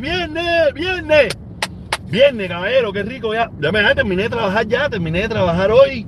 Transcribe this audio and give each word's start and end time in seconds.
viernes, 0.00 0.74
viernes. 0.74 1.36
Viernes, 2.10 2.48
caballero, 2.48 2.92
qué 2.92 3.02
rico 3.02 3.34
ya. 3.34 3.50
Ya 3.60 3.72
me 3.72 3.94
terminé 3.94 4.24
de 4.24 4.28
trabajar 4.30 4.66
ya, 4.66 4.88
terminé 4.88 5.22
de 5.22 5.28
trabajar 5.28 5.70
hoy. 5.70 6.06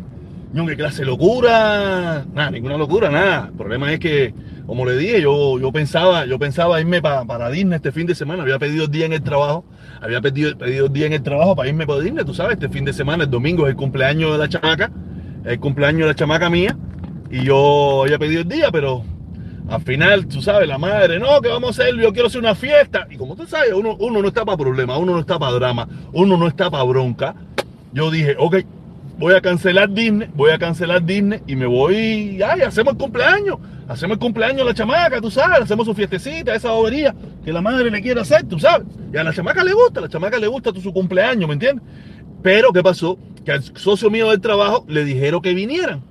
No, 0.53 0.67
qué 0.67 0.77
clase 0.77 1.01
de 1.01 1.07
locura. 1.07 2.25
Nada, 2.33 2.51
ninguna 2.51 2.77
locura, 2.77 3.11
nada. 3.11 3.49
El 3.51 3.57
problema 3.57 3.93
es 3.93 3.99
que, 3.99 4.33
como 4.67 4.87
le 4.87 4.97
dije, 4.97 5.21
yo, 5.21 5.59
yo 5.59 5.73
pensaba, 5.73 6.25
yo 6.27 6.39
pensaba 6.39 6.81
irme 6.81 7.03
para 7.03 7.51
Disney 7.51 7.77
este 7.77 7.93
fin 7.93 8.07
de 8.07 8.15
semana. 8.15 8.43
Había 8.43 8.59
pedido 8.59 8.85
el 8.85 8.91
día 8.91 9.07
en 9.07 9.13
el 9.13 9.23
trabajo. 9.23 9.65
Había 10.01 10.21
pedido, 10.21 10.57
pedido 10.57 10.87
el 10.87 10.93
día 10.93 11.07
en 11.07 11.13
el 11.15 11.23
trabajo 11.23 11.57
para 11.57 11.69
irme 11.69 11.87
para 11.87 12.01
Disney. 12.01 12.25
Tú 12.25 12.35
sabes, 12.35 12.55
este 12.55 12.69
fin 12.69 12.85
de 12.85 12.93
semana, 12.93 13.25
el 13.25 13.31
domingo 13.31 13.67
es 13.67 13.71
el 13.71 13.77
cumpleaños 13.77 14.33
de 14.33 14.39
la 14.39 14.49
chamaca. 14.49 14.91
El 15.45 15.59
cumpleaños 15.61 16.03
de 16.03 16.07
la 16.07 16.15
chamaca 16.15 16.49
mía. 16.49 16.77
Y 17.31 17.45
yo 17.45 18.05
había 18.05 18.19
pedido 18.19 18.43
el 18.43 18.49
día, 18.49 18.71
pero 18.71 19.03
al 19.69 19.83
final, 19.83 20.27
tú 20.27 20.41
sabes, 20.41 20.69
la 20.69 20.79
madre, 20.79 21.19
no, 21.19 21.41
que 21.41 21.49
vamos 21.49 21.79
a 21.79 21.83
hacer, 21.83 21.97
yo 21.97 22.13
quiero 22.13 22.29
hacer 22.29 22.41
una 22.41 22.55
fiesta. 22.55 23.07
Y 23.11 23.17
como 23.17 23.35
tú 23.35 23.47
sabes, 23.47 23.73
uno, 23.73 23.97
uno 23.99 24.23
no 24.23 24.29
está 24.29 24.45
para 24.45 24.57
problemas, 24.57 24.99
uno 24.99 25.13
no 25.13 25.21
está 25.21 25.39
para 25.39 25.53
drama, 25.53 25.89
uno 26.13 26.37
no 26.37 26.47
está 26.47 26.71
para 26.71 26.85
bronca. 26.85 27.35
Yo 27.93 28.11
dije, 28.11 28.37
ok, 28.39 28.59
voy 29.19 29.35
a 29.35 29.41
cancelar 29.41 29.91
Disney, 29.91 30.29
voy 30.35 30.53
a 30.53 30.59
cancelar 30.59 31.05
Disney 31.05 31.41
y 31.47 31.57
me 31.57 31.67
voy, 31.67 32.41
ay, 32.43 32.61
hacemos 32.61 32.93
el 32.93 32.99
cumpleaños, 32.99 33.59
hacemos 33.89 34.17
el 34.17 34.21
cumpleaños 34.21 34.63
a 34.63 34.65
la 34.67 34.75
chamaca, 34.75 35.21
tú 35.21 35.31
sabes, 35.33 35.63
hacemos 35.63 35.85
su 35.87 35.95
fiestecita, 35.95 36.55
esa 36.55 36.71
bobería 36.71 37.15
que 37.45 37.53
la 37.53 37.61
madre 37.61 37.91
le 37.91 38.01
quiere 38.01 38.21
hacer, 38.21 38.45
tú 38.45 38.61
sabes. 38.61 38.87
Y 39.13 39.17
a 39.17 39.25
la 39.25 39.33
chamaca 39.33 39.65
le 39.65 39.73
gusta, 39.73 39.99
a 39.99 40.03
la 40.03 40.09
chamaca 40.09 40.39
le 40.39 40.47
gusta 40.47 40.71
su 40.81 40.93
cumpleaños, 40.93 41.49
¿me 41.49 41.55
entiendes? 41.55 41.85
Pero, 42.41 42.73
¿qué 42.73 42.85
pasó? 42.85 43.19
Que 43.45 43.51
al 43.51 43.65
socio 43.77 44.11
mío 44.11 44.31
del 44.31 44.41
trabajo 44.41 44.85
le 44.87 45.05
dijeron 45.05 45.43
que 45.43 45.55
vinieran, 45.55 46.03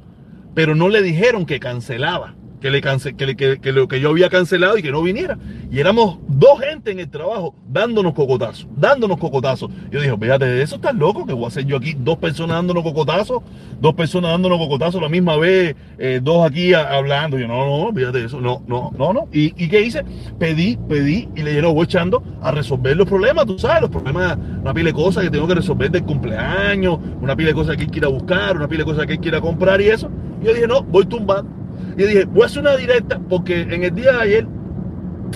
pero 0.53 0.75
no 0.75 0.89
le 0.89 1.01
dijeron 1.01 1.45
que 1.45 1.59
cancelaba 1.61 2.35
que, 2.59 2.69
le 2.71 2.81
que, 2.81 3.59
que, 3.59 3.71
lo 3.71 3.87
que 3.87 3.99
yo 3.99 4.09
había 4.09 4.29
cancelado 4.29 4.77
y 4.77 4.81
que 4.81 4.91
no 4.91 5.01
viniera. 5.01 5.37
Y 5.71 5.79
éramos 5.79 6.19
dos 6.27 6.59
gente 6.59 6.91
en 6.91 6.99
el 6.99 7.09
trabajo 7.09 7.55
dándonos 7.67 8.13
cocotazos, 8.13 8.67
dándonos 8.75 9.17
cocotazos. 9.17 9.69
Yo 9.91 10.01
dije, 10.01 10.15
fíjate, 10.17 10.61
eso 10.61 10.75
está 10.75 10.91
loco, 10.91 11.25
que 11.25 11.33
voy 11.33 11.45
a 11.45 11.47
hacer 11.47 11.65
yo 11.65 11.77
aquí 11.77 11.95
dos 11.97 12.17
personas 12.17 12.57
dándonos 12.57 12.83
cocotazos, 12.83 13.43
dos 13.79 13.93
personas 13.93 14.31
dándonos 14.31 14.57
cocotazos 14.57 15.01
la 15.01 15.09
misma 15.09 15.37
vez, 15.37 15.75
eh, 15.97 16.19
dos 16.21 16.45
aquí 16.49 16.73
hablando. 16.73 17.37
Yo, 17.37 17.47
no, 17.47 17.65
no, 17.65 17.93
fíjate 17.93 18.25
eso, 18.25 18.39
no, 18.39 18.63
no, 18.67 18.91
no, 18.97 19.13
no. 19.13 19.27
¿Y, 19.31 19.53
¿Y, 19.61 19.67
qué 19.69 19.81
hice? 19.81 20.03
Pedí, 20.39 20.77
pedí 20.87 21.29
y 21.35 21.43
le 21.43 21.51
dije, 21.51 21.65
voy 21.65 21.85
echando 21.85 22.23
a 22.41 22.51
resolver 22.51 22.95
los 22.95 23.07
problemas, 23.07 23.45
tú 23.45 23.59
sabes, 23.59 23.81
los 23.81 23.91
problemas, 23.91 24.37
una 24.61 24.73
pila 24.73 24.87
de 24.87 24.93
cosas 24.93 25.23
que 25.23 25.29
tengo 25.29 25.47
que 25.47 25.55
resolver 25.55 25.91
del 25.91 26.03
cumpleaños, 26.03 26.99
una 27.21 27.35
pila 27.35 27.49
de 27.49 27.55
cosas 27.55 27.75
que 27.75 27.83
hay 27.83 27.89
que 27.89 27.97
ir 27.99 28.05
a 28.05 28.09
buscar, 28.09 28.55
una 28.55 28.67
pila 28.67 28.79
de 28.79 28.85
cosas 28.85 29.05
que 29.05 29.13
hay 29.13 29.19
que 29.19 29.27
ir 29.27 29.35
a 29.35 29.41
comprar 29.41 29.81
y 29.81 29.87
eso. 29.87 30.09
Y 30.41 30.45
yo 30.45 30.53
dije, 30.53 30.67
no, 30.67 30.83
voy 30.83 31.05
tumbando 31.05 31.64
y 31.97 32.03
dije, 32.03 32.25
voy 32.25 32.43
a 32.43 32.45
hacer 32.45 32.61
una 32.61 32.75
directa 32.75 33.19
porque 33.29 33.61
en 33.61 33.83
el 33.83 33.93
día 33.93 34.13
de 34.13 34.21
ayer, 34.21 34.47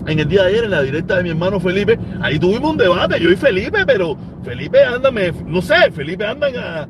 en 0.08 0.20
el 0.20 0.28
día 0.28 0.44
de 0.44 0.50
ayer, 0.50 0.64
en 0.66 0.72
la 0.72 0.82
directa 0.82 1.18
de 1.18 1.24
mi 1.24 1.30
hermano 1.30 1.60
Felipe, 1.60 1.98
ahí 2.22 2.40
tuvimos 2.40 2.72
un 2.72 2.78
debate, 2.78 3.20
yo 3.20 3.30
y 3.30 3.36
Felipe, 3.36 3.86
pero 3.86 4.18
Felipe 4.44 4.84
anda, 4.84 5.12
no 5.46 5.62
sé, 5.62 5.92
Felipe 5.92 6.26
anda 6.26 6.48
a, 6.48 6.88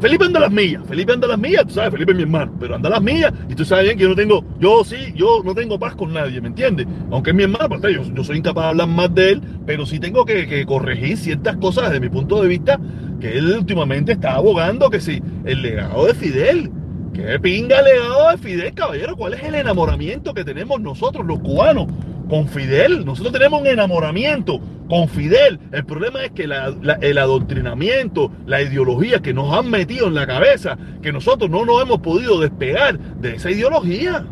Felipe 0.00 0.26
anda 0.26 0.40
las 0.40 0.52
millas, 0.52 0.82
Felipe 0.86 1.12
anda 1.12 1.26
a 1.26 1.30
las 1.30 1.38
millas, 1.38 1.66
tú 1.66 1.74
sabes, 1.74 1.90
Felipe 1.90 2.12
es 2.12 2.16
mi 2.16 2.24
hermano, 2.24 2.52
pero 2.60 2.74
anda 2.74 2.88
a 2.88 2.92
las 2.92 3.02
millas 3.02 3.32
y 3.48 3.54
tú 3.54 3.64
sabes 3.64 3.84
bien 3.84 3.96
que 3.96 4.02
yo 4.02 4.10
no 4.10 4.14
tengo, 4.14 4.44
yo 4.58 4.84
sí, 4.84 4.96
yo 5.14 5.42
no 5.42 5.54
tengo 5.54 5.78
paz 5.78 5.94
con 5.94 6.12
nadie, 6.12 6.40
¿me 6.40 6.48
entiendes? 6.48 6.86
Aunque 7.10 7.30
es 7.30 7.36
mi 7.36 7.44
hermano, 7.44 7.68
pues, 7.68 7.94
yo, 7.94 8.02
yo 8.02 8.24
soy 8.24 8.38
incapaz 8.38 8.64
de 8.64 8.68
hablar 8.70 8.88
más 8.88 9.14
de 9.14 9.32
él, 9.32 9.42
pero 9.64 9.86
sí 9.86 9.98
tengo 9.98 10.24
que, 10.26 10.46
que, 10.46 10.66
corregir 10.66 11.16
ciertas 11.16 11.56
cosas 11.56 11.86
desde 11.86 12.00
mi 12.00 12.10
punto 12.10 12.42
de 12.42 12.48
vista 12.48 12.78
que 13.20 13.38
él 13.38 13.50
últimamente 13.56 14.12
está 14.12 14.34
abogando 14.34 14.90
que 14.90 15.00
si 15.00 15.22
el 15.44 15.62
legado 15.62 16.06
de 16.06 16.14
Fidel, 16.14 16.70
¿Qué 17.16 17.40
pinga 17.40 17.80
legado 17.80 18.30
de 18.30 18.36
Fidel, 18.36 18.74
caballero? 18.74 19.16
¿Cuál 19.16 19.32
es 19.32 19.42
el 19.42 19.54
enamoramiento 19.54 20.34
que 20.34 20.44
tenemos 20.44 20.78
nosotros, 20.82 21.24
los 21.24 21.38
cubanos, 21.38 21.86
con 22.28 22.46
Fidel? 22.46 23.06
Nosotros 23.06 23.32
tenemos 23.32 23.62
un 23.62 23.68
enamoramiento 23.68 24.60
con 24.86 25.08
Fidel. 25.08 25.58
El 25.72 25.86
problema 25.86 26.22
es 26.24 26.32
que 26.32 26.42
el 26.44 27.18
adoctrinamiento, 27.18 28.30
la 28.44 28.60
ideología 28.60 29.20
que 29.20 29.32
nos 29.32 29.50
han 29.56 29.70
metido 29.70 30.08
en 30.08 30.14
la 30.14 30.26
cabeza, 30.26 30.76
que 31.00 31.10
nosotros 31.10 31.48
no 31.48 31.64
nos 31.64 31.80
hemos 31.82 32.00
podido 32.00 32.38
despegar 32.38 32.98
de 32.98 33.36
esa 33.36 33.50
ideología. 33.50 34.26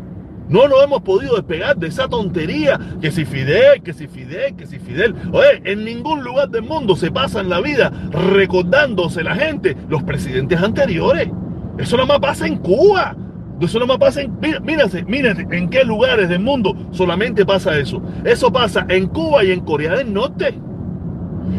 No 0.47 0.67
nos 0.67 0.83
hemos 0.83 1.01
podido 1.01 1.37
despegar 1.37 1.75
de 1.77 1.87
esa 1.87 2.07
tontería, 2.07 2.79
que 3.01 3.09
si 3.09 3.25
Fidel, 3.25 3.81
que 3.81 3.93
si 3.93 4.07
Fidel, 4.07 4.55
que 4.55 4.67
si 4.67 4.77
Fidel. 4.77 5.15
Oye, 5.31 5.59
en 5.63 5.83
ningún 5.83 6.23
lugar 6.23 6.49
del 6.49 6.61
mundo 6.61 6.95
se 6.95 7.09
pasa 7.09 7.41
la 7.41 7.61
vida 7.61 7.91
recordándose 8.11 9.23
la 9.23 9.33
gente 9.33 9.75
los 9.89 10.03
presidentes 10.03 10.61
anteriores. 10.61 11.29
Eso 11.77 11.97
no 11.97 12.05
más 12.05 12.19
pasa 12.19 12.47
en 12.47 12.57
Cuba. 12.57 13.15
Eso 13.59 13.79
no 13.79 13.87
más 13.87 13.97
pasa 13.97 14.21
en. 14.21 14.37
Mírense, 14.39 15.03
mírense 15.03 15.47
en 15.51 15.69
qué 15.69 15.83
lugares 15.83 16.29
del 16.29 16.39
mundo 16.39 16.75
solamente 16.91 17.45
pasa 17.45 17.77
eso. 17.77 18.01
Eso 18.23 18.51
pasa 18.51 18.85
en 18.89 19.07
Cuba 19.07 19.43
y 19.43 19.51
en 19.51 19.61
Corea 19.61 19.95
del 19.95 20.13
Norte. 20.13 20.59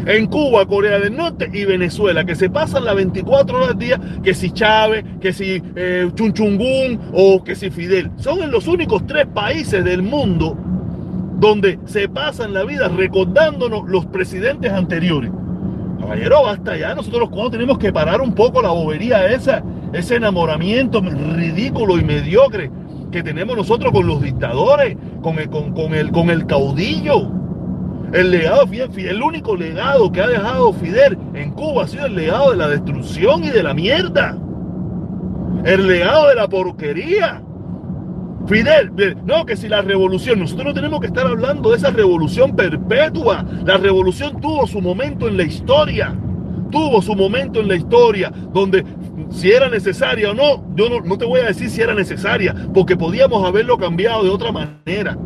En 0.05 0.27
Cuba, 0.27 0.65
Corea 0.65 0.99
del 0.99 1.15
Norte 1.15 1.49
y 1.51 1.65
Venezuela, 1.65 2.25
que 2.25 2.35
se 2.35 2.49
pasan 2.49 2.85
las 2.85 2.95
24 2.95 3.57
horas 3.57 3.69
al 3.69 3.77
día, 3.77 3.99
que 4.21 4.33
si 4.33 4.51
Chávez, 4.51 5.05
que 5.21 5.31
si 5.31 5.61
eh, 5.75 6.09
Chunchungún 6.13 6.99
o 7.13 7.43
que 7.43 7.55
si 7.55 7.69
Fidel. 7.69 8.11
Son 8.17 8.51
los 8.51 8.67
únicos 8.67 9.05
tres 9.07 9.27
países 9.27 9.83
del 9.83 10.03
mundo 10.03 10.57
donde 11.39 11.79
se 11.85 12.09
pasan 12.09 12.53
la 12.53 12.63
vida 12.63 12.89
recordándonos 12.89 13.87
los 13.87 14.05
presidentes 14.07 14.71
anteriores. 14.71 15.31
Caballero, 15.99 16.43
basta 16.43 16.77
ya. 16.77 16.95
Nosotros 16.95 17.29
cubanos 17.29 17.51
tenemos 17.51 17.77
que 17.77 17.91
parar 17.91 18.21
un 18.21 18.33
poco 18.33 18.61
la 18.61 18.69
bobería 18.69 19.27
esa 19.27 19.63
ese 19.93 20.15
enamoramiento 20.15 21.01
ridículo 21.01 21.97
y 21.97 22.03
mediocre 22.03 22.71
que 23.11 23.23
tenemos 23.23 23.55
nosotros 23.55 23.91
con 23.91 24.07
los 24.07 24.21
dictadores, 24.21 24.97
con 25.21 25.39
el, 25.39 25.49
con, 25.49 25.93
el, 25.93 26.11
con 26.11 26.29
el 26.29 26.45
caudillo. 26.45 27.31
El 28.13 28.31
legado, 28.31 28.63
el 28.71 29.21
único 29.21 29.55
legado 29.55 30.11
que 30.11 30.21
ha 30.21 30.27
dejado 30.27 30.71
Fidel 30.73 31.17
en 31.33 31.51
Cuba 31.51 31.83
ha 31.83 31.87
sido 31.87 32.05
el 32.05 32.15
legado 32.15 32.51
de 32.51 32.57
la 32.57 32.69
destrucción 32.69 33.43
y 33.43 33.49
de 33.49 33.63
la 33.63 33.73
mierda. 33.73 34.37
El 35.65 35.87
legado 35.87 36.29
de 36.29 36.35
la 36.35 36.47
porquería. 36.47 37.41
Fidel, 38.47 38.91
no, 39.25 39.45
que 39.45 39.57
si 39.57 39.67
la 39.67 39.81
revolución, 39.81 40.39
nosotros 40.39 40.67
no 40.67 40.73
tenemos 40.73 41.01
que 41.01 41.07
estar 41.07 41.27
hablando 41.27 41.71
de 41.71 41.77
esa 41.77 41.89
revolución 41.89 42.55
perpetua. 42.55 43.45
La 43.65 43.77
revolución 43.77 44.39
tuvo 44.39 44.65
su 44.67 44.79
momento 44.79 45.27
en 45.27 45.35
la 45.35 45.43
historia. 45.43 46.15
Tuvo 46.71 47.01
su 47.01 47.15
momento 47.15 47.59
en 47.59 47.67
la 47.67 47.75
historia 47.75 48.31
donde 48.53 48.83
si 49.29 49.51
era 49.51 49.69
necesaria 49.69 50.31
o 50.31 50.33
no, 50.33 50.63
yo 50.75 50.89
no, 50.89 51.17
te 51.17 51.25
voy 51.25 51.41
a 51.41 51.47
decir 51.47 51.69
si 51.69 51.81
era 51.81 51.93
necesaria, 51.93 52.55
porque 52.73 52.95
podíamos 52.95 53.45
haberlo 53.45 53.77
cambiado 53.77 54.23
de 54.23 54.29
otra 54.29 54.51
manera. 54.51 55.17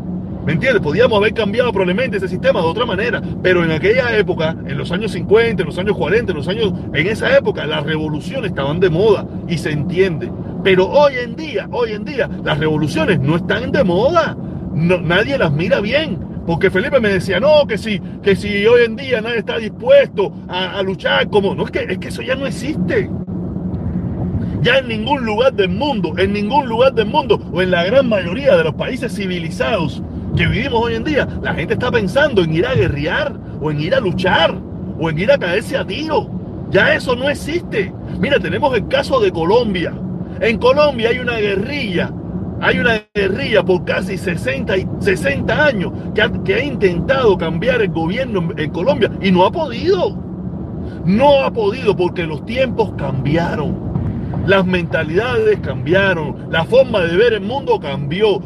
¿Me 0.45 0.53
entiendes? 0.53 0.81
Podíamos 0.81 1.19
haber 1.19 1.35
cambiado 1.35 1.71
probablemente 1.71 2.17
ese 2.17 2.27
sistema 2.27 2.61
de 2.61 2.65
otra 2.65 2.85
manera, 2.85 3.21
pero 3.43 3.63
en 3.63 3.71
aquella 3.71 4.17
época, 4.17 4.55
en 4.65 4.75
los 4.75 4.91
años 4.91 5.11
50, 5.11 5.61
en 5.61 5.67
los 5.67 5.77
años 5.77 5.95
40, 5.95 6.31
en 6.31 6.37
los 6.37 6.47
años, 6.47 6.73
en 6.93 7.07
esa 7.07 7.37
época, 7.37 7.67
las 7.67 7.83
revoluciones 7.83 8.49
estaban 8.49 8.79
de 8.79 8.89
moda 8.89 9.25
y 9.47 9.59
se 9.59 9.71
entiende. 9.71 10.31
Pero 10.63 10.89
hoy 10.89 11.13
en 11.23 11.35
día, 11.35 11.67
hoy 11.71 11.91
en 11.91 12.05
día, 12.05 12.27
las 12.43 12.57
revoluciones 12.57 13.19
no 13.19 13.35
están 13.35 13.71
de 13.71 13.83
moda. 13.83 14.35
nadie 14.73 15.37
las 15.37 15.51
mira 15.51 15.79
bien. 15.79 16.30
Porque 16.51 16.69
Felipe 16.69 16.99
me 16.99 17.07
decía, 17.07 17.39
no, 17.39 17.65
que 17.65 17.77
si, 17.77 17.97
que 18.21 18.35
si 18.35 18.65
hoy 18.65 18.81
en 18.83 18.97
día 18.97 19.21
nadie 19.21 19.37
está 19.37 19.57
dispuesto 19.57 20.33
a, 20.49 20.83
luchar 20.83 21.29
como. 21.29 21.55
No, 21.55 21.63
es 21.63 21.71
que, 21.71 21.85
es 21.87 21.97
que 21.97 22.09
eso 22.09 22.21
ya 22.21 22.35
no 22.35 22.45
existe. 22.45 23.09
Ya 24.61 24.79
en 24.79 24.89
ningún 24.89 25.23
lugar 25.23 25.53
del 25.53 25.69
mundo, 25.69 26.13
en 26.17 26.33
ningún 26.33 26.67
lugar 26.67 26.93
del 26.93 27.05
mundo, 27.05 27.39
o 27.53 27.61
en 27.61 27.71
la 27.71 27.85
gran 27.85 28.09
mayoría 28.09 28.57
de 28.57 28.65
los 28.65 28.73
países 28.73 29.15
civilizados 29.15 30.03
que 30.35 30.45
vivimos 30.45 30.83
hoy 30.83 30.95
en 30.95 31.05
día, 31.05 31.25
la 31.41 31.53
gente 31.53 31.75
está 31.75 31.89
pensando 31.89 32.43
en 32.43 32.53
ir 32.53 32.67
a 32.67 32.73
guerrear, 32.73 33.33
o 33.61 33.71
en 33.71 33.79
ir 33.79 33.95
a 33.95 34.01
luchar, 34.01 34.53
o 34.99 35.09
en 35.09 35.19
ir 35.19 35.31
a 35.31 35.37
caerse 35.37 35.77
a 35.77 35.87
tiro. 35.87 36.29
Ya 36.69 36.93
eso 36.93 37.15
no 37.15 37.29
existe. 37.29 37.93
Mira, 38.19 38.41
tenemos 38.41 38.75
el 38.75 38.89
caso 38.89 39.21
de 39.21 39.31
Colombia. 39.31 39.93
En 40.41 40.57
Colombia 40.57 41.11
hay 41.11 41.19
una 41.19 41.37
guerrilla, 41.37 42.11
hay 42.61 42.77
una 42.77 43.01
guerrilla 43.13 43.63
por 43.63 43.83
casi 43.85 44.17
60, 44.17 44.75
60 44.99 45.65
años 45.65 45.91
que 46.13 46.21
ha, 46.21 46.31
que 46.43 46.53
ha 46.53 46.63
intentado 46.63 47.35
cambiar 47.35 47.81
el 47.81 47.89
gobierno 47.89 48.49
en 48.55 48.69
Colombia 48.69 49.11
y 49.19 49.31
no 49.31 49.45
ha 49.45 49.51
podido. 49.51 50.15
No 51.03 51.43
ha 51.43 51.51
podido 51.51 51.95
porque 51.95 52.27
los 52.27 52.45
tiempos 52.45 52.93
cambiaron. 52.97 53.91
Las 54.45 54.65
mentalidades 54.65 55.59
cambiaron, 55.59 56.47
la 56.51 56.63
forma 56.63 57.01
de 57.01 57.17
ver 57.17 57.33
el 57.33 57.41
mundo 57.41 57.79
cambió. 57.79 58.41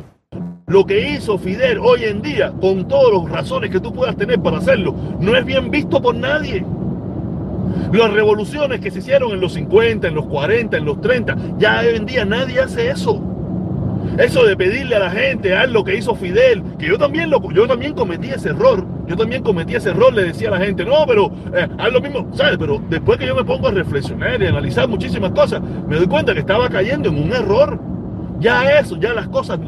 Lo 0.67 0.85
que 0.85 1.09
hizo 1.09 1.37
Fidel 1.37 1.77
hoy 1.79 2.05
en 2.05 2.21
día, 2.21 2.53
con 2.59 2.87
todas 2.87 3.21
las 3.21 3.31
razones 3.31 3.69
que 3.69 3.81
tú 3.81 3.93
puedas 3.93 4.15
tener 4.15 4.41
para 4.41 4.57
hacerlo, 4.57 4.95
no 5.19 5.35
es 5.35 5.43
bien 5.43 5.69
visto 5.69 6.01
por 6.01 6.15
nadie. 6.15 6.65
Las 7.91 8.11
revoluciones 8.13 8.79
que 8.79 8.91
se 8.91 8.99
hicieron 8.99 9.31
en 9.31 9.41
los 9.41 9.53
50, 9.53 10.07
en 10.07 10.15
los 10.15 10.25
40, 10.25 10.77
en 10.77 10.85
los 10.85 11.01
30, 11.01 11.35
ya 11.57 11.81
hoy 11.81 11.95
en 11.95 12.05
día 12.05 12.25
nadie 12.25 12.61
hace 12.61 12.89
eso. 12.89 13.34
Eso 14.17 14.45
de 14.45 14.55
pedirle 14.55 14.95
a 14.95 14.99
la 14.99 15.11
gente, 15.11 15.53
haz 15.53 15.69
lo 15.69 15.83
que 15.83 15.95
hizo 15.95 16.15
Fidel, 16.15 16.63
que 16.79 16.87
yo 16.87 16.97
también, 16.97 17.29
lo, 17.29 17.41
yo 17.51 17.67
también 17.67 17.93
cometí 17.93 18.29
ese 18.29 18.49
error. 18.49 18.85
Yo 19.07 19.15
también 19.15 19.43
cometí 19.43 19.75
ese 19.75 19.89
error, 19.89 20.13
le 20.13 20.23
decía 20.23 20.47
a 20.47 20.51
la 20.51 20.65
gente, 20.65 20.85
no, 20.85 21.05
pero 21.05 21.31
eh, 21.53 21.67
haz 21.77 21.91
lo 21.91 22.01
mismo, 22.01 22.27
¿sabes? 22.33 22.57
Pero 22.57 22.81
después 22.89 23.19
que 23.19 23.27
yo 23.27 23.35
me 23.35 23.43
pongo 23.43 23.67
a 23.67 23.71
reflexionar 23.71 24.41
y 24.41 24.47
analizar 24.47 24.87
muchísimas 24.87 25.31
cosas, 25.31 25.61
me 25.61 25.97
doy 25.97 26.07
cuenta 26.07 26.33
que 26.33 26.39
estaba 26.39 26.69
cayendo 26.69 27.09
en 27.09 27.21
un 27.21 27.31
error. 27.33 27.79
Ya 28.39 28.79
eso, 28.79 28.97
ya 28.97 29.13
las 29.13 29.27
cosas, 29.27 29.59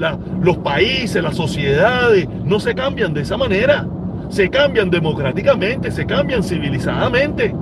los 0.41 0.57
países, 0.57 1.21
las 1.21 1.35
sociedades, 1.35 2.27
no 2.43 2.59
se 2.59 2.73
cambian 2.73 3.13
de 3.13 3.21
esa 3.21 3.37
manera. 3.37 3.85
se 4.29 4.49
cambian 4.49 4.89
democráticamente, 4.89 5.91
se 5.91 6.05
cambian 6.05 6.43
civilizadamente. 6.43 7.53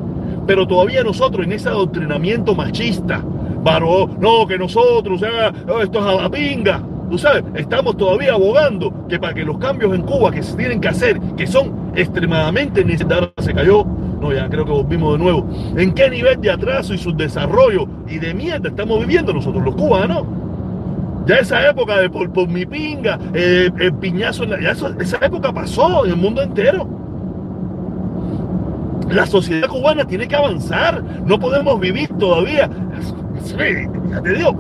Pero 0.47 0.67
todavía 0.67 1.03
nosotros 1.03 1.45
en 1.45 1.53
ese 1.53 1.69
adoctrinamiento 1.69 2.55
machista, 2.55 3.23
varón, 3.65 4.17
no, 4.19 4.45
que 4.47 4.57
nosotros, 4.57 5.21
o 5.21 5.25
sea, 5.25 5.49
esto 5.81 5.99
es 5.99 6.05
a 6.05 6.21
la 6.21 6.29
pinga. 6.29 6.81
Tú 7.09 7.17
sabes, 7.17 7.43
estamos 7.55 7.97
todavía 7.97 8.33
abogando 8.33 9.07
que 9.09 9.19
para 9.19 9.33
que 9.33 9.43
los 9.43 9.57
cambios 9.57 9.93
en 9.93 10.03
Cuba 10.03 10.31
que 10.31 10.41
se 10.41 10.55
tienen 10.55 10.79
que 10.79 10.87
hacer, 10.87 11.19
que 11.35 11.45
son 11.45 11.91
extremadamente 11.95 12.85
necesarios, 12.85 13.31
se 13.39 13.53
cayó, 13.53 13.83
no, 14.21 14.31
ya 14.31 14.47
creo 14.49 14.65
que 14.65 14.71
volvimos 14.71 15.17
de 15.17 15.23
nuevo. 15.23 15.47
¿En 15.75 15.93
qué 15.93 16.09
nivel 16.09 16.39
de 16.41 16.51
atraso 16.51 16.93
y 16.93 16.97
subdesarrollo 16.97 17.87
y 18.07 18.19
de 18.19 18.33
mierda 18.33 18.69
estamos 18.69 18.99
viviendo 18.99 19.33
nosotros 19.33 19.63
los 19.63 19.75
cubanos? 19.75 20.23
Ya 21.25 21.37
esa 21.37 21.67
época 21.67 21.97
de 21.97 22.09
por, 22.09 22.31
por 22.31 22.47
mi 22.47 22.67
pinga, 22.67 23.19
eh, 23.33 23.71
el 23.79 23.93
piñazo, 23.95 24.45
ya 24.45 24.71
esa 24.99 25.17
época 25.25 25.51
pasó 25.51 26.05
en 26.05 26.11
el 26.11 26.17
mundo 26.17 26.43
entero. 26.43 26.87
La 29.09 29.25
sociedad 29.25 29.67
cubana 29.67 30.05
tiene 30.05 30.27
que 30.27 30.35
avanzar. 30.35 31.03
No 31.25 31.39
podemos 31.39 31.79
vivir 31.79 32.09
todavía. 32.17 32.69
Te 33.53 34.33
digo, 34.33 34.55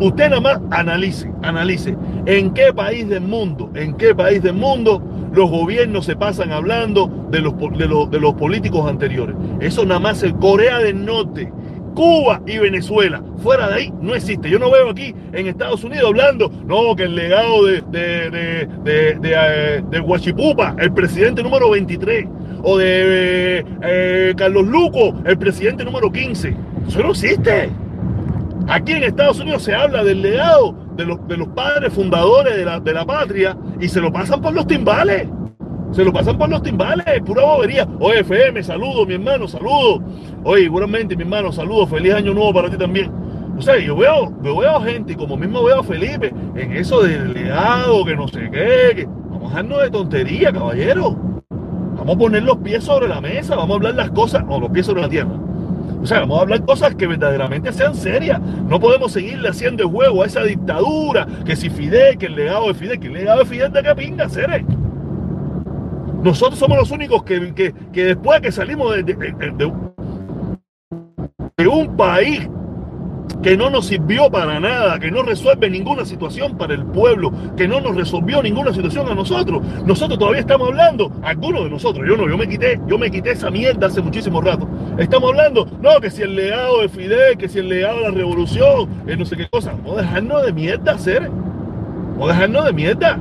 usted 0.00 0.30
nada 0.30 0.40
más 0.40 0.60
analice, 0.70 1.30
analice 1.42 1.96
en 2.26 2.52
qué 2.54 2.72
país 2.72 3.08
del 3.08 3.22
mundo, 3.22 3.70
en 3.74 3.94
qué 3.96 4.14
país 4.14 4.42
del 4.42 4.54
mundo 4.54 5.02
los 5.32 5.50
gobiernos 5.50 6.04
se 6.04 6.16
pasan 6.16 6.52
hablando 6.52 7.28
de 7.30 7.40
los, 7.40 7.54
de 7.78 7.86
los, 7.86 8.10
de 8.10 8.20
los 8.20 8.34
políticos 8.34 8.88
anteriores. 8.88 9.36
Eso 9.60 9.84
nada 9.84 10.00
más 10.00 10.22
es 10.22 10.32
Corea 10.34 10.78
del 10.78 11.04
Norte, 11.04 11.50
Cuba 11.94 12.42
y 12.46 12.58
Venezuela. 12.58 13.22
Fuera 13.42 13.68
de 13.68 13.74
ahí 13.74 13.92
no 14.00 14.14
existe. 14.14 14.50
Yo 14.50 14.58
no 14.58 14.70
veo 14.70 14.90
aquí 14.90 15.14
en 15.32 15.46
Estados 15.46 15.84
Unidos 15.84 16.06
hablando, 16.06 16.50
no, 16.66 16.94
que 16.96 17.04
el 17.04 17.14
legado 17.14 17.64
de, 17.64 17.82
de, 17.90 18.30
de, 18.30 18.68
de, 18.84 19.14
de, 19.20 19.84
de 19.90 20.00
Huachipupa, 20.00 20.74
el 20.78 20.92
presidente 20.92 21.42
número 21.42 21.70
23, 21.70 22.26
o 22.62 22.78
de 22.78 23.64
eh, 23.82 24.34
Carlos 24.36 24.66
Luco, 24.66 25.14
el 25.24 25.38
presidente 25.38 25.84
número 25.84 26.10
15. 26.10 26.54
Eso 26.88 27.02
no 27.02 27.10
existe. 27.10 27.70
Aquí 28.68 28.92
en 28.92 29.04
Estados 29.04 29.40
Unidos 29.40 29.62
se 29.62 29.74
habla 29.74 30.04
del 30.04 30.22
legado 30.22 30.74
de 30.96 31.04
los, 31.04 31.48
padres 31.48 31.92
fundadores 31.92 32.56
de 32.56 32.92
la, 32.92 33.04
patria 33.04 33.56
y 33.80 33.88
se 33.88 34.00
lo 34.00 34.12
pasan 34.12 34.40
por 34.40 34.52
los 34.54 34.66
timbales. 34.66 35.28
Se 35.90 36.04
lo 36.04 36.12
pasan 36.12 36.38
por 36.38 36.48
los 36.48 36.62
timbales, 36.62 37.04
pura 37.24 37.44
bobería. 37.44 37.86
Oye, 38.00 38.20
FM, 38.20 38.62
saludo, 38.62 39.04
mi 39.04 39.14
hermano, 39.14 39.46
saludo. 39.46 40.02
Oye, 40.44 40.62
seguramente, 40.62 41.16
mi 41.16 41.22
hermano, 41.22 41.52
saludo. 41.52 41.86
Feliz 41.86 42.14
año 42.14 42.32
nuevo 42.32 42.54
para 42.54 42.70
ti 42.70 42.78
también. 42.78 43.10
O 43.58 43.60
sea, 43.60 43.78
yo 43.78 43.94
veo, 43.96 44.32
yo 44.42 44.56
veo 44.56 44.80
gente, 44.80 45.14
como 45.16 45.36
mismo 45.36 45.62
veo 45.62 45.80
a 45.80 45.84
Felipe, 45.84 46.32
en 46.54 46.72
eso 46.72 47.02
del 47.02 47.34
legado, 47.34 48.04
que 48.04 48.16
no 48.16 48.26
sé 48.28 48.50
qué. 48.50 48.96
Que... 48.96 49.06
Vamos 49.06 49.44
a 49.44 49.48
dejarnos 49.48 49.82
de 49.82 49.90
tontería, 49.90 50.52
caballero. 50.52 51.16
Vamos 51.96 52.16
a 52.16 52.18
poner 52.18 52.42
los 52.42 52.56
pies 52.58 52.84
sobre 52.84 53.08
la 53.08 53.20
mesa, 53.20 53.54
vamos 53.54 53.74
a 53.74 53.76
hablar 53.76 53.94
las 53.94 54.10
cosas, 54.12 54.42
o 54.48 54.58
los 54.58 54.70
pies 54.70 54.86
sobre 54.86 55.02
la 55.02 55.08
tierra. 55.08 55.38
O 56.00 56.06
sea, 56.06 56.20
vamos 56.20 56.38
a 56.38 56.42
hablar 56.42 56.64
cosas 56.64 56.94
que 56.94 57.06
verdaderamente 57.06 57.72
sean 57.72 57.94
serias. 57.94 58.40
No 58.40 58.80
podemos 58.80 59.12
seguirle 59.12 59.48
haciendo 59.48 59.88
juego 59.88 60.22
a 60.22 60.26
esa 60.26 60.42
dictadura, 60.42 61.26
que 61.44 61.56
si 61.56 61.70
Fidel, 61.70 62.18
que 62.18 62.26
el 62.26 62.36
legado 62.36 62.68
de 62.68 62.74
Fidel, 62.74 63.00
que 63.00 63.06
el 63.08 63.12
legado 63.14 63.40
de 63.40 63.46
Fidel 63.46 63.72
de 63.72 63.82
qué 63.82 63.94
pinga, 63.94 64.28
seres. 64.28 64.64
Nosotros 66.22 66.58
somos 66.58 66.78
los 66.78 66.90
únicos 66.90 67.24
que, 67.24 67.52
que, 67.52 67.74
que 67.92 68.04
después 68.04 68.40
que 68.40 68.52
salimos 68.52 68.94
de, 68.94 69.02
de, 69.02 69.14
de, 69.14 69.72
de, 71.56 71.66
un 71.66 71.96
país 71.96 72.48
que 73.42 73.56
no 73.56 73.70
nos 73.70 73.86
sirvió 73.86 74.30
para 74.30 74.60
nada, 74.60 74.98
que 74.98 75.10
no 75.10 75.22
resuelve 75.22 75.68
ninguna 75.68 76.04
situación 76.04 76.56
para 76.56 76.74
el 76.74 76.84
pueblo, 76.84 77.32
que 77.56 77.66
no 77.66 77.80
nos 77.80 77.96
resolvió 77.96 78.42
ninguna 78.42 78.72
situación 78.72 79.08
a 79.08 79.14
nosotros. 79.14 79.62
Nosotros 79.84 80.18
todavía 80.18 80.40
estamos 80.40 80.68
hablando, 80.68 81.10
algunos 81.22 81.64
de 81.64 81.70
nosotros, 81.70 82.06
yo 82.08 82.16
no, 82.16 82.28
yo 82.28 82.38
me 82.38 82.48
quité, 82.48 82.80
yo 82.86 82.98
me 82.98 83.10
quité 83.10 83.32
esa 83.32 83.50
mierda 83.50 83.88
hace 83.88 84.00
muchísimo 84.00 84.40
rato. 84.40 84.68
Estamos 84.98 85.30
hablando, 85.30 85.66
no, 85.80 86.00
que 86.00 86.10
si 86.10 86.22
el 86.22 86.36
legado 86.36 86.82
de 86.82 86.88
Fidel, 86.88 87.36
que 87.36 87.48
si 87.48 87.58
el 87.58 87.68
legado 87.68 87.98
de 87.98 88.02
la 88.04 88.10
revolución, 88.10 88.88
que 89.06 89.16
no 89.16 89.24
sé 89.24 89.36
qué 89.36 89.48
cosa. 89.48 89.74
A 89.86 89.96
dejarnos 89.96 90.44
de 90.44 90.52
mierda 90.52 90.92
hacer. 90.92 91.30
A 92.20 92.26
dejarnos 92.26 92.66
de 92.66 92.72
mierda. 92.72 93.18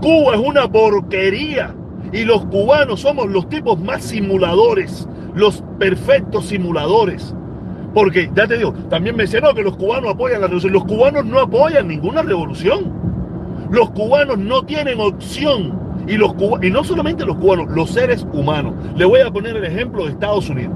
Cuba 0.00 0.34
es 0.34 0.40
una 0.40 0.68
porquería. 0.68 1.74
Y 2.12 2.24
los 2.24 2.46
cubanos 2.46 3.00
somos 3.00 3.28
los 3.28 3.48
tipos 3.48 3.78
más 3.78 4.02
simuladores, 4.02 5.06
los 5.34 5.62
perfectos 5.78 6.46
simuladores. 6.46 7.34
Porque, 7.94 8.30
ya 8.34 8.46
te 8.46 8.58
digo, 8.58 8.72
también 8.90 9.16
me 9.16 9.24
decían, 9.24 9.42
que 9.54 9.62
los 9.62 9.76
cubanos 9.76 10.12
apoyan 10.12 10.40
la 10.40 10.46
revolución. 10.46 10.72
Los 10.72 10.84
cubanos 10.84 11.24
no 11.24 11.40
apoyan 11.40 11.88
ninguna 11.88 12.22
revolución. 12.22 12.92
Los 13.70 13.90
cubanos 13.90 14.38
no 14.38 14.62
tienen 14.62 15.00
opción. 15.00 15.78
Y, 16.06 16.16
los 16.16 16.32
y 16.62 16.70
no 16.70 16.84
solamente 16.84 17.24
los 17.24 17.36
cubanos, 17.36 17.68
los 17.70 17.90
seres 17.90 18.26
humanos. 18.32 18.74
Le 18.96 19.04
voy 19.04 19.20
a 19.20 19.30
poner 19.30 19.56
el 19.56 19.64
ejemplo 19.64 20.04
de 20.04 20.12
Estados 20.12 20.48
Unidos. 20.48 20.74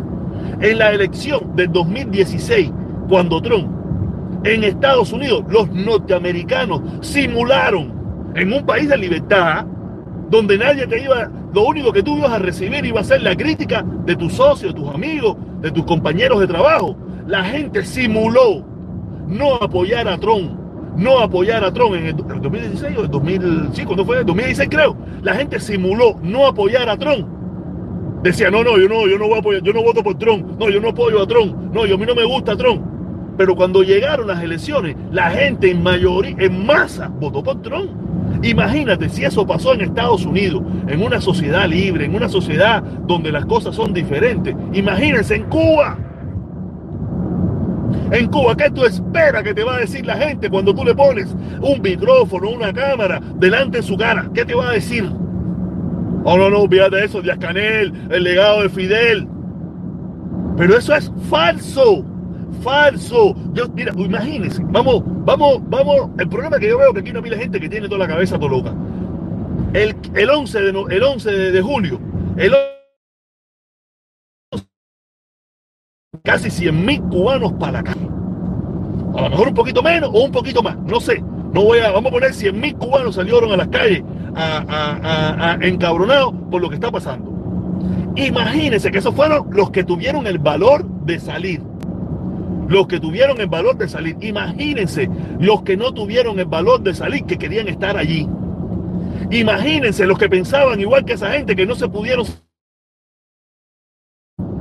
En 0.61 0.79
la 0.79 0.93
elección 0.93 1.55
del 1.55 1.73
2016, 1.73 2.71
cuando 3.09 3.41
Trump, 3.41 3.69
en 4.45 4.65
Estados 4.65 5.13
Unidos, 5.13 5.45
los 5.49 5.71
norteamericanos 5.71 6.83
simularon 7.01 7.93
en 8.35 8.53
un 8.53 8.65
país 8.65 8.89
de 8.89 8.97
libertad, 8.97 9.67
donde 10.33 10.57
nadie 10.57 10.87
te 10.87 10.99
iba, 10.99 11.31
lo 11.53 11.65
único 11.65 11.93
que 11.93 12.03
tú 12.03 12.17
ibas 12.17 12.33
a 12.33 12.39
recibir 12.39 12.87
iba 12.87 13.01
a 13.01 13.05
ser 13.05 13.21
la 13.21 13.37
crítica 13.37 13.85
de 14.07 14.17
tus 14.17 14.33
socios, 14.33 14.75
de 14.75 14.81
tus 14.81 14.89
amigos, 14.89 15.37
de 15.61 15.71
tus 15.71 15.85
compañeros 15.85 16.41
de 16.41 16.47
trabajo. 16.47 16.97
La 17.27 17.45
gente 17.45 17.85
simuló 17.85 18.65
no 19.29 19.57
apoyar 19.57 20.09
a 20.09 20.17
Trump, 20.17 20.53
no 20.97 21.19
apoyar 21.19 21.63
a 21.63 21.71
Trump 21.71 21.97
en 21.97 22.07
el 22.07 22.17
2016 22.17 22.97
o 22.97 23.03
el 23.03 23.11
2005, 23.11 23.87
¿cuándo 23.87 24.07
fue? 24.07 24.21
El 24.21 24.27
2016 24.27 24.71
creo. 24.71 24.97
La 25.23 25.35
gente 25.35 25.61
simuló 25.61 26.19
no 26.23 26.47
apoyar 26.47 26.89
a 26.89 26.97
Trump. 26.97 27.29
Decía, 28.23 28.51
no, 28.51 28.65
no, 28.65 28.79
yo 28.79 28.89
no, 28.89 29.07
yo 29.07 29.19
no 29.19 29.27
voy 29.27 29.37
a 29.37 29.41
apoyar, 29.41 29.63
yo 29.63 29.75
no 29.75 29.83
voto 29.83 30.03
por 30.03 30.17
Trump, 30.17 30.59
no, 30.59 30.71
yo 30.71 30.81
no 30.81 30.89
apoyo 30.89 31.23
a 31.23 31.27
Trump, 31.27 31.55
no, 31.75 31.85
yo 31.85 31.97
a 31.97 31.99
mí 31.99 32.07
no 32.07 32.15
me 32.15 32.25
gusta 32.25 32.57
Trump. 32.57 32.83
Pero 33.37 33.57
cuando 33.57 33.83
llegaron 33.83 34.27
las 34.27 34.43
elecciones, 34.43 34.97
la 35.11 35.31
gente 35.31 35.71
en 35.71 35.83
mayoría, 35.83 36.37
en 36.39 36.67
masa, 36.67 37.09
votó 37.09 37.43
por 37.43 37.63
Trump. 37.63 37.91
Imagínate 38.43 39.09
si 39.09 39.25
eso 39.25 39.47
pasó 39.47 39.73
en 39.75 39.83
Estados 39.83 40.27
Unidos, 40.27 40.63
en 40.89 41.03
una 41.03 41.21
sociedad 41.21 41.69
libre, 41.69 42.05
en 42.05 42.15
una 42.15 42.29
sociedad 42.29 42.83
donde 42.83 43.31
las 43.31 43.47
cosas 43.47 43.75
son 43.75 43.93
diferentes. 43.93 44.55
Imagínense 44.73 45.37
en 45.37 45.45
Cuba. 45.45 45.97
En 48.11 48.27
Cuba, 48.27 48.57
¿qué 48.57 48.71
tú 48.71 48.85
esperas 48.85 49.43
que 49.43 49.55
te 49.55 49.65
va 49.65 49.77
a 49.77 49.81
decir 49.81 50.05
la 50.05 50.17
gente 50.17 50.51
cuando 50.51 50.75
tú 50.75 50.85
le 50.85 50.95
pones 50.95 51.35
un 51.61 51.81
micrófono, 51.81 52.51
una 52.51 52.73
cámara 52.73 53.21
delante 53.37 53.79
de 53.79 53.83
su 53.83 53.97
cara? 53.97 54.29
¿Qué 54.35 54.45
te 54.45 54.55
va 54.55 54.71
a 54.71 54.73
decir? 54.73 55.05
Oh, 56.25 56.37
no, 56.37 56.51
no, 56.51 56.61
olvídate 56.61 57.05
eso, 57.05 57.23
Díaz 57.23 57.39
Canel, 57.39 57.93
el 58.11 58.23
legado 58.23 58.63
de 58.63 58.69
Fidel. 58.69 59.27
Pero 60.57 60.77
eso 60.77 60.95
es 60.95 61.11
falso 61.31 62.05
falso. 62.63 63.35
Yo, 63.53 63.69
mira, 63.69 63.93
imagínense, 63.97 64.63
vamos, 64.67 65.03
vamos, 65.05 65.61
vamos. 65.69 66.11
El 66.19 66.29
problema 66.29 66.59
que 66.59 66.69
yo 66.69 66.79
veo 66.79 66.93
que 66.93 67.01
aquí 67.01 67.13
no 67.13 67.21
la 67.21 67.37
gente 67.37 67.61
que 67.61 67.69
tiene 67.69 67.89
toda 67.89 68.01
la 68.01 68.09
cabeza 68.09 68.39
todo 68.39 68.49
loca. 68.49 68.75
El, 69.73 69.97
el 70.15 70.31
11 70.31 70.61
de, 70.61 70.69
el 70.91 71.03
11 71.03 71.31
de, 71.31 71.63
julio, 71.63 71.99
el 72.37 72.55
casi 76.23 76.51
100 76.51 76.85
mil 76.85 77.01
cubanos 77.03 77.53
para 77.55 77.73
la 77.73 77.83
calle. 77.83 78.09
A 79.17 79.23
lo 79.23 79.31
mejor 79.31 79.49
un 79.49 79.55
poquito 79.55 79.83
menos 79.83 80.11
o 80.13 80.25
un 80.25 80.33
poquito 80.33 80.63
más, 80.63 80.77
no 80.79 81.01
sé. 81.01 81.23
No 81.53 81.65
voy 81.65 81.79
a, 81.81 81.91
vamos 81.91 82.11
a 82.11 82.15
poner 82.15 82.33
100 82.33 82.61
mil 82.61 82.75
cubanos 82.77 83.15
salieron 83.15 83.53
a 83.53 83.57
las 83.57 83.69
calles 83.69 84.03
a, 84.35 85.57
a 85.59 85.67
encabronados 85.67 86.35
por 86.51 86.63
lo 86.63 86.69
que 86.69 86.77
está 86.77 86.91
pasando. 86.91 87.31
Imagínense 88.17 88.91
que 88.91 88.99
esos 88.99 89.15
fueron 89.15 89.49
los 89.53 89.71
que 89.71 89.85
tuvieron 89.85 90.27
el 90.27 90.39
valor 90.39 90.85
de 91.05 91.19
salir 91.19 91.72
los 92.73 92.87
que 92.87 92.99
tuvieron 92.99 93.39
el 93.41 93.49
valor 93.49 93.77
de 93.77 93.87
salir. 93.87 94.17
Imagínense 94.23 95.09
los 95.39 95.63
que 95.63 95.77
no 95.77 95.93
tuvieron 95.93 96.39
el 96.39 96.47
valor 96.47 96.81
de 96.81 96.95
salir, 96.95 97.25
que 97.25 97.37
querían 97.37 97.69
estar 97.69 97.97
allí. 97.97 98.27
Imagínense 99.31 100.07
los 100.07 100.19
que 100.19 100.29
pensaban 100.29 100.81
igual 100.81 101.05
que 101.05 101.13
esa 101.13 101.31
gente, 101.33 101.55
que 101.55 101.67
no 101.67 101.75
se 101.75 101.89
pudieron... 101.89 102.25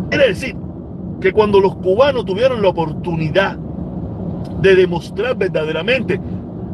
Quiere 0.10 0.27
decir 0.27 0.56
que 1.22 1.32
cuando 1.32 1.62
los 1.62 1.75
cubanos 1.77 2.25
tuvieron 2.25 2.62
la 2.62 2.68
oportunidad 2.68 3.58
de 4.60 4.75
demostrar 4.75 5.38
verdaderamente 5.38 6.20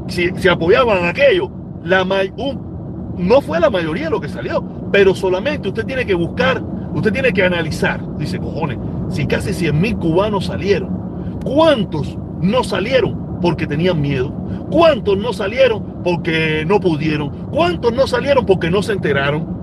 si, 0.08 0.29
si 0.38 0.48
apoyaban 0.48 1.06
aquello, 1.06 1.51
la 1.84 2.01
un, 2.38 3.15
no 3.17 3.41
fue 3.41 3.60
la 3.60 3.70
mayoría 3.70 4.10
lo 4.10 4.20
que 4.20 4.29
salió, 4.29 4.63
pero 4.91 5.13
solamente 5.13 5.67
usted 5.67 5.86
tiene 5.86 6.06
que 6.06 6.15
buscar, 6.15 6.63
usted 6.94 7.13
tiene 7.13 7.32
que 7.32 7.44
analizar, 7.44 8.01
dice 8.17 8.39
cojones, 8.39 8.79
si 9.10 9.27
casi 9.27 9.53
100 9.53 9.79
mil 9.79 9.98
cubanos 9.98 10.46
salieron, 10.46 10.97
¿Cuántos 11.44 12.17
no 12.41 12.63
salieron 12.63 13.39
porque 13.41 13.67
tenían 13.67 14.01
miedo? 14.01 14.32
¿Cuántos 14.70 15.17
no 15.17 15.34
salieron 15.34 16.01
porque 16.03 16.65
no 16.65 16.79
pudieron? 16.79 17.29
¿Cuántos 17.51 17.94
no 17.94 18.08
salieron 18.08 18.46
porque 18.46 18.70
no 18.70 18.82
se 18.84 18.94
enteraron? 18.94 19.58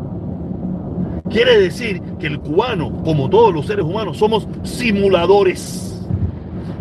Quiere 1.28 1.58
decir 1.58 2.00
que 2.18 2.26
el 2.26 2.38
cubano, 2.38 3.02
como 3.02 3.28
todos 3.28 3.52
los 3.52 3.66
seres 3.66 3.84
humanos, 3.84 4.18
somos 4.18 4.46
simuladores. 4.62 6.06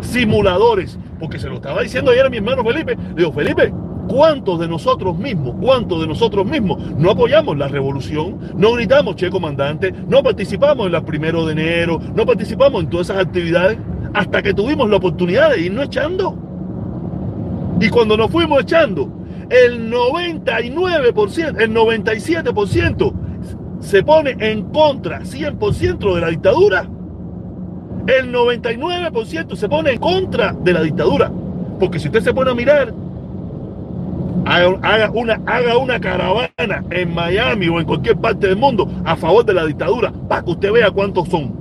Simuladores. 0.00 0.98
Porque 1.18 1.38
se 1.38 1.48
lo 1.48 1.56
estaba 1.56 1.82
diciendo 1.82 2.10
ayer 2.10 2.26
a 2.26 2.30
mi 2.30 2.36
hermano 2.36 2.64
Felipe. 2.64 2.96
Le 2.96 3.14
digo, 3.14 3.32
Felipe, 3.32 3.72
¿Cuántos 4.08 4.60
de 4.60 4.68
nosotros 4.68 5.16
mismos, 5.16 5.54
cuántos 5.60 6.00
de 6.00 6.06
nosotros 6.06 6.46
mismos 6.46 6.78
no 6.98 7.10
apoyamos 7.10 7.56
la 7.56 7.68
revolución? 7.68 8.38
No 8.54 8.72
gritamos, 8.72 9.16
che 9.16 9.30
comandante, 9.30 9.92
no 9.92 10.22
participamos 10.22 10.86
en 10.86 10.92
la 10.92 11.04
primero 11.04 11.46
de 11.46 11.52
enero, 11.52 11.98
no 12.14 12.26
participamos 12.26 12.84
en 12.84 12.90
todas 12.90 13.08
esas 13.08 13.24
actividades 13.24 13.78
hasta 14.14 14.42
que 14.42 14.54
tuvimos 14.54 14.88
la 14.88 14.96
oportunidad 14.96 15.50
de 15.50 15.62
irnos 15.62 15.86
echando. 15.86 16.38
Y 17.80 17.88
cuando 17.88 18.16
nos 18.16 18.30
fuimos 18.30 18.62
echando, 18.62 19.10
el 19.50 19.90
99%, 19.90 21.60
el 21.60 21.74
97% 21.74 23.12
se 23.80 24.02
pone 24.02 24.36
en 24.38 24.62
contra 24.70 25.20
100% 25.20 26.14
de 26.14 26.20
la 26.20 26.28
dictadura. 26.28 26.88
El 28.06 28.32
99% 28.32 29.56
se 29.56 29.68
pone 29.68 29.92
en 29.92 29.98
contra 29.98 30.52
de 30.52 30.72
la 30.72 30.82
dictadura. 30.82 31.30
Porque 31.80 31.98
si 31.98 32.06
usted 32.06 32.22
se 32.22 32.32
pone 32.32 32.52
a 32.52 32.54
mirar, 32.54 32.94
haga 34.46 35.10
una, 35.10 35.40
haga 35.46 35.76
una 35.76 36.00
caravana 36.00 36.84
en 36.90 37.14
Miami 37.14 37.68
o 37.68 37.80
en 37.80 37.86
cualquier 37.86 38.16
parte 38.16 38.46
del 38.46 38.56
mundo 38.56 38.88
a 39.04 39.16
favor 39.16 39.44
de 39.44 39.54
la 39.54 39.66
dictadura, 39.66 40.12
para 40.28 40.42
que 40.42 40.50
usted 40.52 40.72
vea 40.72 40.90
cuántos 40.90 41.28
son. 41.28 41.52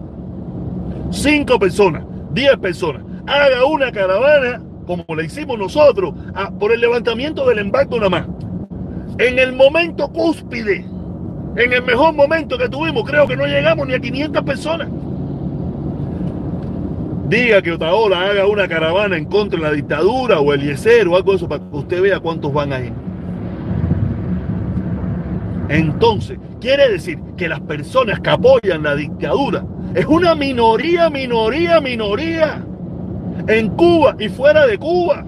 Cinco 1.10 1.60
personas, 1.60 2.03
diez 2.34 2.58
personas. 2.58 3.04
Haga 3.28 3.66
una 3.66 3.92
caravana 3.92 4.62
como 4.86 5.06
la 5.16 5.24
hicimos 5.24 5.58
nosotros, 5.58 6.13
por 6.60 6.72
el 6.74 6.82
levantamiento 6.82 7.48
del 7.48 7.60
embargo 7.60 7.98
nada 7.98 8.10
más. 8.10 8.28
En 9.18 9.40
el 9.40 9.54
momento 9.54 10.10
cúspide, 10.10 10.86
en 11.56 11.72
el 11.72 11.84
mejor 11.84 12.13
momento 12.13 12.58
que 12.58 12.68
tuvimos, 12.68 13.04
creo 13.10 13.28
que 13.28 13.38
no 13.38 13.46
llegamos 13.46 13.88
ni 13.88 13.94
a 13.94 14.00
500 14.00 14.44
personas. 14.44 14.90
Diga 17.30 17.62
que 17.62 17.72
Otaola 17.72 18.30
haga 18.30 18.46
una 18.48 18.68
caravana 18.68 19.16
en 19.16 19.25
contra 19.25 19.58
de 19.58 19.66
la 19.66 19.72
dictadura 19.72 20.40
o 20.40 20.52
el 20.54 20.62
Eliezer 20.62 21.08
o 21.08 21.16
algo 21.16 21.32
de 21.32 21.38
eso 21.38 21.48
para 21.48 21.63
que 21.63 21.78
usted 21.78 22.02
vea 22.02 22.20
cuántos 22.20 22.52
van 22.52 22.74
ahí. 22.74 22.92
Entonces, 25.70 26.38
quiere 26.60 26.90
decir 26.90 27.18
que 27.38 27.48
las 27.48 27.62
personas 27.62 28.20
que 28.20 28.30
apoyan 28.30 28.84
la 28.84 28.96
dictadura 28.96 29.63
es 29.94 30.06
una 30.06 30.36
minoría, 30.36 31.10
minoría, 31.10 31.80
minoría 31.80 32.66
en 33.48 33.70
Cuba 33.70 34.16
y 34.20 34.30
fuera 34.30 34.66
de 34.66 34.78
Cuba. 34.78 35.26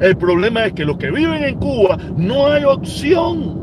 El 0.00 0.16
problema 0.16 0.66
es 0.66 0.72
que 0.72 0.84
los 0.84 0.98
que 0.98 1.10
viven 1.10 1.44
en 1.44 1.56
Cuba 1.56 1.98
no 2.16 2.48
hay 2.48 2.64
opción. 2.64 3.62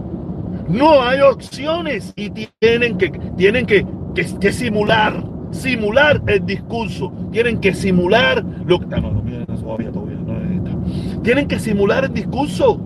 No 0.67 1.01
hay 1.01 1.19
opciones 1.19 2.13
y 2.15 2.29
tienen 2.29 2.97
que, 2.97 3.09
tienen 3.35 3.65
que, 3.65 3.85
que, 4.15 4.53
simular, 4.53 5.23
simular 5.51 6.21
el 6.27 6.45
discurso. 6.45 7.11
Tienen 7.31 7.59
que 7.59 7.73
simular 7.73 8.43
lo 8.65 8.79
que... 8.79 8.85
Ah, 8.95 9.01
no, 9.01 9.11
no, 9.11 9.21
todavía, 9.57 9.91
todavía, 9.91 10.17
no, 10.17 11.21
tienen 11.21 11.47
que 11.47 11.59
simular 11.59 12.05
el 12.05 12.13
discurso. 12.13 12.79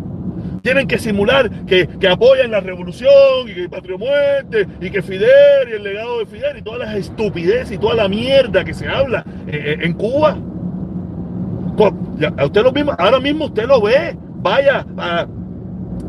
Tienen 0.65 0.87
que 0.87 0.97
simular 0.97 1.47
que, 1.67 1.85
que 1.85 2.07
apoyan 2.07 2.49
la 2.49 2.59
revolución 2.59 3.47
y 3.47 3.53
que 3.53 3.69
Patria 3.69 3.97
Muerte 3.97 4.65
y 4.81 4.89
que 4.89 5.03
Fidel 5.03 5.69
y 5.69 5.73
el 5.73 5.83
legado 5.83 6.17
de 6.17 6.25
Fidel 6.25 6.57
y 6.57 6.63
todas 6.63 6.79
las 6.79 6.95
estupideces 6.95 7.73
y 7.73 7.77
toda 7.77 7.93
la 7.93 8.07
mierda 8.07 8.65
que 8.65 8.73
se 8.73 8.87
habla 8.87 9.23
eh, 9.45 9.51
eh, 9.63 9.77
en 9.81 9.93
Cuba. 9.93 10.35
Mismo, 12.73 12.95
ahora 12.97 13.19
mismo 13.19 13.45
usted 13.45 13.67
lo 13.67 13.79
ve. 13.79 14.17
Vaya, 14.37 14.83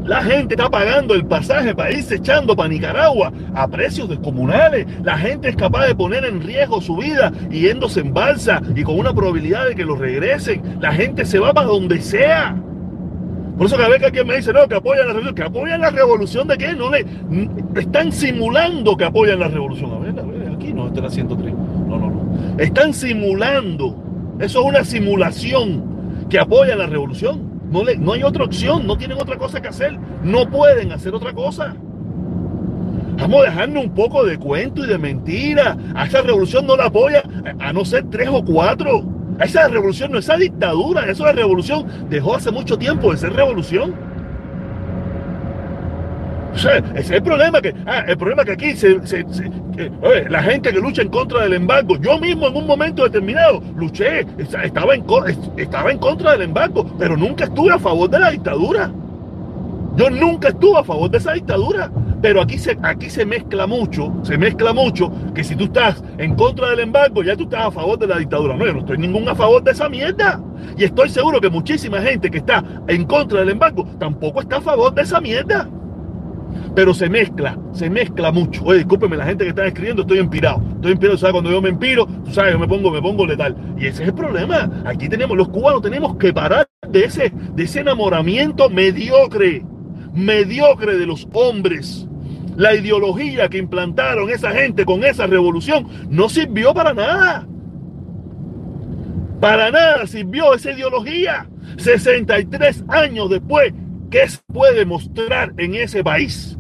la 0.05 0.23
gente 0.23 0.55
está 0.55 0.71
pagando 0.71 1.13
el 1.13 1.27
pasaje 1.27 1.75
para 1.75 1.93
irse 1.93 2.15
echando 2.15 2.57
para 2.57 2.71
Nicaragua 2.71 3.31
a 3.55 3.69
precios 3.69 4.09
descomunales. 4.09 4.87
La 5.03 5.19
gente 5.19 5.51
es 5.51 5.57
capaz 5.57 5.87
de 5.87 5.95
poner 5.95 6.25
en 6.25 6.41
riesgo 6.41 6.81
su 6.81 6.97
vida 6.97 7.31
yéndose 7.51 8.01
en 8.01 8.15
balsa 8.15 8.63
y 8.75 8.83
con 8.85 8.99
una 8.99 9.13
probabilidad 9.13 9.67
de 9.69 9.75
que 9.75 9.85
lo 9.85 9.97
regresen. 9.97 10.79
La 10.81 10.93
gente 10.93 11.27
se 11.27 11.39
va 11.39 11.53
para 11.53 11.67
donde 11.67 12.01
sea. 12.01 12.57
Por 13.57 13.67
eso 13.67 13.77
cada 13.77 13.89
vez 13.89 14.01
que 14.01 14.07
alguien 14.07 14.27
me 14.27 14.37
dice, 14.37 14.53
no, 14.53 14.69
que 14.69 14.75
apoyan 14.75 15.07
la 15.07 15.15
revolución, 15.15 15.35
que 15.35 15.43
apoyan 15.43 15.81
la 15.81 15.91
revolución 15.91 16.49
de 16.49 16.59
qué, 16.59 16.75
no 16.75 16.91
le 16.91 17.07
están 17.81 18.13
simulando 18.13 18.97
que 18.97 19.05
apoyan 19.05 19.41
la 19.41 19.49
revolución. 19.49 19.93
A 19.93 19.99
ver, 19.99 20.19
a 20.19 20.23
ver, 20.23 20.53
aquí 20.55 20.75
no, 20.75 20.89
está 20.89 21.01
la 21.01 21.11
103. 21.11 21.55
No, 21.55 21.99
no, 21.99 22.11
no. 22.11 22.59
Están 22.59 22.93
simulando. 22.93 23.97
Eso 24.41 24.61
es 24.61 24.67
una 24.67 24.85
simulación 24.85 26.27
que 26.29 26.39
apoya 26.39 26.77
la 26.77 26.87
revolución. 26.87 27.57
No, 27.71 27.83
le, 27.83 27.97
no 27.97 28.13
hay 28.13 28.23
otra 28.23 28.45
opción, 28.45 28.87
no 28.87 28.99
tienen 28.99 29.19
otra 29.19 29.39
cosa 29.39 29.63
que 29.63 29.69
hacer. 29.69 29.99
No 30.23 30.51
pueden 30.51 30.93
hacer 30.93 31.15
otra 31.15 31.33
cosa. 31.33 31.75
Vamos 33.19 33.41
a 33.41 33.45
dejarnos 33.45 33.85
un 33.85 33.95
poco 33.95 34.25
de 34.25 34.39
cuento 34.39 34.85
y 34.85 34.89
de 34.89 34.99
mentira. 34.99 35.79
A 35.95 36.05
esa 36.05 36.21
revolución 36.21 36.67
no 36.67 36.77
la 36.77 36.87
apoya, 36.87 37.23
a 37.59 37.73
no 37.73 37.87
ser 37.87 38.05
tres 38.11 38.29
o 38.31 38.45
cuatro. 38.45 39.16
Esa 39.41 39.69
revolución 39.69 40.13
no, 40.13 40.19
esa 40.19 40.37
dictadura, 40.37 41.05
eso 41.11 41.27
es 41.29 41.35
revolución. 41.35 41.87
Dejó 42.09 42.37
hace 42.37 42.51
mucho 42.51 42.79
tiempo 42.79 43.13
de 43.13 43.19
ser 43.19 43.33
revolución. 43.33 43.95
Ese 46.55 46.83
es 46.95 47.11
el 47.11 47.23
problema 47.23 47.61
que, 47.61 47.75
ah, 47.85 48.05
el 48.07 48.17
problema 48.17 48.43
que 48.43 48.53
aquí 48.53 48.73
la 50.31 50.43
gente 50.43 50.73
que 50.73 50.81
lucha 50.81 51.03
en 51.03 51.09
contra 51.09 51.43
del 51.43 51.53
embargo, 51.53 51.99
yo 52.01 52.19
mismo 52.19 52.49
en 52.49 52.57
un 52.57 52.67
momento 52.67 53.05
determinado 53.05 53.63
luché, 53.77 54.25
estaba 54.39 54.95
en, 54.95 55.05
estaba 55.59 55.93
en 55.93 55.99
contra 55.99 56.33
del 56.33 56.43
embargo, 56.43 56.87
pero 56.99 57.15
nunca 57.15 57.45
estuve 57.45 57.75
a 57.75 57.79
favor 57.79 58.09
de 58.09 58.19
la 58.19 58.31
dictadura. 58.31 58.91
Yo 59.97 60.11
nunca 60.11 60.49
estuve 60.49 60.79
a 60.79 60.85
favor 60.85 61.11
de 61.11 61.19
esa 61.19 61.33
dictadura. 61.33 61.91
Pero 62.23 62.41
aquí 62.41 62.59
se, 62.59 62.77
aquí 62.83 63.11
se 63.11 63.27
mezcla 63.27 63.67
mucho, 63.67 64.13
se 64.23 64.39
mezcla 64.39 64.73
mucho 64.73 65.13
que 65.35 65.45
si 65.45 65.55
tú 65.55 65.65
estás 65.65 66.03
en 66.19 66.35
contra 66.35 66.71
del 66.71 66.81
embargo, 66.81 67.23
ya 67.23 67.37
tú 67.37 67.45
estás 67.45 67.67
a 67.67 67.71
favor 67.71 67.99
de 67.99 68.07
la 68.07 68.19
dictadura. 68.19 68.57
No, 68.57 68.67
yo 68.67 68.73
no 68.73 68.79
estoy 68.81 68.99
ningún 68.99 69.29
a 69.29 69.35
favor 69.35 69.63
de 69.63 69.73
esa 69.73 69.89
mierda. 69.89 70.41
Y 70.77 70.85
estoy 70.85 71.09
seguro 71.09 71.41
que 71.41 71.51
muchísima 71.51 72.01
gente 72.01 72.31
que 72.31 72.39
está 72.39 72.65
en 72.89 73.05
contra 73.05 73.41
del 73.41 73.51
embargo 73.51 73.85
tampoco 73.99 74.41
está 74.41 74.57
a 74.57 74.61
favor 74.61 74.95
de 74.95 75.03
esa 75.03 75.21
mierda. 75.21 75.69
Pero 76.75 76.95
se 76.95 77.09
mezcla, 77.09 77.59
se 77.73 77.91
mezcla 77.91 78.33
mucho. 78.33 78.65
Oye, 78.65 78.79
discúlpeme, 78.79 79.17
la 79.17 79.27
gente 79.27 79.45
que 79.45 79.51
está 79.51 79.67
escribiendo, 79.67 80.03
estoy 80.03 80.19
empirado. 80.19 80.63
Estoy 80.75 80.93
empirado, 80.93 81.19
¿sabes? 81.19 81.33
Cuando 81.33 81.51
yo 81.51 81.61
me 81.61 81.69
empiro, 81.69 82.07
tú 82.25 82.33
sabes, 82.33 82.55
yo 82.55 82.59
me 82.59 82.67
pongo, 82.67 82.91
me 82.91 83.03
pongo 83.03 83.27
letal. 83.27 83.55
Y 83.79 83.87
ese 83.87 84.03
es 84.03 84.09
el 84.09 84.15
problema. 84.15 84.71
Aquí 84.85 85.09
tenemos, 85.09 85.37
los 85.37 85.49
cubanos 85.49 85.83
tenemos 85.83 86.17
que 86.17 86.33
parar 86.33 86.67
de 86.89 87.05
ese, 87.05 87.33
de 87.55 87.63
ese 87.63 87.81
enamoramiento 87.81 88.71
mediocre 88.71 89.65
mediocre 90.17 90.97
de 90.97 91.07
los 91.07 91.29
hombres. 91.33 92.07
La 92.57 92.75
ideología 92.75 93.49
que 93.49 93.59
implantaron 93.59 94.31
esa 94.31 94.51
gente 94.51 94.85
con 94.85 95.05
esa 95.05 95.27
revolución 95.27 95.87
no 96.09 96.29
sirvió 96.29 96.73
para 96.73 96.95
nada. 96.95 97.47
Para 99.41 99.71
nada 99.71 100.07
sirvió 100.07 100.55
esa 100.55 100.73
ideología. 100.73 101.49
63 101.77 102.85
años 102.89 103.29
después, 103.29 103.75
¿qué 104.11 104.29
se 104.29 104.39
puede 104.53 104.87
mostrar 104.87 105.53
en 105.59 105.75
ese 105.75 106.03
país? 106.03 106.59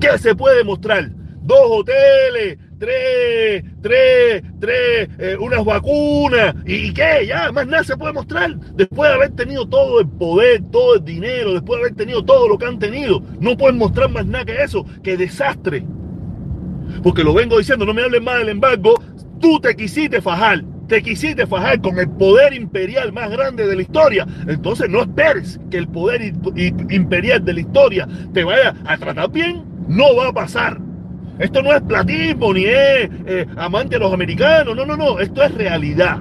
¿Qué 0.00 0.18
se 0.18 0.34
puede 0.34 0.62
mostrar? 0.64 1.10
Dos 1.42 1.66
hoteles, 1.70 2.58
tres, 2.78 3.64
tres, 3.80 4.42
tres, 4.60 5.08
eh, 5.18 5.36
unas 5.38 5.64
vacunas, 5.64 6.54
¿y 6.66 6.92
qué? 6.92 7.26
Ya, 7.26 7.50
más 7.52 7.66
nada 7.66 7.84
se 7.84 7.96
puede 7.96 8.12
mostrar. 8.12 8.58
Después 8.74 9.10
de 9.10 9.16
haber 9.16 9.30
tenido 9.30 9.68
todo 9.68 10.00
el 10.00 10.08
poder, 10.08 10.62
todo 10.70 10.96
el 10.96 11.04
dinero, 11.04 11.52
después 11.52 11.78
de 11.78 11.86
haber 11.86 11.96
tenido 11.96 12.24
todo 12.24 12.48
lo 12.48 12.58
que 12.58 12.66
han 12.66 12.78
tenido, 12.78 13.22
no 13.40 13.56
pueden 13.56 13.78
mostrar 13.78 14.10
más 14.10 14.26
nada 14.26 14.44
que 14.44 14.62
eso, 14.62 14.84
que 15.02 15.16
desastre. 15.16 15.84
Porque 17.02 17.24
lo 17.24 17.34
vengo 17.34 17.58
diciendo, 17.58 17.84
no 17.84 17.94
me 17.94 18.02
hablen 18.02 18.24
más 18.24 18.38
del 18.38 18.48
embargo, 18.48 18.94
tú 19.40 19.60
te 19.60 19.76
quisiste 19.76 20.20
fajar, 20.20 20.64
te 20.88 21.02
quisiste 21.02 21.46
fajar 21.46 21.80
con 21.80 21.98
el 21.98 22.08
poder 22.08 22.54
imperial 22.54 23.12
más 23.12 23.30
grande 23.30 23.66
de 23.66 23.76
la 23.76 23.82
historia, 23.82 24.26
entonces 24.46 24.88
no 24.88 25.02
esperes 25.02 25.60
que 25.70 25.76
el 25.76 25.88
poder 25.88 26.22
imperial 26.90 27.44
de 27.44 27.52
la 27.52 27.60
historia 27.60 28.08
te 28.32 28.42
vaya 28.42 28.74
a 28.84 28.96
tratar 28.96 29.30
bien, 29.30 29.64
no 29.86 30.16
va 30.16 30.28
a 30.28 30.32
pasar. 30.32 30.87
Esto 31.38 31.62
no 31.62 31.72
es 31.72 31.80
platismo 31.82 32.52
ni 32.52 32.64
es 32.64 33.10
eh, 33.26 33.46
amante 33.56 33.96
de 33.96 34.00
los 34.00 34.12
americanos. 34.12 34.76
No, 34.76 34.84
no, 34.84 34.96
no. 34.96 35.20
Esto 35.20 35.42
es 35.42 35.54
realidad. 35.54 36.18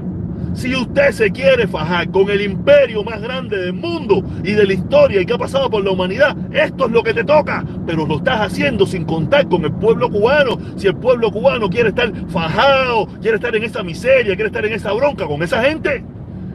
Si 0.54 0.76
usted 0.76 1.12
se 1.12 1.32
quiere 1.32 1.68
fajar 1.68 2.10
con 2.10 2.30
el 2.30 2.42
imperio 2.42 3.04
más 3.04 3.22
grande 3.22 3.58
del 3.58 3.74
mundo 3.74 4.24
y 4.44 4.54
de 4.54 4.66
la 4.66 4.74
historia 4.74 5.22
y 5.22 5.26
que 5.26 5.34
ha 5.34 5.38
pasado 5.38 5.70
por 5.70 5.84
la 5.84 5.92
humanidad, 5.92 6.36
esto 6.52 6.86
es 6.88 6.92
lo 6.92 7.04
que 7.04 7.14
te 7.14 7.24
toca. 7.24 7.64
Pero 7.86 8.06
lo 8.08 8.18
estás 8.18 8.42
haciendo 8.42 8.86
sin 8.86 9.06
contar 9.06 9.48
con 9.48 9.66
el 9.66 9.72
pueblo 9.74 10.10
cubano. 10.10 10.58
Si 10.76 10.88
el 10.88 10.96
pueblo 10.96 11.32
cubano 11.32 11.70
quiere 11.70 11.90
estar 11.90 12.12
fajado, 12.30 13.08
quiere 13.22 13.36
estar 13.36 13.56
en 13.56 13.64
esa 13.64 13.84
miseria, 13.84 14.36
quiere 14.36 14.48
estar 14.48 14.66
en 14.66 14.74
esa 14.74 14.94
bronca 14.94 15.28
con 15.28 15.44
esa 15.44 15.62
gente, 15.62 16.04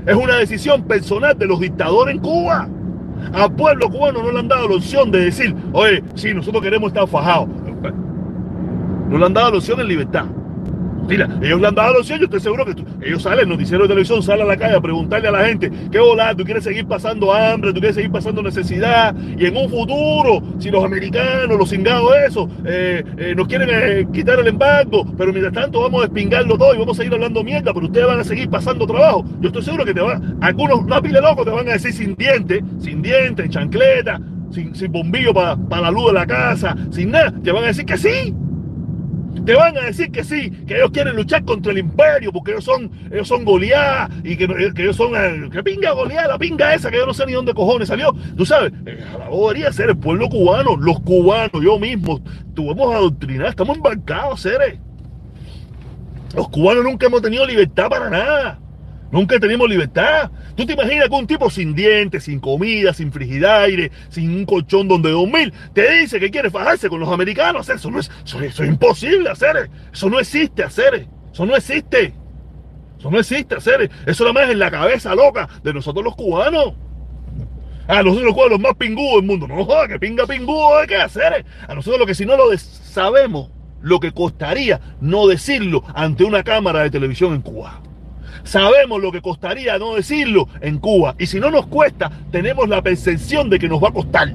es 0.06 0.16
una 0.16 0.36
decisión 0.36 0.82
personal 0.82 1.38
de 1.38 1.46
los 1.46 1.60
dictadores 1.60 2.16
en 2.16 2.20
Cuba. 2.20 2.68
Al 3.32 3.52
pueblo 3.54 3.88
cubano 3.88 4.20
no 4.20 4.32
le 4.32 4.40
han 4.40 4.48
dado 4.48 4.68
la 4.68 4.74
opción 4.74 5.12
de 5.12 5.26
decir, 5.26 5.54
oye, 5.72 6.02
si 6.16 6.34
nosotros 6.34 6.60
queremos 6.60 6.88
estar 6.88 7.06
fajados. 7.06 7.48
No 9.12 9.18
le 9.18 9.26
han 9.26 9.34
dado 9.34 9.50
la 9.50 9.58
opción 9.58 9.78
en 9.78 9.88
libertad. 9.88 10.24
Mira, 11.06 11.28
ellos 11.42 11.60
le 11.60 11.66
han 11.66 11.74
dado 11.74 11.98
los 11.98 12.08
yo 12.08 12.14
estoy 12.14 12.40
seguro 12.40 12.64
que 12.64 12.74
ellos 13.04 13.22
salen, 13.22 13.46
noticiero 13.46 13.82
de 13.82 13.88
televisión, 13.88 14.22
salen 14.22 14.46
a 14.46 14.48
la 14.48 14.56
calle 14.56 14.76
a 14.76 14.80
preguntarle 14.80 15.28
a 15.28 15.32
la 15.32 15.44
gente, 15.44 15.70
¿qué 15.90 15.98
volá? 15.98 16.34
¿Tú 16.34 16.44
quieres 16.44 16.64
seguir 16.64 16.86
pasando 16.86 17.30
hambre? 17.30 17.74
¿Tú 17.74 17.80
quieres 17.80 17.96
seguir 17.96 18.10
pasando 18.10 18.42
necesidad? 18.42 19.14
Y 19.36 19.44
en 19.44 19.54
un 19.54 19.68
futuro, 19.68 20.42
si 20.58 20.70
los 20.70 20.82
americanos, 20.82 21.58
los 21.58 21.68
cingados, 21.68 22.10
eso, 22.26 22.48
eh, 22.64 23.04
eh, 23.18 23.34
nos 23.36 23.48
quieren 23.48 23.68
eh, 23.70 24.08
quitar 24.14 24.38
el 24.38 24.46
embargo, 24.46 25.04
pero 25.18 25.30
mientras 25.30 25.52
tanto 25.52 25.82
vamos 25.82 26.02
a 26.02 26.04
espingarlo 26.06 26.56
todo 26.56 26.74
y 26.74 26.78
vamos 26.78 26.96
a 26.96 27.02
seguir 27.02 27.12
hablando 27.12 27.44
mierda, 27.44 27.74
pero 27.74 27.84
ustedes 27.84 28.06
van 28.06 28.20
a 28.20 28.24
seguir 28.24 28.48
pasando 28.48 28.86
trabajo. 28.86 29.26
Yo 29.40 29.48
estoy 29.48 29.62
seguro 29.62 29.84
que 29.84 29.92
te 29.92 30.00
van, 30.00 30.38
algunos, 30.40 30.86
no 30.86 31.02
pile 31.02 31.20
locos, 31.20 31.44
te 31.44 31.50
van 31.50 31.68
a 31.68 31.72
decir 31.72 31.92
sin 31.92 32.14
dientes, 32.14 32.62
sin 32.78 33.02
dientes, 33.02 33.50
chancleta, 33.50 34.18
sin, 34.50 34.74
sin 34.74 34.90
bombillo 34.90 35.34
para 35.34 35.82
la 35.82 35.90
luz 35.90 36.06
de 36.06 36.12
la 36.14 36.26
casa, 36.26 36.74
sin 36.90 37.10
nada, 37.10 37.34
te 37.42 37.52
van 37.52 37.64
a 37.64 37.66
decir 37.66 37.84
que 37.84 37.98
sí 37.98 38.34
te 39.44 39.54
van 39.54 39.76
a 39.76 39.82
decir 39.82 40.10
que 40.12 40.22
sí, 40.22 40.50
que 40.66 40.76
ellos 40.76 40.90
quieren 40.92 41.16
luchar 41.16 41.44
contra 41.44 41.72
el 41.72 41.78
imperio, 41.78 42.32
porque 42.32 42.52
ellos 42.52 42.64
son, 42.64 42.90
ellos 43.10 43.26
son 43.26 43.44
Goliat 43.44 44.10
y 44.24 44.36
que, 44.36 44.44
ellos 44.76 44.96
son, 44.96 45.14
eh, 45.16 45.48
que 45.50 45.62
pinga 45.62 45.92
Goliat, 45.92 46.28
la 46.28 46.38
pinga 46.38 46.74
esa, 46.74 46.90
que 46.90 46.98
yo 46.98 47.06
no 47.06 47.14
sé 47.14 47.26
ni 47.26 47.32
dónde 47.32 47.54
cojones 47.54 47.88
salió. 47.88 48.14
Tú 48.36 48.46
sabes, 48.46 48.72
eh, 48.86 49.04
la 49.18 49.28
debería 49.28 49.72
ser 49.72 49.90
el 49.90 49.96
pueblo 49.96 50.28
cubano, 50.28 50.76
los 50.76 51.00
cubanos, 51.00 51.62
yo 51.62 51.78
mismo, 51.78 52.20
tuvimos 52.54 52.94
adoctrinar, 52.94 53.48
estamos 53.48 53.76
embarcados, 53.76 54.40
seres. 54.40 54.78
Los 56.36 56.48
cubanos 56.48 56.84
nunca 56.84 57.06
hemos 57.06 57.20
tenido 57.20 57.46
libertad 57.46 57.88
para 57.88 58.08
nada. 58.08 58.58
Nunca 59.12 59.38
tenemos 59.38 59.68
libertad. 59.68 60.30
¿Tú 60.56 60.64
te 60.64 60.72
imaginas 60.72 61.06
que 61.10 61.14
un 61.14 61.26
tipo 61.26 61.50
sin 61.50 61.74
dientes, 61.74 62.24
sin 62.24 62.40
comida, 62.40 62.94
sin 62.94 63.12
frigidaire, 63.12 63.92
sin 64.08 64.34
un 64.34 64.46
colchón 64.46 64.88
donde 64.88 65.10
dormir, 65.10 65.52
te 65.74 66.00
dice 66.00 66.18
que 66.18 66.30
quiere 66.30 66.50
fajarse 66.50 66.88
con 66.88 66.98
los 66.98 67.10
americanos? 67.10 67.68
Eso 67.68 67.90
no 67.90 68.00
es, 68.00 68.10
eso, 68.24 68.42
es 68.42 68.58
imposible 68.60 69.28
hacer. 69.28 69.68
Eso 69.92 70.08
no 70.08 70.18
existe 70.18 70.64
hacer. 70.64 71.06
Eso 71.30 71.44
no 71.44 71.54
existe. 71.54 72.14
Eso 72.98 73.10
no 73.10 73.18
existe 73.18 73.54
hacer. 73.54 73.90
Eso 74.06 74.24
nada 74.24 74.32
más 74.32 74.44
es 74.44 74.52
en 74.52 74.58
la 74.58 74.70
cabeza 74.70 75.14
loca 75.14 75.46
de 75.62 75.74
nosotros 75.74 76.02
los 76.02 76.16
cubanos. 76.16 76.72
A 77.88 78.02
nosotros 78.02 78.24
los 78.24 78.32
cubanos 78.32 78.52
los 78.52 78.60
más 78.60 78.76
pingudos 78.76 79.16
del 79.16 79.24
mundo. 79.24 79.46
No 79.46 79.62
joda, 79.66 79.88
que 79.88 79.98
pinga 79.98 80.26
pingudo 80.26 80.78
hay 80.78 80.86
que 80.86 80.96
hacer. 80.96 81.44
A 81.68 81.74
nosotros 81.74 82.00
lo 82.00 82.06
que 82.06 82.14
si 82.14 82.24
no 82.24 82.34
lo 82.34 82.44
sabemos, 82.56 83.50
lo 83.82 84.00
que 84.00 84.12
costaría 84.12 84.80
no 85.02 85.26
decirlo 85.26 85.84
ante 85.94 86.24
una 86.24 86.42
cámara 86.42 86.80
de 86.80 86.90
televisión 86.90 87.34
en 87.34 87.42
Cuba. 87.42 87.82
Sabemos 88.44 89.00
lo 89.00 89.12
que 89.12 89.20
costaría 89.20 89.78
no 89.78 89.94
decirlo 89.94 90.48
en 90.60 90.78
Cuba. 90.78 91.14
Y 91.18 91.26
si 91.26 91.40
no 91.40 91.50
nos 91.50 91.66
cuesta, 91.66 92.10
tenemos 92.30 92.68
la 92.68 92.82
percepción 92.82 93.48
de 93.50 93.58
que 93.58 93.68
nos 93.68 93.82
va 93.82 93.88
a 93.88 93.92
costar. 93.92 94.32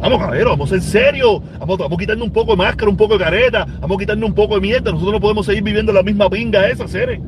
Vamos, 0.00 0.30
ver, 0.30 0.44
vamos 0.44 0.70
en 0.72 0.80
serio. 0.80 1.42
Vamos, 1.58 1.78
vamos 1.78 1.98
quitando 1.98 2.24
un 2.24 2.30
poco 2.30 2.52
de 2.52 2.58
máscara, 2.58 2.90
un 2.90 2.96
poco 2.96 3.18
de 3.18 3.24
careta. 3.24 3.66
Vamos 3.80 3.98
quitando 3.98 4.26
un 4.26 4.34
poco 4.34 4.54
de 4.54 4.60
mierda. 4.60 4.92
Nosotros 4.92 5.14
no 5.14 5.20
podemos 5.20 5.44
seguir 5.44 5.62
viviendo 5.62 5.92
la 5.92 6.02
misma 6.02 6.30
pinga 6.30 6.68
esa, 6.68 6.86
seres. 6.86 7.20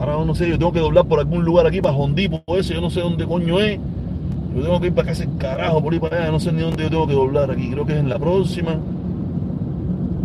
Ahora 0.00 0.24
no 0.24 0.34
sé, 0.34 0.48
yo 0.48 0.58
tengo 0.58 0.72
que 0.72 0.80
doblar 0.80 1.06
por 1.06 1.18
algún 1.18 1.44
lugar 1.44 1.66
aquí 1.66 1.80
para 1.80 1.94
Hondipo, 1.94 2.42
eso. 2.56 2.72
Yo 2.72 2.80
no 2.80 2.88
sé 2.88 3.00
dónde 3.00 3.26
coño 3.26 3.60
es. 3.60 3.78
Yo 4.54 4.62
tengo 4.62 4.80
que 4.80 4.86
ir 4.86 4.94
para 4.94 5.10
acá, 5.10 5.12
ese 5.12 5.28
carajo, 5.38 5.82
por 5.82 5.92
ahí 5.92 5.98
para 5.98 6.22
allá. 6.22 6.30
No 6.32 6.40
sé 6.40 6.52
ni 6.52 6.62
dónde 6.62 6.84
yo 6.84 6.90
tengo 6.90 7.06
que 7.06 7.12
doblar 7.12 7.50
aquí. 7.50 7.70
Creo 7.70 7.84
que 7.84 7.92
es 7.92 7.98
en 7.98 8.08
la 8.08 8.18
próxima 8.18 8.78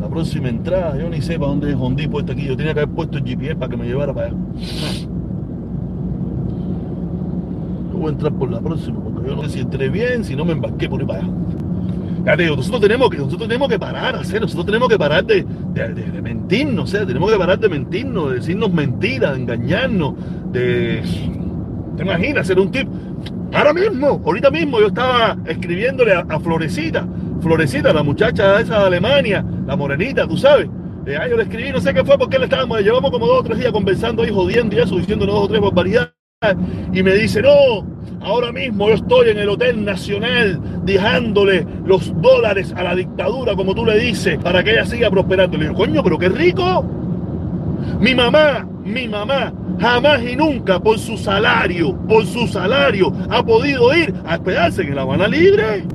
la 0.04 0.10
próxima 0.10 0.50
entrada, 0.50 0.98
yo 0.98 1.10
ni 1.10 1.22
sé 1.22 1.40
para 1.40 1.52
dónde 1.52 1.72
es 1.72 1.78
Hondi 1.80 2.08
puesto 2.08 2.34
aquí. 2.34 2.46
Yo 2.46 2.58
tenía 2.58 2.74
que 2.74 2.82
haber 2.82 2.94
puesto 2.94 3.18
el 3.18 3.24
GPS 3.24 3.56
para 3.56 3.70
que 3.70 3.78
me 3.78 3.86
llevara 3.86 4.14
para 4.14 4.28
allá. 4.28 4.36
Yo 7.90 7.98
voy 7.98 8.08
a 8.08 8.10
entrar 8.10 8.34
por 8.34 8.52
la 8.52 8.60
próxima, 8.60 9.00
porque 9.00 9.30
yo 9.30 9.36
no 9.38 9.44
sé 9.44 9.50
si 9.50 9.60
entré 9.62 9.88
bien, 9.88 10.26
si 10.26 10.36
no 10.36 10.44
me 10.44 10.52
embarqué 10.52 10.90
por 10.90 11.00
ahí 11.00 11.08
para 11.08 11.20
allá. 11.20 11.30
Ya 12.26 12.36
te 12.36 12.44
digo, 12.44 12.58
nosotros 12.58 12.82
tenemos 12.82 13.10
que, 13.10 13.18
nosotros 13.18 13.48
tenemos 13.48 13.70
que 13.70 13.80
parar, 13.80 14.16
hacer, 14.18 14.42
nosotros 14.42 14.66
tenemos 14.66 14.90
que 14.90 14.98
parar 14.98 15.26
de, 15.26 15.46
de, 15.74 16.22
mentirnos, 16.22 16.84
o 16.84 16.88
sea, 16.88 17.06
tenemos 17.06 17.32
que 17.32 17.38
parar 17.38 17.60
de 17.60 17.70
mentirnos, 17.70 18.30
de 18.30 18.36
decirnos 18.36 18.74
mentiras, 18.74 19.36
de 19.36 19.42
engañarnos, 19.42 20.16
de. 20.52 21.02
¿Te 21.96 22.04
imaginas 22.04 22.48
ser 22.48 22.60
un 22.60 22.72
tipo? 22.72 22.92
Ahora 23.54 23.74
mismo, 23.74 24.22
ahorita 24.26 24.50
mismo 24.50 24.80
yo 24.80 24.88
estaba 24.88 25.38
escribiéndole 25.46 26.14
a 26.14 26.40
Florecita 26.40 27.08
Florecita, 27.44 27.92
la 27.92 28.04
muchacha 28.04 28.62
esa 28.62 28.80
de 28.80 28.86
Alemania, 28.88 29.46
la 29.68 29.76
morenita, 29.76 30.26
tú 30.26 30.38
sabes. 30.38 30.70
Eh, 31.06 31.18
yo 31.30 31.36
le 31.36 31.44
escribí, 31.44 31.72
no 31.72 31.82
sé 31.82 31.94
qué 31.94 32.04
fue, 32.06 32.18
porque 32.18 32.40
le 32.40 32.46
estábamos, 32.46 32.80
llevamos 32.80 33.12
como 33.12 33.28
dos 33.28 33.42
o 33.42 33.44
tres 33.44 33.60
días 33.60 33.74
conversando 33.74 34.24
ahí, 34.24 34.32
jodiendo 34.32 34.76
y 34.76 34.80
eso, 34.80 34.96
diciendo 34.96 35.26
dos 35.26 35.44
o 35.44 35.48
tres 35.50 35.60
barbaridades. 35.60 36.14
Y 36.94 37.04
me 37.04 37.14
dice, 37.14 37.42
no, 37.42 37.86
ahora 38.22 38.52
mismo 38.54 38.88
yo 38.88 38.96
estoy 38.96 39.30
en 39.30 39.40
el 39.40 39.50
Hotel 39.50 39.84
Nacional 39.84 40.60
dejándole 40.86 41.68
los 41.86 42.14
dólares 42.22 42.74
a 42.78 42.84
la 42.84 42.96
dictadura, 42.96 43.56
como 43.56 43.76
tú 43.76 43.86
le 43.86 44.00
dices, 44.00 44.38
para 44.40 44.64
que 44.64 44.72
ella 44.72 44.86
siga 44.86 45.10
prosperando. 45.10 45.58
Le 45.58 45.66
digo, 45.66 45.76
coño, 45.76 46.02
pero 46.02 46.18
qué 46.18 46.30
rico. 46.30 46.86
Mi 48.00 48.16
mamá, 48.16 48.66
mi 48.84 49.08
mamá, 49.08 49.54
jamás 49.80 50.22
y 50.24 50.36
nunca 50.36 50.80
por 50.80 51.00
su 51.00 51.18
salario, 51.18 51.96
por 52.08 52.26
su 52.26 52.48
salario, 52.48 53.14
ha 53.30 53.44
podido 53.44 53.96
ir 53.96 54.14
a 54.26 54.36
esperarse 54.36 54.82
en 54.82 54.96
La 54.96 55.04
Habana 55.04 55.28
Libre. 55.28 55.86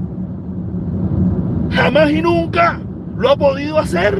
Jamás 1.70 2.10
y 2.10 2.22
nunca 2.22 2.80
lo 3.16 3.30
ha 3.30 3.36
podido 3.36 3.78
hacer. 3.78 4.18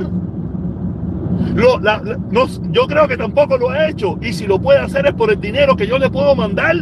yo 2.70 2.87
creo 2.87 3.09
que 3.09 3.16
tampoco 3.16 3.57
lo 3.57 3.70
ha 3.70 3.88
hecho. 3.88 4.18
Y 4.20 4.33
si 4.33 4.46
lo 4.46 4.61
puede 4.61 4.81
hacer 4.81 5.07
es 5.07 5.14
por 5.14 5.31
el 5.31 5.40
dinero 5.40 5.76
que 5.76 5.87
yo 5.87 5.98
le 5.98 6.11
puedo 6.11 6.35
mandar. 6.35 6.76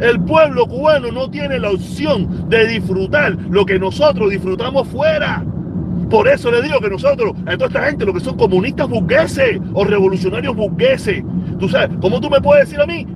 El 0.00 0.20
pueblo 0.20 0.66
cubano 0.66 1.10
no 1.12 1.30
tiene 1.30 1.58
la 1.58 1.70
opción 1.70 2.48
de 2.48 2.66
disfrutar 2.66 3.36
lo 3.50 3.64
que 3.66 3.78
nosotros 3.78 4.30
disfrutamos 4.30 4.88
fuera. 4.88 5.44
Por 6.08 6.28
eso 6.28 6.50
le 6.50 6.62
digo 6.62 6.80
que 6.80 6.88
nosotros, 6.88 7.32
a 7.46 7.56
toda 7.56 7.66
esta 7.66 7.84
gente, 7.84 8.06
lo 8.06 8.14
que 8.14 8.20
son 8.20 8.36
comunistas 8.36 8.88
burgueses 8.88 9.60
o 9.74 9.84
revolucionarios 9.84 10.56
burgueses, 10.56 11.22
tú 11.58 11.68
sabes, 11.68 11.96
¿cómo 12.00 12.20
tú 12.20 12.30
me 12.30 12.40
puedes 12.40 12.68
decir 12.68 12.80
a 12.80 12.86
mí 12.86 13.06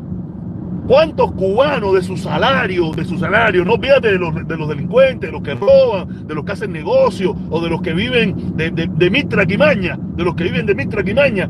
¿Cuántos 0.86 1.30
cubanos 1.32 1.94
de 1.94 2.02
su 2.02 2.16
salario, 2.16 2.90
de 2.90 3.04
su 3.04 3.16
salario, 3.16 3.64
no 3.64 3.74
olvídate 3.74 4.12
de 4.12 4.18
los, 4.18 4.34
de 4.46 4.56
los 4.56 4.68
delincuentes, 4.68 5.28
de 5.28 5.32
los 5.32 5.42
que 5.42 5.54
roban, 5.54 6.26
de 6.26 6.34
los 6.34 6.44
que 6.44 6.52
hacen 6.52 6.72
negocio 6.72 7.36
o 7.50 7.60
de 7.60 7.70
los 7.70 7.80
que 7.82 7.92
viven 7.92 8.56
de, 8.56 8.70
de, 8.72 8.88
de 8.88 9.10
de 9.10 10.24
los 10.24 10.34
que 10.34 10.44
viven 10.44 10.66
de 10.66 10.74
Mitra 10.74 11.04
Quimaña, 11.04 11.48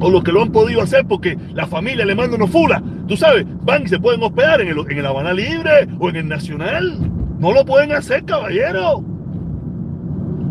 o 0.00 0.10
los 0.10 0.22
que 0.22 0.32
lo 0.32 0.42
han 0.42 0.52
podido 0.52 0.82
hacer 0.82 1.06
porque 1.06 1.38
la 1.54 1.66
familia 1.66 2.04
le 2.04 2.14
manda 2.14 2.36
unos 2.36 2.50
fulas, 2.50 2.82
tú 3.08 3.16
sabes, 3.16 3.46
van 3.62 3.84
y 3.84 3.88
se 3.88 3.98
pueden 3.98 4.22
hospedar 4.22 4.60
en 4.60 4.68
el, 4.68 4.78
en 4.78 4.98
el 4.98 5.06
Habana 5.06 5.32
Libre 5.32 5.88
o 5.98 6.10
en 6.10 6.16
el 6.16 6.28
Nacional. 6.28 7.10
No 7.38 7.52
lo 7.52 7.64
pueden 7.64 7.92
hacer, 7.92 8.24
caballero. 8.24 9.02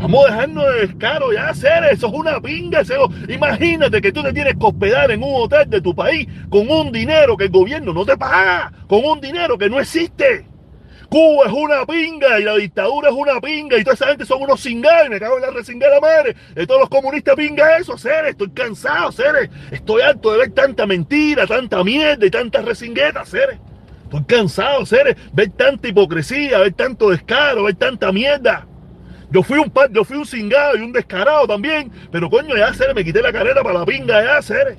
Vamos 0.02 0.26
a 0.26 0.32
dejarnos 0.32 0.66
de 0.66 0.88
descaro 0.88 1.32
ya 1.32 1.50
hacer 1.50 1.84
eso, 1.92 2.08
es 2.08 2.14
una 2.14 2.42
pinga. 2.42 2.82
Eso. 2.82 3.08
Imagínate 3.30 4.02
que 4.02 4.12
tú 4.12 4.24
te 4.24 4.34
tienes 4.34 4.56
que 4.56 4.66
hospedar 4.66 5.12
en 5.12 5.22
un 5.22 5.44
hotel 5.44 5.70
de 5.70 5.80
tu 5.80 5.94
país 5.94 6.28
con 6.50 6.68
un 6.72 6.92
dinero 6.92 7.38
que 7.38 7.44
el 7.46 7.52
gobierno 7.52 7.94
no 7.94 8.04
te 8.04 8.18
paga, 8.18 8.72
con 8.88 9.06
un 9.06 9.22
dinero 9.22 9.60
que 9.60 9.70
no 9.70 9.80
existe. 9.80 10.48
Cuba 11.08 11.46
es 11.46 11.52
una 11.52 11.86
pinga 11.86 12.40
y 12.40 12.44
la 12.44 12.56
dictadura 12.56 13.10
es 13.10 13.16
una 13.16 13.40
pinga 13.40 13.78
y 13.78 13.84
toda 13.84 13.94
esa 13.94 14.08
gente 14.08 14.26
son 14.26 14.42
unos 14.42 14.64
cingados 14.64 15.06
y 15.06 15.10
me 15.12 15.20
cago 15.20 15.36
en 15.36 15.42
la 15.42 15.52
resingada 15.52 16.00
madre 16.00 16.36
de 16.56 16.66
todos 16.66 16.80
los 16.80 16.90
comunistas 16.90 17.36
pinga 17.36 17.78
eso, 17.78 17.96
seres. 17.96 18.32
Estoy 18.32 18.50
cansado, 18.52 19.12
seres. 19.12 19.52
Estoy 19.70 20.02
harto 20.02 20.32
de 20.32 20.40
ver 20.40 20.52
tanta 20.52 20.88
mentira, 20.88 21.46
tanta 21.46 21.84
mierda 21.84 22.26
y 22.26 22.32
tantas 22.32 22.66
resinguetas, 22.66 23.30
seres. 23.30 23.60
Estoy 24.06 24.24
cansado, 24.24 24.84
seres. 24.84 25.16
Ver 25.32 25.52
tanta 25.52 25.88
hipocresía, 25.88 26.58
ver 26.58 26.74
tanto 26.74 27.12
descaro, 27.12 27.66
ver 27.66 27.76
tanta 27.76 28.12
mierda. 28.12 28.66
Yo 29.32 29.44
fui 29.44 29.58
un 29.60 29.72
yo 29.92 30.04
fui 30.04 30.18
un 30.18 30.26
cingado 30.26 30.78
y 30.78 30.82
un 30.82 30.92
descarado 30.92 31.48
también, 31.48 31.90
pero 32.12 32.30
coño, 32.30 32.56
ya 32.58 32.68
hacer, 32.68 32.94
me 32.94 33.04
quité 33.04 33.22
la 33.22 33.32
carrera 33.32 33.64
para 33.64 33.80
la 33.80 33.86
pinga, 33.86 34.22
ya 34.22 34.38
hacer. 34.38 34.78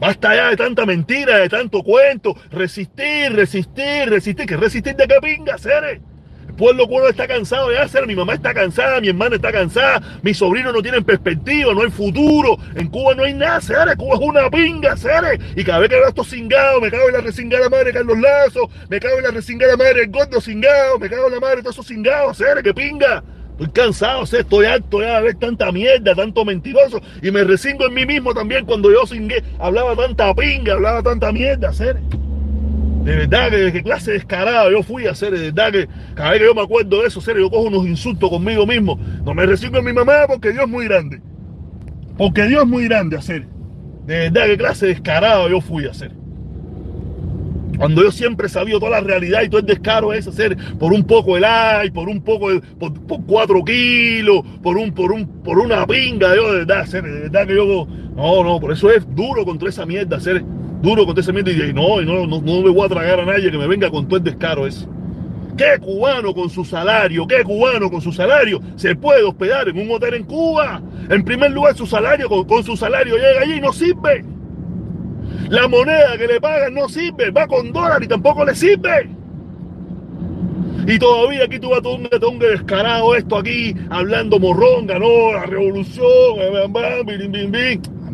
Basta 0.00 0.34
ya 0.34 0.48
de 0.48 0.56
tanta 0.56 0.86
mentira, 0.86 1.36
de 1.36 1.48
tanto 1.50 1.82
cuento. 1.82 2.34
Resistir, 2.50 3.34
resistir, 3.34 4.08
resistir. 4.08 4.46
¿Qué 4.46 4.56
resistir 4.56 4.96
de 4.96 5.06
qué 5.06 5.16
pinga, 5.20 5.56
hacer? 5.56 6.00
El 6.48 6.54
pueblo 6.54 6.88
cubano 6.88 7.08
está 7.08 7.28
cansado 7.28 7.68
de 7.68 7.78
hacer. 7.78 8.06
Mi 8.06 8.16
mamá 8.16 8.32
está 8.32 8.54
cansada, 8.54 8.98
mi 9.02 9.08
hermana 9.08 9.36
está 9.36 9.52
cansada, 9.52 10.00
mis 10.22 10.38
sobrinos 10.38 10.72
no 10.72 10.80
tienen 10.80 11.04
perspectiva, 11.04 11.74
no 11.74 11.82
hay 11.82 11.90
futuro. 11.90 12.56
En 12.76 12.88
Cuba 12.88 13.14
no 13.14 13.24
hay 13.24 13.34
nada, 13.34 13.56
hacer. 13.56 13.94
Cuba 13.98 14.14
es 14.14 14.20
una 14.22 14.48
pinga, 14.48 14.92
hacer. 14.94 15.38
Y 15.54 15.62
cada 15.64 15.80
vez 15.80 15.90
que 15.90 15.96
veo 15.96 16.08
estos 16.08 16.30
cingados, 16.30 16.80
me 16.80 16.90
cago 16.90 17.08
en 17.08 17.14
la 17.14 17.20
resingada 17.20 17.68
madre 17.68 17.92
Carlos 17.92 18.18
Lazo, 18.18 18.70
me 18.88 18.98
cago 18.98 19.18
en 19.18 19.24
la 19.24 19.30
resingada 19.32 19.76
madre 19.76 20.00
del 20.00 20.10
gordo 20.10 20.40
cingado, 20.40 20.98
me 20.98 21.10
cago 21.10 21.26
en 21.26 21.34
la 21.34 21.40
madre 21.40 21.56
de 21.56 21.62
todos 21.62 21.76
esos 21.76 21.88
cingados, 21.88 22.40
hacer. 22.40 22.62
¡Qué 22.62 22.72
pinga! 22.72 23.22
Estoy 23.60 23.84
cansado, 23.84 24.22
estoy 24.22 24.64
harto 24.64 25.02
ya 25.02 25.18
de 25.18 25.22
ver 25.22 25.34
tanta 25.34 25.70
mierda, 25.70 26.14
tanto 26.14 26.46
mentiroso. 26.46 26.98
Y 27.20 27.30
me 27.30 27.44
resingo 27.44 27.86
en 27.86 27.92
mí 27.92 28.06
mismo 28.06 28.32
también 28.32 28.64
cuando 28.64 28.90
yo 28.90 29.06
singué, 29.06 29.44
hablaba 29.58 29.94
tanta 29.94 30.34
pinga, 30.34 30.72
hablaba 30.72 31.02
tanta 31.02 31.30
mierda, 31.30 31.68
hacer. 31.68 32.00
De 33.04 33.16
verdad 33.16 33.50
que 33.50 33.70
qué 33.70 33.82
clase 33.82 34.12
descarado 34.12 34.70
yo 34.70 34.82
fui 34.82 35.06
a 35.06 35.10
hacer, 35.10 35.32
de 35.32 35.50
verdad 35.50 35.72
que 35.72 35.88
cada 36.14 36.30
vez 36.30 36.40
que 36.40 36.46
yo 36.46 36.54
me 36.54 36.62
acuerdo 36.62 37.02
de 37.02 37.08
eso, 37.08 37.20
hacer, 37.20 37.36
yo 37.36 37.50
cojo 37.50 37.68
unos 37.68 37.86
insultos 37.86 38.30
conmigo 38.30 38.66
mismo. 38.66 38.98
No 39.26 39.34
me 39.34 39.44
resingo 39.44 39.76
en 39.76 39.84
mi 39.84 39.92
mamá 39.92 40.26
porque 40.26 40.52
Dios 40.52 40.64
es 40.64 40.70
muy 40.70 40.86
grande. 40.86 41.20
Porque 42.16 42.44
Dios 42.44 42.62
es 42.62 42.68
muy 42.68 42.84
grande 42.84 43.18
hacer. 43.18 43.46
De 44.06 44.30
verdad 44.30 44.46
qué 44.46 44.56
clase 44.56 44.86
descarado 44.86 45.50
yo 45.50 45.60
fui 45.60 45.84
a 45.86 45.90
hacer. 45.90 46.12
Cuando 47.80 48.02
yo 48.02 48.12
siempre 48.12 48.46
he 48.46 48.50
sabido 48.50 48.78
toda 48.78 48.90
la 48.90 49.00
realidad 49.00 49.40
y 49.42 49.48
todo 49.48 49.60
el 49.60 49.66
descaro 49.66 50.12
es 50.12 50.28
hacer 50.28 50.54
por 50.78 50.92
un 50.92 51.02
poco 51.02 51.38
el 51.38 51.46
ay, 51.46 51.90
por 51.90 52.10
un 52.10 52.20
poco, 52.20 52.50
de, 52.50 52.60
por, 52.60 52.92
cuatro 53.24 53.64
kilos, 53.64 54.42
por 54.62 54.76
un, 54.76 54.92
por 54.92 55.10
un, 55.10 55.26
por 55.42 55.58
una 55.58 55.86
pinga, 55.86 56.36
yo 56.36 56.52
de 56.52 56.58
verdad, 56.58 56.80
hacer, 56.80 57.02
de 57.02 57.20
verdad 57.20 57.46
que 57.46 57.54
yo, 57.54 57.88
no, 58.14 58.44
no, 58.44 58.60
por 58.60 58.72
eso 58.72 58.90
es 58.90 59.06
duro 59.16 59.46
contra 59.46 59.70
esa 59.70 59.86
mierda, 59.86 60.18
hacer 60.18 60.44
duro 60.82 61.06
contra 61.06 61.22
esa 61.22 61.32
mierda 61.32 61.52
y, 61.52 61.72
no, 61.72 62.02
no, 62.02 62.26
no, 62.26 62.42
no 62.42 62.60
me 62.60 62.68
voy 62.68 62.84
a 62.84 62.88
tragar 62.90 63.20
a 63.20 63.24
nadie 63.24 63.50
que 63.50 63.56
me 63.56 63.66
venga 63.66 63.90
con 63.90 64.06
todo 64.06 64.18
el 64.18 64.24
descaro 64.24 64.66
ese. 64.66 64.86
¿Qué 65.56 65.78
cubano 65.80 66.34
con 66.34 66.50
su 66.50 66.66
salario, 66.66 67.26
qué 67.26 67.42
cubano 67.44 67.90
con 67.90 68.02
su 68.02 68.12
salario 68.12 68.60
se 68.76 68.94
puede 68.94 69.22
hospedar 69.22 69.70
en 69.70 69.78
un 69.78 69.90
hotel 69.90 70.12
en 70.12 70.24
Cuba? 70.24 70.82
En 71.08 71.24
primer 71.24 71.50
lugar, 71.50 71.74
su 71.74 71.86
salario, 71.86 72.28
con, 72.28 72.44
con 72.44 72.62
su 72.62 72.76
salario 72.76 73.16
llega 73.16 73.40
allí 73.40 73.54
y 73.54 73.60
no 73.62 73.72
sirve. 73.72 74.22
La 75.48 75.66
moneda 75.66 76.16
que 76.16 76.26
le 76.28 76.40
pagan 76.40 76.74
no 76.74 76.88
sirve, 76.88 77.30
va 77.30 77.46
con 77.46 77.72
dólar 77.72 78.02
y 78.02 78.06
tampoco 78.06 78.44
le 78.44 78.54
sirve. 78.54 79.10
Y 80.86 80.98
todavía 80.98 81.44
aquí 81.44 81.58
tú 81.58 81.70
vas 81.70 81.82
todo 81.82 81.96
un 81.96 82.38
descarado 82.38 83.14
esto 83.14 83.38
aquí, 83.38 83.74
hablando 83.90 84.38
morronga, 84.38 84.98
no, 84.98 85.32
la 85.32 85.46
revolución, 85.46 86.06
bim, 86.56 86.72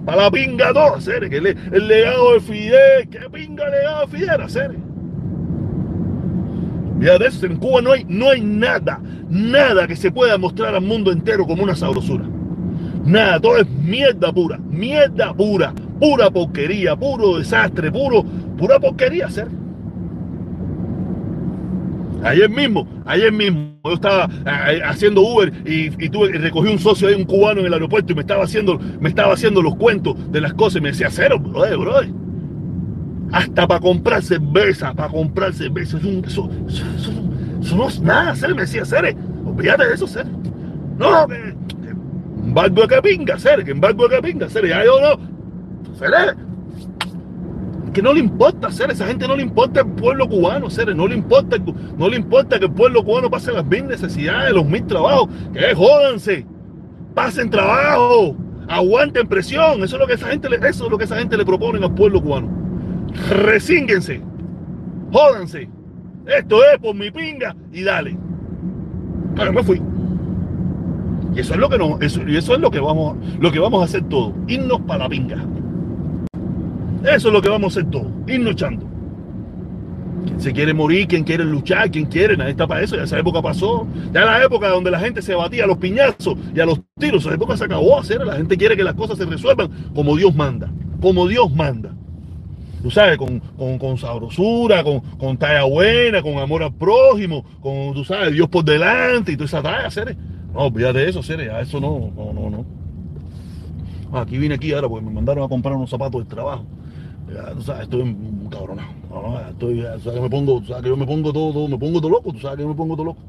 para 0.05 0.23
la 0.23 0.31
pinga 0.31 0.73
todo, 0.73 0.97
hacer, 0.97 1.29
que 1.29 1.37
el, 1.37 1.89
legado 1.89 2.35
de 2.35 2.41
Fidel, 2.41 3.09
que 3.11 3.19
pinga 3.31 3.69
legado 3.69 4.07
de 4.07 4.19
Fidel, 4.19 4.41
hacer. 4.41 4.77
Mira, 6.99 7.19
de 7.19 7.27
eso 7.27 7.47
en 7.47 7.57
Cuba 7.57 7.83
no 7.83 7.93
hay, 7.93 8.05
no 8.09 8.31
hay 8.31 8.41
nada, 8.41 9.01
nada 9.29 9.87
que 9.87 9.97
se 9.97 10.11
pueda 10.11 10.39
mostrar 10.39 10.75
al 10.75 10.83
mundo 10.83 11.13
entero 11.13 11.47
como 11.47 11.63
una 11.63 11.77
sabrosura. 11.77 12.25
Nada, 13.05 13.39
todo 13.41 13.59
es 13.59 13.69
mierda 13.69 14.33
pura, 14.33 14.59
mierda 14.59 15.35
pura 15.35 15.73
pura 15.99 16.31
porquería, 16.31 16.97
puro 16.97 17.39
desastre, 17.39 17.91
puro, 17.91 18.25
pura 18.57 18.79
porquería 18.79 19.27
hacer. 19.27 19.49
Ayer 22.23 22.49
mismo, 22.51 22.89
ayer 23.05 23.33
mismo, 23.33 23.79
yo 23.85 23.93
estaba 23.93 24.29
eh, 24.47 24.81
haciendo 24.85 25.21
Uber 25.21 25.53
y, 25.65 25.91
tuve, 26.09 26.33
recogí 26.33 26.69
un 26.69 26.79
socio 26.79 27.09
ahí, 27.09 27.15
un 27.15 27.25
cubano 27.25 27.61
en 27.61 27.67
el 27.67 27.73
aeropuerto 27.73 28.13
y 28.13 28.17
me 28.17 28.23
estaba 28.23 28.45
haciendo, 28.45 28.81
me 29.01 29.09
estaba 29.09 29.35
haciendo 29.35 29.63
los 29.63 29.77
cuentos 29.77 30.17
de 30.33 30.41
las 30.41 30.55
cosas 30.55 30.79
y 30.79 30.81
me 30.81 30.89
decía, 30.91 31.09
cero, 31.11 31.39
bro, 31.39 31.79
bro. 31.79 32.01
Hasta 33.33 33.67
para 33.67 33.81
comprar 33.81 34.23
cerveza, 34.23 34.95
para 34.95 35.09
comprar 35.09 35.53
cerveza, 35.53 35.99
eso, 36.27 36.51
eso, 37.61 37.77
no 37.77 37.89
es 37.89 38.01
nada, 38.01 38.31
hacer, 38.31 38.55
me 38.55 38.63
decía, 38.63 38.85
Cere, 38.85 39.17
olvídate 39.45 39.87
de 39.87 39.95
eso, 39.95 40.07
Cere. 40.07 40.31
No, 40.99 41.27
que, 41.27 41.35
que 41.35 41.93
un 41.93 42.55
barco 42.55 42.87
de 42.87 43.03
pinga, 43.03 43.39
Cere, 43.39 43.65
que 43.65 43.73
un 43.73 43.81
barco 43.81 44.09
de 44.09 44.23
pinga, 44.23 44.49
Cere, 44.49 44.69
ya 44.69 44.85
yo 44.85 45.01
no, 45.01 45.36
que 47.97 48.03
no 48.03 48.13
le 48.13 48.21
importa 48.21 48.69
hacer, 48.69 48.91
esa 48.91 49.07
gente 49.07 49.27
no 49.27 49.37
le 49.37 49.43
importa 49.43 49.81
el 49.81 49.87
pueblo 49.87 50.29
cubano, 50.29 50.67
hacer, 50.67 50.95
no 50.95 51.07
le 51.07 51.15
importa, 51.15 51.57
no 51.97 52.09
le 52.11 52.17
importa 52.17 52.59
que 52.59 52.67
el 52.67 52.73
pueblo 52.73 53.03
cubano 53.03 53.31
pase 53.31 53.53
las 53.53 53.65
mil 53.65 53.87
necesidades, 53.87 54.53
los 54.53 54.67
mil 54.67 54.85
trabajos, 54.87 55.31
que 55.55 55.75
jódanse, 55.75 56.47
pasen 57.15 57.49
trabajo, 57.49 58.37
aguanten 58.69 59.27
presión, 59.27 59.83
eso 59.83 59.97
es 59.97 60.01
lo 60.01 60.07
que 60.07 60.13
esa 60.13 60.29
gente 60.29 60.51
le, 60.51 60.57
eso 60.57 60.85
es 60.85 60.91
lo 60.91 60.99
que 60.99 61.05
esa 61.05 61.17
gente 61.17 61.39
le 61.39 61.47
propone 61.47 61.83
al 61.83 61.95
pueblo 61.95 62.21
cubano. 62.21 62.51
Resínguense, 63.31 64.21
jódanse, 65.11 65.67
esto 66.27 66.59
es 66.65 66.79
por 66.79 66.95
mi 66.95 67.11
pinga 67.11 67.57
y 67.73 67.83
dale. 67.83 68.15
Pero 69.37 69.53
me 69.55 69.63
fui. 69.63 69.81
Y 71.35 71.41
eso 71.41 71.55
es 71.55 71.61
lo 71.61 71.69
que 71.71 71.79
no, 71.79 71.99
eso, 72.01 72.21
y 72.27 72.37
eso 72.37 72.55
es 72.55 72.61
lo 72.61 72.71
que 72.71 72.81
vamos, 72.81 73.17
lo 73.41 73.51
que 73.51 73.59
vamos 73.59 73.81
a 73.81 73.85
hacer 73.87 74.03
todos, 74.05 74.35
irnos 74.49 74.81
para 74.83 75.05
la 75.05 75.09
pinga. 75.09 75.39
Eso 77.07 77.29
es 77.29 77.35
lo 77.35 77.41
que 77.41 77.49
vamos 77.49 77.77
a 77.77 77.81
hacer 77.81 77.91
todos, 77.91 78.09
ir 78.27 78.41
luchando. 78.41 78.85
Quien 80.25 80.41
se 80.41 80.53
quiere 80.53 80.75
morir, 80.75 81.07
quien 81.07 81.23
quiere 81.23 81.45
luchar, 81.45 81.89
quien 81.89 82.07
quiere, 82.07 82.37
nadie 82.37 82.51
está 82.51 82.67
para 82.67 82.83
eso, 82.83 82.97
ya 82.97 83.05
esa 83.05 83.17
época 83.17 83.41
pasó. 83.41 83.87
Ya 84.13 84.25
la 84.25 84.43
época 84.43 84.69
donde 84.69 84.91
la 84.91 84.99
gente 84.99 85.23
se 85.23 85.35
batía 85.37 85.65
a 85.65 85.67
los 85.69 85.77
piñazos 85.77 86.37
y 86.53 86.59
a 86.59 86.67
los 86.67 86.81
tiros, 86.99 87.25
esa 87.25 87.35
época 87.35 87.57
se 87.57 87.65
acabó 87.65 88.01
hacer, 88.01 88.27
la 88.27 88.35
gente 88.35 88.57
quiere 88.57 88.77
que 88.77 88.83
las 88.83 88.95
cosas 88.95 89.19
se 89.19 89.25
resuelvan 89.25 89.71
como 89.95 90.17
Dios 90.17 90.35
manda, 90.35 90.69
como 91.01 91.29
Dios 91.29 91.55
manda. 91.55 91.95
Tú 92.83 92.91
sabes, 92.91 93.19
con, 93.19 93.41
con, 93.79 93.99
sabrosura, 93.99 94.83
con, 94.83 95.01
con 95.01 95.37
talla 95.37 95.65
buena, 95.65 96.23
con 96.23 96.39
amor 96.39 96.65
al 96.65 96.75
prójimo, 96.75 97.45
con, 97.61 97.95
tú 97.95 98.05
sabes, 98.05 98.33
Dios 98.33 98.49
por 98.49 98.65
delante 98.65 99.33
y 99.33 99.37
toda 99.37 99.47
esa 99.47 99.63
talla, 99.63 99.91
seres. 99.91 100.17
No, 100.53 100.63
olvídate 100.63 100.99
de 100.99 101.09
eso, 101.11 101.23
seres, 101.23 101.51
a 101.51 101.61
eso 101.61 101.81
no, 101.81 102.11
no, 102.17 102.33
no, 102.33 102.51
no. 102.51 104.19
Aquí 104.19 104.39
vine 104.39 104.57
aquí 104.57 104.73
ahora 104.73 104.89
porque 104.89 105.05
me 105.05 105.13
mandaron 105.13 105.45
a 105.45 105.49
comprar 105.49 105.75
unos 105.77 105.91
zapatos 105.91 106.25
de 106.25 106.31
trabajo 106.31 106.65
tú 107.55 107.63
sabes, 107.63 107.83
estoy 107.83 108.03
un 108.03 108.49
cabronado. 108.51 108.91
estoy, 109.51 109.83
sabes 109.83 110.15
que 110.15 110.21
me 110.21 110.31
pongo, 110.31 110.63
sabes 110.65 110.83
que 110.83 110.89
yo 110.89 110.97
me 110.97 111.07
pongo 111.07 111.33
todo, 111.33 111.69
me 111.69 111.79
pongo 111.79 112.01
todo 112.01 112.11
loco, 112.11 112.33
tú 112.33 112.39
sabes 112.39 112.57
que 112.57 112.63
yo 112.63 112.69
me 112.69 112.75
pongo 112.75 112.95
todo 112.95 113.07
loco. 113.07 113.21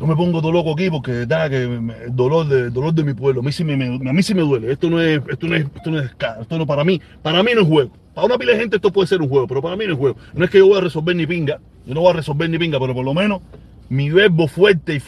Yo 0.00 0.06
me 0.06 0.16
pongo 0.16 0.40
todo 0.40 0.50
loco 0.50 0.72
aquí 0.72 0.88
porque 0.88 1.26
da 1.26 1.50
que 1.50 1.64
el 1.64 2.16
dolor 2.16 2.48
de, 2.48 2.70
dolor 2.70 2.94
de 2.94 3.04
mi 3.04 3.12
pueblo, 3.12 3.42
a 3.42 3.44
mí 3.44 3.52
sí 3.52 3.64
me, 3.64 3.74
a 3.74 4.12
mí 4.12 4.22
sí 4.22 4.34
me 4.34 4.40
duele. 4.40 4.72
Esto 4.72 4.88
no 4.88 4.98
es, 4.98 5.20
esto 5.28 5.46
no 5.46 5.56
es, 5.56 5.66
esto 5.74 5.90
no 5.90 5.98
es, 5.98 6.10
esto 6.40 6.58
no 6.58 6.66
para 6.66 6.84
mí, 6.84 6.98
para 7.22 7.42
mí 7.42 7.50
no 7.54 7.60
es 7.60 7.68
juego. 7.68 7.90
Para 8.14 8.26
una 8.26 8.38
pila 8.38 8.52
de 8.52 8.60
gente 8.60 8.76
esto 8.76 8.90
puede 8.90 9.08
ser 9.08 9.20
un 9.20 9.28
juego, 9.28 9.46
pero 9.46 9.60
para 9.60 9.76
mí 9.76 9.84
no 9.86 9.92
es 9.92 9.98
juego. 9.98 10.16
No 10.32 10.44
es 10.44 10.50
que 10.50 10.58
yo 10.58 10.68
voy 10.68 10.78
a 10.78 10.80
resolver 10.80 11.14
ni 11.14 11.26
pinga, 11.26 11.60
yo 11.86 11.94
no 11.94 12.00
voy 12.00 12.10
a 12.10 12.14
resolver 12.14 12.48
ni 12.48 12.58
pinga, 12.58 12.80
pero 12.80 12.94
por 12.94 13.04
lo 13.04 13.12
menos 13.12 13.42
mi 13.90 14.08
verbo 14.08 14.48
fuerte 14.48 14.94
y, 14.94 15.02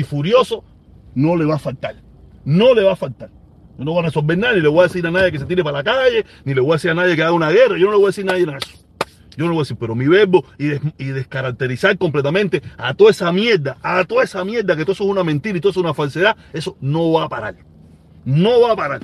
y 0.00 0.02
furioso 0.02 0.64
no 1.14 1.36
le 1.36 1.44
va 1.44 1.56
a 1.56 1.58
faltar. 1.58 1.96
No 2.46 2.72
le 2.72 2.84
va 2.84 2.92
a 2.92 2.96
faltar. 2.96 3.28
Yo 3.78 3.84
no 3.84 3.92
voy 3.92 4.00
a 4.02 4.06
resolver 4.06 4.36
nada, 4.36 4.54
ni 4.54 4.60
le 4.60 4.68
voy 4.68 4.80
a 4.80 4.82
decir 4.84 5.06
a 5.06 5.10
nadie 5.10 5.30
que 5.30 5.38
se 5.38 5.44
tire 5.44 5.62
para 5.62 5.78
la 5.78 5.84
calle, 5.84 6.26
ni 6.44 6.52
le 6.52 6.60
voy 6.60 6.72
a 6.72 6.74
decir 6.74 6.90
a 6.90 6.94
nadie 6.94 7.14
que 7.14 7.22
haga 7.22 7.32
una 7.32 7.50
guerra. 7.50 7.78
Yo 7.78 7.86
no 7.86 7.92
le 7.92 7.98
voy 7.98 8.06
a 8.06 8.08
decir 8.08 8.28
a 8.28 8.32
nadie 8.32 8.44
nada. 8.44 8.58
Yo 9.36 9.44
no 9.44 9.50
le 9.50 9.50
voy 9.50 9.58
a 9.58 9.62
decir, 9.62 9.76
pero 9.78 9.94
mi 9.94 10.08
verbo 10.08 10.44
y, 10.58 11.04
descaracterizar 11.12 11.96
completamente 11.96 12.60
a 12.76 12.92
toda 12.94 13.12
esa 13.12 13.30
mierda, 13.30 13.78
a 13.82 14.04
toda 14.04 14.24
esa 14.24 14.44
mierda, 14.44 14.74
que 14.74 14.82
todo 14.82 14.92
eso 14.92 15.04
es 15.04 15.10
una 15.10 15.22
mentira 15.22 15.56
y 15.56 15.60
todo 15.60 15.70
eso 15.70 15.78
es 15.78 15.84
una 15.84 15.94
falsedad, 15.94 16.36
eso 16.52 16.76
no 16.80 17.12
va 17.12 17.24
a 17.24 17.28
parar. 17.28 17.54
No 18.24 18.60
va 18.62 18.72
a 18.72 18.76
parar. 18.76 19.00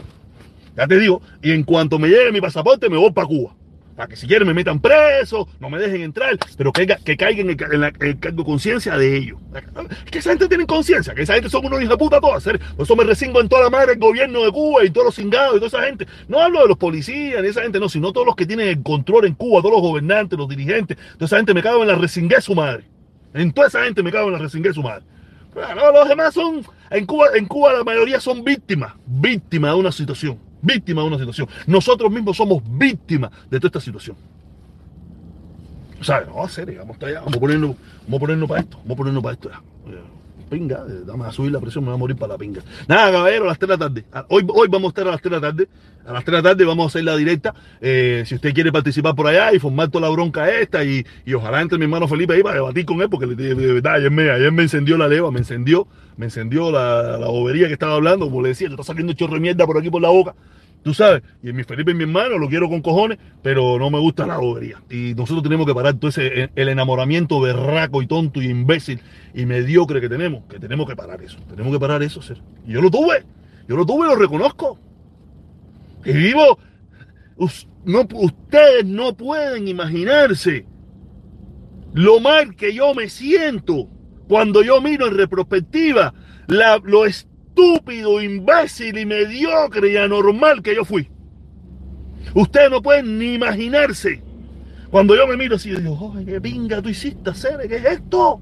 Ya 0.77 0.89
te 0.89 0.99
digo, 0.99 1.23
y 1.41 1.53
en 1.53 1.63
cuanto 1.63 2.01
me 2.01 2.09
llegue 2.09 2.33
mi 2.33 2.41
pasaporte, 2.41 2.91
me 2.91 2.97
voy 2.97 3.13
para 3.13 3.29
Cuba 3.29 3.55
para 3.97 4.09
que 4.09 4.17
si 4.17 4.27
quieren 4.27 4.47
me 4.47 4.55
metan 4.55 4.81
preso, 4.81 5.49
no 5.61 5.71
me 5.71 5.79
dejen 5.79 6.03
entrar, 6.03 6.37
pero 6.57 6.73
que, 6.73 6.87
que 6.87 7.17
caigan 7.17 7.51
en, 7.51 7.57
el, 7.61 8.21
de 8.21 8.45
conciencia 8.45 8.97
de 8.97 9.17
ellos. 9.17 9.39
Que 10.11 10.19
esa 10.19 10.31
gente 10.31 10.49
tiene 10.49 10.67
conciencia, 10.67 11.15
que 11.15 11.23
esa 11.23 11.35
gente 11.35 11.49
son 11.49 11.65
unos 11.67 11.81
hijos 11.81 11.91
de 11.91 11.97
puta 11.97 12.21
todos. 12.21 12.45
Por 12.45 12.61
eso 12.79 12.97
me 12.97 13.05
resingo 13.05 13.41
en 13.41 13.49
toda 13.49 13.65
la 13.65 13.71
madre 13.71 13.93
el 13.93 13.99
gobierno 13.99 14.45
de 14.45 14.51
Cuba 14.51 14.85
y 14.85 14.91
todos 14.91 15.07
los 15.07 15.15
cingados 15.15 15.57
y 15.57 15.61
toda 15.61 15.69
esa 15.69 15.83
gente. 15.83 16.07
No 16.29 16.41
hablo 16.41 16.63
de 16.63 16.69
los 16.69 16.77
policías 16.77 17.41
ni 17.43 17.49
esa 17.49 17.63
gente, 17.63 17.79
no, 17.79 17.89
sino 17.89 18.13
todos 18.13 18.27
los 18.27 18.37
que 18.37 18.47
tienen 18.47 18.69
el 18.69 18.83
control 18.83 19.27
en 19.27 19.35
Cuba, 19.35 19.61
todos 19.61 19.75
los 19.75 19.83
gobernantes, 19.83 20.39
los 20.39 20.49
dirigentes. 20.49 20.97
Toda 21.15 21.27
esa 21.27 21.37
gente 21.37 21.55
me 21.55 21.63
cago 21.63 21.83
en 21.83 21.89
la 21.89 21.95
resingué 21.95 22.41
su 22.41 22.55
madre. 22.55 22.85
En 23.33 23.53
toda 23.53 23.69
esa 23.69 23.85
gente 23.85 24.03
me 24.03 24.11
cago 24.11 24.29
en 24.29 24.35
la 24.35 24.39
resingué 24.39 24.73
su 24.73 24.83
madre. 24.83 25.05
Pero 25.55 25.93
los 25.93 26.09
demás 26.09 26.35
son, 26.35 26.65
en 26.91 27.07
Cuba, 27.07 27.29
en 27.35 27.47
Cuba 27.47 27.75
la 27.75 27.85
mayoría 27.85 28.19
son 28.19 28.43
víctimas, 28.43 28.95
víctimas 29.07 29.73
de 29.73 29.79
una 29.79 29.93
situación 29.93 30.54
víctima 30.65 31.03
de 31.03 31.09
una 31.09 31.19
situación. 31.19 31.49
Nosotros 31.67 32.11
mismos 32.11 32.37
somos 32.37 32.63
víctimas 32.67 33.31
de 33.51 33.59
toda 33.59 33.69
esta 33.69 33.81
situación. 33.81 34.17
O 36.01 36.05
sea, 36.05 36.21
no, 36.23 36.47
serio, 36.49 36.81
vamos 36.81 36.97
allá, 37.03 37.21
vamos 37.21 37.37
a 37.37 37.41
ponernos, 37.41 37.77
vamos 38.03 38.17
a 38.17 38.21
ponernos 38.21 38.49
para 38.49 38.61
esto, 38.61 38.77
vamos 38.79 38.93
a 38.93 38.97
ponernos 38.97 39.23
para 39.23 39.33
esto 39.35 39.51
ya. 39.51 39.61
Pinga, 40.51 40.85
vamos 41.07 41.27
a 41.27 41.33
subir 41.33 41.53
la 41.53 41.61
presión, 41.61 41.85
me 41.85 41.91
voy 41.91 41.97
a 41.97 41.99
morir 41.99 42.17
para 42.17 42.35
la 42.35 42.39
pinga. 42.39 42.63
Nada, 42.87 43.11
caballero, 43.11 43.45
a 43.45 43.49
las 43.49 43.59
3 43.59 43.69
de 43.69 43.77
la 43.77 43.79
tarde. 43.79 44.05
Hoy, 44.29 44.47
hoy 44.49 44.69
vamos 44.69 44.89
a 44.89 44.91
estar 44.91 45.09
a 45.09 45.11
las 45.13 45.21
3 45.21 45.31
de 45.31 45.41
la 45.41 45.53
tarde. 45.53 45.69
A 46.07 46.13
las 46.13 46.25
3 46.25 46.37
de 46.37 46.43
la 46.43 46.49
tarde 46.51 46.65
vamos 46.65 46.85
a 46.85 46.89
hacer 46.89 47.05
la 47.05 47.17
directa. 47.17 47.55
Eh, 47.81 48.25
si 48.27 48.35
usted 48.35 48.53
quiere 48.53 48.71
participar 48.71 49.15
por 49.15 49.27
allá 49.27 49.53
y 49.53 49.59
formar 49.59 49.89
toda 49.89 50.09
la 50.09 50.13
bronca 50.13 50.51
esta, 50.51 50.85
y, 50.85 51.05
y 51.25 51.35
ojalá 51.35 51.61
entre 51.61 51.79
mi 51.79 51.85
hermano 51.85 52.07
Felipe 52.09 52.35
ahí 52.35 52.43
para 52.43 52.57
debatir 52.57 52.85
con 52.85 53.01
él, 53.01 53.09
porque 53.09 53.27
de, 53.27 53.55
verdad, 53.55 53.95
ayer 53.95 54.11
me, 54.11 54.31
ayer 54.31 54.53
me 54.53 54.63
encendió 54.63 54.97
la 54.99 55.09
leva, 55.09 55.31
me 55.31 55.39
encendió, 55.39 55.87
me 56.17 56.27
encendió 56.27 56.71
la, 56.71 57.19
la 57.19 57.29
bobería 57.29 57.67
que 57.67 57.73
estaba 57.73 57.95
hablando, 57.95 58.27
como 58.27 58.43
le 58.43 58.51
decía, 58.51 58.69
le 58.69 58.75
está 58.75 58.85
saliendo 58.85 59.13
chorro 59.15 59.35
de 59.35 59.41
mierda 59.41 59.67
por 59.67 59.79
aquí 59.79 59.91
por 59.91 60.03
la 60.03 60.11
boca. 60.11 60.35
Tú 60.85 60.93
sabes, 60.93 61.23
y 61.43 61.51
mi 61.55 61.65
Felipe 61.65 61.93
y 61.93 61.95
mi 61.95 62.05
hermano 62.05 62.37
lo 62.37 62.47
quiero 62.47 62.69
con 62.69 62.83
cojones, 62.83 63.19
pero 63.43 63.79
no 63.79 63.91
me 63.91 63.99
gusta 63.99 64.27
la 64.27 64.37
bobería. 64.37 64.83
Y 64.91 65.15
nosotros 65.15 65.43
tenemos 65.43 65.67
que 65.67 65.75
parar 65.75 65.95
todo 65.95 66.11
ese 66.11 66.51
el 66.55 66.69
enamoramiento 66.69 67.41
berraco 67.41 68.03
y 68.03 68.07
tonto 68.07 68.43
y 68.43 68.51
imbécil 68.51 69.01
y 69.33 69.47
mediocre 69.47 70.03
que 70.03 70.11
tenemos, 70.11 70.45
que 70.45 70.59
tenemos 70.59 70.87
que 70.87 70.95
parar 70.95 71.23
eso. 71.23 71.39
Tenemos 71.49 71.73
que 71.73 71.81
parar 71.81 72.03
eso, 72.03 72.21
ser. 72.21 72.43
Y 72.67 72.73
yo 72.73 72.83
lo 72.83 72.91
tuve, 72.91 73.25
yo 73.67 73.77
lo 73.77 73.87
tuve 73.87 74.07
lo 74.07 74.15
reconozco. 74.15 74.79
Y 76.05 76.13
vivo, 76.13 76.59
ustedes 77.37 78.85
no 78.85 79.17
pueden 79.17 79.67
imaginarse 79.69 80.67
lo 81.95 82.21
mal 82.21 82.57
que 82.57 82.75
yo 82.75 82.95
me 82.95 83.09
siento 83.09 83.89
cuando 84.29 84.63
yo 84.63 84.83
miro 84.83 85.07
en 85.07 85.17
retrospectiva 85.17 86.13
la, 86.47 86.79
lo 86.85 87.07
estúpido, 87.55 88.21
imbécil 88.21 88.99
y 88.99 89.07
mediocre 89.07 89.93
y 89.93 89.97
anormal 89.97 90.63
que 90.63 90.75
yo 90.75 90.85
fui. 90.85 91.09
Ustedes 92.35 92.71
no 92.71 92.83
pueden 92.83 93.19
ni 93.19 93.35
imaginarse. 93.35 94.23
Cuando 94.91 95.17
yo 95.17 95.27
me 95.27 95.37
miro 95.37 95.57
así, 95.57 95.71
digo, 95.71 96.15
qué 96.25 96.41
pinga 96.41 96.83
tú 96.83 96.89
hiciste, 96.89 97.31
hacer, 97.31 97.59
¿qué 97.69 97.77
es 97.77 97.85
esto? 97.85 98.41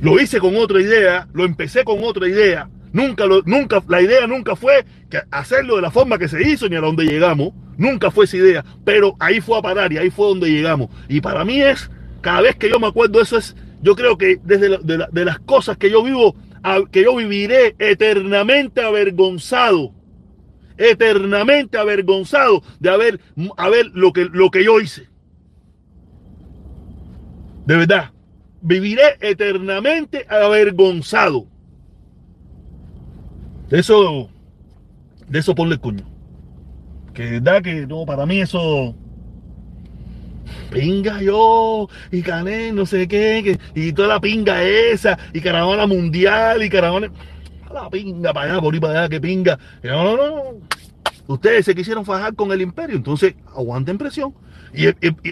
Lo 0.00 0.20
hice 0.20 0.38
con 0.38 0.56
otra 0.56 0.80
idea, 0.80 1.28
lo 1.32 1.44
empecé 1.44 1.84
con 1.84 2.02
otra 2.02 2.28
idea. 2.28 2.68
Nunca, 2.92 3.24
nunca, 3.44 3.82
la 3.88 4.00
idea 4.00 4.26
nunca 4.26 4.56
fue 4.56 4.84
hacerlo 5.30 5.76
de 5.76 5.82
la 5.82 5.90
forma 5.90 6.18
que 6.18 6.28
se 6.28 6.42
hizo 6.48 6.68
ni 6.68 6.76
a 6.76 6.80
donde 6.80 7.04
llegamos. 7.04 7.52
nunca 7.76 8.10
fue 8.10 8.24
esa 8.24 8.38
idea, 8.38 8.64
pero 8.84 9.16
ahí 9.18 9.40
fue 9.40 9.58
a 9.58 9.62
parar 9.62 9.92
y 9.92 9.98
ahí 9.98 10.10
fue 10.10 10.28
donde 10.28 10.50
llegamos. 10.50 10.88
Y 11.08 11.20
para 11.20 11.44
mí 11.44 11.60
es, 11.60 11.90
cada 12.22 12.40
vez 12.40 12.56
que 12.56 12.70
yo 12.70 12.78
me 12.78 12.86
acuerdo 12.86 13.20
eso 13.20 13.36
es, 13.38 13.54
yo 13.82 13.94
creo 13.94 14.16
que 14.16 14.40
desde 14.42 14.78
de, 14.78 15.24
las 15.24 15.38
cosas 15.40 15.76
que 15.76 15.90
yo 15.90 16.02
vivo, 16.02 16.34
que 16.90 17.02
yo 17.04 17.16
viviré 17.16 17.74
eternamente 17.78 18.80
avergonzado, 18.82 19.92
eternamente 20.76 21.78
avergonzado 21.78 22.62
de 22.80 22.90
haber, 22.90 23.20
haber 23.56 23.86
lo, 23.94 24.12
que, 24.12 24.24
lo 24.24 24.50
que 24.50 24.64
yo 24.64 24.80
hice. 24.80 25.08
De 27.66 27.76
verdad, 27.76 28.10
viviré 28.60 29.16
eternamente 29.20 30.26
avergonzado. 30.28 31.46
De 33.68 33.80
eso, 33.80 34.28
de 35.28 35.38
eso 35.38 35.54
ponle 35.54 35.74
el 35.74 35.80
cuño. 35.80 36.04
Que 37.12 37.40
verdad 37.40 37.62
que 37.62 37.86
no, 37.86 38.04
para 38.04 38.26
mí 38.26 38.40
eso. 38.40 38.94
Pinga 40.70 41.20
yo, 41.20 41.88
y 42.10 42.22
gané 42.22 42.72
no 42.72 42.86
sé 42.86 43.08
qué, 43.08 43.58
y 43.74 43.92
toda 43.92 44.08
la 44.08 44.20
pinga 44.20 44.62
esa, 44.62 45.18
y 45.32 45.40
caravana 45.40 45.86
mundial, 45.86 46.62
y 46.62 46.70
caravana. 46.70 47.10
La 47.72 47.90
pinga 47.90 48.32
para 48.32 48.52
allá, 48.52 48.60
por 48.60 48.74
ahí 48.74 48.80
para 48.80 49.00
allá, 49.00 49.08
que 49.08 49.20
pinga. 49.20 49.58
No, 49.82 50.16
no, 50.16 50.26
no. 50.26 50.42
Ustedes 51.26 51.64
se 51.64 51.74
quisieron 51.74 52.04
fajar 52.04 52.34
con 52.34 52.52
el 52.52 52.60
imperio, 52.60 52.96
entonces 52.96 53.34
aguanten 53.54 53.98
presión. 53.98 54.34
Y, 54.72 54.88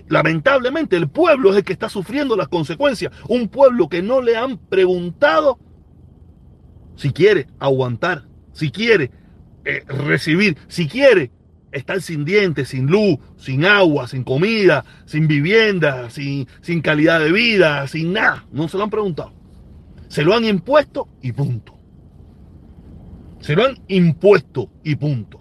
lamentablemente 0.08 0.96
el 0.96 1.08
pueblo 1.08 1.50
es 1.50 1.58
el 1.58 1.64
que 1.64 1.72
está 1.72 1.88
sufriendo 1.88 2.36
las 2.36 2.48
consecuencias. 2.48 3.12
Un 3.28 3.48
pueblo 3.48 3.88
que 3.88 4.02
no 4.02 4.20
le 4.20 4.36
han 4.36 4.58
preguntado 4.58 5.58
si 6.96 7.12
quiere 7.12 7.46
aguantar, 7.58 8.24
si 8.52 8.70
quiere 8.70 9.10
eh, 9.64 9.84
recibir, 9.86 10.56
si 10.68 10.88
quiere 10.88 11.30
estar 11.74 12.00
sin 12.00 12.24
dientes, 12.24 12.68
sin 12.68 12.86
luz, 12.86 13.18
sin 13.36 13.64
agua, 13.64 14.08
sin 14.08 14.24
comida, 14.24 14.84
sin 15.06 15.26
vivienda, 15.26 16.08
sin, 16.10 16.46
calidad 16.82 17.20
de 17.20 17.32
vida, 17.32 17.86
sin 17.88 18.12
nada. 18.12 18.46
No 18.52 18.68
se 18.68 18.78
lo 18.78 18.84
han 18.84 18.90
preguntado. 18.90 19.32
Se 20.08 20.22
lo 20.22 20.34
han 20.34 20.44
impuesto 20.44 21.08
y 21.20 21.32
punto. 21.32 21.76
Se 23.40 23.54
lo 23.54 23.66
han 23.66 23.78
impuesto 23.88 24.70
y 24.82 24.96
punto. 24.96 25.40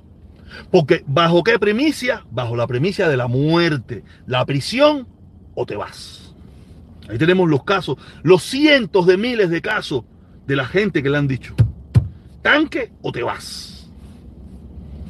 Porque 0.71 1.03
bajo 1.07 1.43
qué 1.43 1.57
premicia? 1.57 2.25
Bajo 2.31 2.55
la 2.55 2.67
premicia 2.67 3.07
de 3.07 3.17
la 3.17 3.27
muerte, 3.27 4.03
la 4.25 4.45
prisión 4.45 5.07
o 5.55 5.65
te 5.65 5.75
vas. 5.75 6.35
Ahí 7.09 7.17
tenemos 7.17 7.49
los 7.49 7.63
casos, 7.63 7.97
los 8.23 8.43
cientos 8.43 9.05
de 9.05 9.17
miles 9.17 9.49
de 9.49 9.61
casos 9.61 10.03
de 10.47 10.55
la 10.55 10.65
gente 10.65 11.03
que 11.03 11.09
le 11.09 11.17
han 11.17 11.27
dicho, 11.27 11.55
tanque 12.41 12.91
o 13.01 13.11
te 13.11 13.23
vas. 13.23 13.72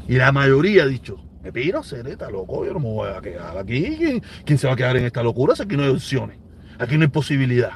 Y 0.08 0.16
la 0.16 0.32
mayoría 0.32 0.84
ha 0.84 0.88
dicho, 0.88 1.18
me 1.44 1.52
piro, 1.52 1.84
sereta, 1.84 2.30
loco, 2.30 2.66
yo 2.66 2.74
no 2.74 2.80
me 2.80 2.88
voy 2.88 3.10
a 3.10 3.22
quedar 3.22 3.58
aquí. 3.58 4.22
¿Quién, 4.46 4.58
se 4.58 4.68
va 4.68 4.74
a 4.74 4.76
quedar 4.76 4.98
en 4.98 5.06
esta 5.06 5.24
locura? 5.24 5.54
Aquí 5.60 5.76
no 5.76 5.84
hay 5.84 5.90
opciones, 5.90 6.38
aquí 6.80 6.98
no 6.98 7.04
hay 7.04 7.10
posibilidad. 7.10 7.72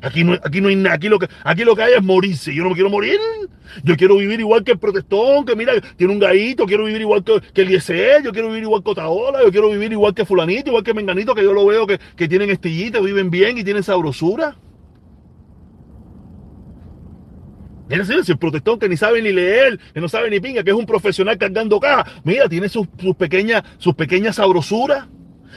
Aquí 0.00 0.22
no, 0.22 0.34
aquí 0.34 0.60
no 0.60 0.68
hay 0.68 0.76
nada, 0.76 0.94
aquí 0.94 1.08
lo, 1.08 1.18
que, 1.18 1.28
aquí 1.42 1.64
lo 1.64 1.74
que 1.74 1.82
hay 1.82 1.94
es 1.94 2.02
morirse. 2.02 2.54
Yo 2.54 2.62
no 2.62 2.70
me 2.70 2.76
quiero 2.76 2.88
morir. 2.88 3.18
Yo 3.82 3.96
quiero 3.96 4.16
vivir 4.16 4.38
igual 4.40 4.62
que 4.62 4.72
el 4.72 4.78
protestón, 4.78 5.44
que 5.44 5.56
mira, 5.56 5.72
tiene 5.96 6.12
un 6.12 6.18
gallito, 6.18 6.66
quiero 6.66 6.84
vivir 6.84 7.00
igual 7.00 7.24
que, 7.24 7.40
que 7.52 7.62
el 7.62 7.74
ISE, 7.74 8.20
yo 8.24 8.32
quiero 8.32 8.48
vivir 8.48 8.62
igual 8.62 8.82
que 8.82 8.90
Otaola, 8.90 9.42
yo 9.42 9.50
quiero 9.50 9.68
vivir 9.70 9.92
igual 9.92 10.14
que 10.14 10.24
fulanito, 10.24 10.70
igual 10.70 10.84
que 10.84 10.94
Menganito, 10.94 11.34
que 11.34 11.42
yo 11.42 11.52
lo 11.52 11.66
veo 11.66 11.86
que, 11.86 11.98
que 12.16 12.28
tienen 12.28 12.50
estillitas, 12.50 13.02
viven 13.02 13.28
bien 13.28 13.58
y 13.58 13.64
tienen 13.64 13.82
sabrosura. 13.82 14.56
Mira, 17.88 18.04
si 18.04 18.32
el 18.32 18.38
protestón 18.38 18.78
que 18.78 18.88
ni 18.88 18.96
sabe 18.96 19.22
ni 19.22 19.32
leer, 19.32 19.78
que 19.94 20.00
no 20.00 20.08
sabe 20.08 20.30
ni 20.30 20.40
pinga, 20.40 20.62
que 20.62 20.70
es 20.70 20.76
un 20.76 20.86
profesional 20.86 21.38
cargando 21.38 21.80
caja, 21.80 22.06
mira, 22.24 22.48
tiene 22.48 22.68
sus, 22.68 22.86
sus 23.00 23.16
pequeñas, 23.16 23.62
sus 23.78 23.94
pequeñas 23.94 24.36
sabrosuras. 24.36 25.06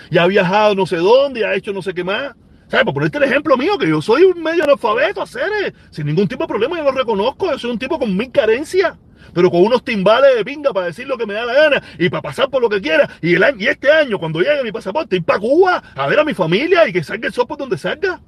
Y 0.09 0.17
ha 0.17 0.25
viajado 0.27 0.73
no 0.75 0.85
sé 0.85 0.97
dónde, 0.97 1.45
ha 1.45 1.53
hecho 1.55 1.73
no 1.73 1.81
sé 1.81 1.93
qué 1.93 2.03
más. 2.03 2.33
¿Sabes? 2.67 2.85
Por 2.85 2.93
ponerte 2.93 3.17
el 3.17 3.25
ejemplo 3.25 3.57
mío, 3.57 3.77
que 3.77 3.89
yo 3.89 4.01
soy 4.01 4.23
un 4.23 4.41
medio 4.41 4.63
analfabeto, 4.63 5.21
hacer 5.21 5.73
sin 5.89 6.05
ningún 6.05 6.27
tipo 6.27 6.43
de 6.43 6.47
problema, 6.47 6.77
yo 6.77 6.83
lo 6.85 6.91
reconozco, 6.91 7.51
yo 7.51 7.59
soy 7.59 7.71
un 7.71 7.79
tipo 7.79 7.99
con 7.99 8.15
mil 8.15 8.31
carencias 8.31 8.97
pero 9.33 9.49
con 9.49 9.63
unos 9.63 9.83
timbales 9.83 10.35
de 10.35 10.45
pinga 10.45 10.73
para 10.73 10.87
decir 10.87 11.07
lo 11.07 11.17
que 11.17 11.25
me 11.25 11.33
da 11.33 11.45
la 11.45 11.53
gana 11.53 11.83
y 11.97 12.09
para 12.09 12.21
pasar 12.21 12.49
por 12.49 12.61
lo 12.61 12.69
que 12.69 12.81
quiera. 12.81 13.09
Y, 13.21 13.35
el 13.35 13.43
y 13.59 13.67
este 13.67 13.91
año, 13.91 14.19
cuando 14.19 14.41
llegue 14.41 14.63
mi 14.63 14.71
pasaporte, 14.71 15.15
ir 15.15 15.23
para 15.23 15.39
Cuba 15.39 15.83
a 15.95 16.07
ver 16.07 16.19
a 16.19 16.23
mi 16.23 16.33
familia 16.33 16.87
y 16.87 16.93
que 16.93 17.03
salga 17.03 17.27
el 17.27 17.33
sopo 17.33 17.55
donde 17.55 17.77
salga. 17.77 18.19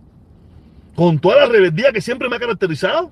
Con 0.96 1.20
toda 1.20 1.38
la 1.38 1.46
rebeldía 1.48 1.92
que 1.92 2.02
siempre 2.02 2.30
me 2.30 2.36
ha 2.36 2.39
caracterizado. 2.39 3.12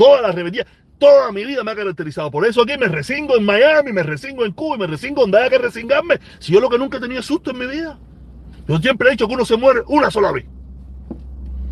Toda 0.00 0.22
la 0.22 0.32
rebeldía. 0.32 0.66
Toda 0.98 1.30
mi 1.30 1.44
vida 1.44 1.62
me 1.62 1.72
ha 1.72 1.76
caracterizado. 1.76 2.30
Por 2.30 2.46
eso 2.46 2.62
aquí 2.62 2.72
me 2.78 2.88
resingo 2.88 3.36
en 3.36 3.44
Miami, 3.44 3.92
me 3.92 4.02
resingo 4.02 4.46
en 4.46 4.52
Cuba 4.52 4.76
y 4.76 4.78
me 4.78 4.86
resingo 4.86 5.20
donde 5.20 5.36
haya 5.36 5.50
que 5.50 5.58
resingarme. 5.58 6.18
Si 6.38 6.54
yo 6.54 6.58
lo 6.58 6.70
que 6.70 6.78
nunca 6.78 6.96
he 6.96 7.00
tenido 7.02 7.20
susto 7.20 7.50
en 7.50 7.58
mi 7.58 7.66
vida. 7.66 7.98
Yo 8.66 8.78
siempre 8.78 9.08
he 9.08 9.10
dicho 9.10 9.28
que 9.28 9.34
uno 9.34 9.44
se 9.44 9.58
muere 9.58 9.82
una 9.88 10.10
sola 10.10 10.32
vez. 10.32 10.46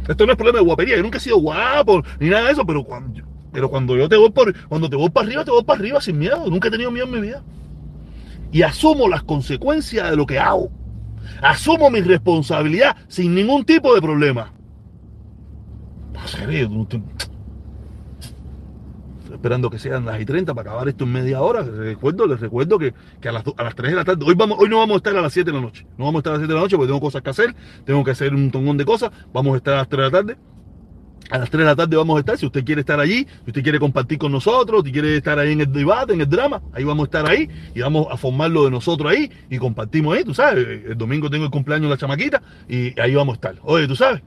Esto 0.06 0.26
no 0.26 0.32
es 0.32 0.36
problema 0.36 0.58
de 0.58 0.64
guapería. 0.66 0.96
Yo 0.96 1.02
nunca 1.02 1.16
he 1.16 1.22
sido 1.22 1.38
guapo 1.38 2.02
ni 2.20 2.28
nada 2.28 2.44
de 2.44 2.52
eso, 2.52 2.66
pero 2.66 2.84
cuando, 2.84 3.22
pero 3.50 3.70
cuando 3.70 3.96
yo 3.96 4.10
te 4.10 4.16
voy 4.18 4.30
por, 4.30 4.54
cuando 4.68 4.90
te 4.90 4.96
voy 4.96 5.08
para 5.08 5.26
arriba, 5.26 5.44
te 5.46 5.50
voy 5.50 5.64
para 5.64 5.80
arriba 5.80 6.00
sin 6.02 6.18
miedo. 6.18 6.44
Nunca 6.50 6.68
he 6.68 6.70
tenido 6.70 6.90
miedo 6.90 7.06
en 7.06 7.12
mi 7.12 7.20
vida. 7.22 7.42
Y 8.52 8.60
asumo 8.60 9.08
las 9.08 9.22
consecuencias 9.22 10.10
de 10.10 10.16
lo 10.16 10.26
que 10.26 10.38
hago. 10.38 10.70
Asumo 11.40 11.88
mi 11.88 12.02
responsabilidad 12.02 12.94
sin 13.08 13.34
ningún 13.34 13.64
tipo 13.64 13.94
de 13.94 14.02
problema. 14.02 14.52
No 16.12 16.28
sé, 16.28 16.68
esperando 19.38 19.70
que 19.70 19.78
sean 19.78 20.04
las 20.04 20.20
y 20.20 20.24
30 20.24 20.52
para 20.52 20.68
acabar 20.68 20.88
esto 20.88 21.04
en 21.04 21.12
media 21.12 21.40
hora. 21.40 21.62
Les 21.62 21.76
recuerdo, 21.76 22.26
les 22.26 22.40
recuerdo 22.40 22.76
que, 22.76 22.92
a, 23.26 23.32
las, 23.32 23.44
a 23.56 23.62
las 23.62 23.74
3 23.74 23.92
de 23.92 23.96
la 23.96 24.04
tarde, 24.04 24.24
hoy, 24.26 24.34
vamos, 24.34 24.58
hoy 24.60 24.68
no 24.68 24.78
vamos 24.78 24.96
a 24.96 24.98
estar 24.98 25.16
a 25.16 25.22
las 25.22 25.32
7 25.32 25.50
de 25.50 25.56
la 25.56 25.62
noche. 25.62 25.86
No 25.96 26.06
vamos 26.06 26.16
a 26.16 26.20
estar 26.20 26.32
a 26.32 26.34
las 26.34 26.40
7 26.40 26.48
de 26.48 26.54
la 26.54 26.60
noche 26.60 26.76
porque 26.76 26.88
tengo 26.88 27.00
cosas 27.00 27.22
que 27.22 27.30
hacer, 27.30 27.54
tengo 27.84 28.02
que 28.02 28.10
hacer 28.10 28.34
un 28.34 28.50
tongón 28.50 28.76
de 28.76 28.84
cosas. 28.84 29.10
Vamos 29.32 29.54
a 29.54 29.56
estar 29.58 29.74
a 29.74 29.76
las 29.78 29.88
3 29.88 29.98
de 29.98 30.04
la 30.04 30.10
tarde. 30.10 30.36
A 31.30 31.38
las 31.38 31.50
3 31.50 31.60
de 31.60 31.64
la 31.66 31.76
tarde 31.76 31.96
vamos 31.96 32.16
a 32.16 32.20
estar. 32.20 32.36
Si 32.36 32.46
usted 32.46 32.64
quiere 32.64 32.80
estar 32.80 32.98
allí, 32.98 33.28
si 33.44 33.50
usted 33.50 33.62
quiere 33.62 33.78
compartir 33.78 34.18
con 34.18 34.32
nosotros, 34.32 34.82
si 34.84 34.90
quiere 34.90 35.16
estar 35.16 35.38
ahí 35.38 35.52
en 35.52 35.60
el 35.60 35.72
debate, 35.72 36.14
en 36.14 36.20
el 36.20 36.28
drama, 36.28 36.60
ahí 36.72 36.82
vamos 36.82 37.04
a 37.04 37.06
estar 37.06 37.30
ahí 37.30 37.48
y 37.76 37.80
vamos 37.80 38.08
a 38.10 38.16
formarlo 38.16 38.64
de 38.64 38.72
nosotros 38.72 39.12
ahí 39.12 39.30
y 39.48 39.58
compartimos 39.58 40.16
ahí. 40.16 40.24
Tú 40.24 40.34
sabes, 40.34 40.66
el 40.88 40.98
domingo 40.98 41.30
tengo 41.30 41.44
el 41.44 41.50
cumpleaños 41.52 41.84
de 41.84 41.90
la 41.90 41.96
chamaquita 41.96 42.42
y 42.68 42.98
ahí 42.98 43.14
vamos 43.14 43.34
a 43.34 43.36
estar. 43.36 43.54
Oye, 43.62 43.86
tú 43.86 43.94
sabes. 43.94 44.20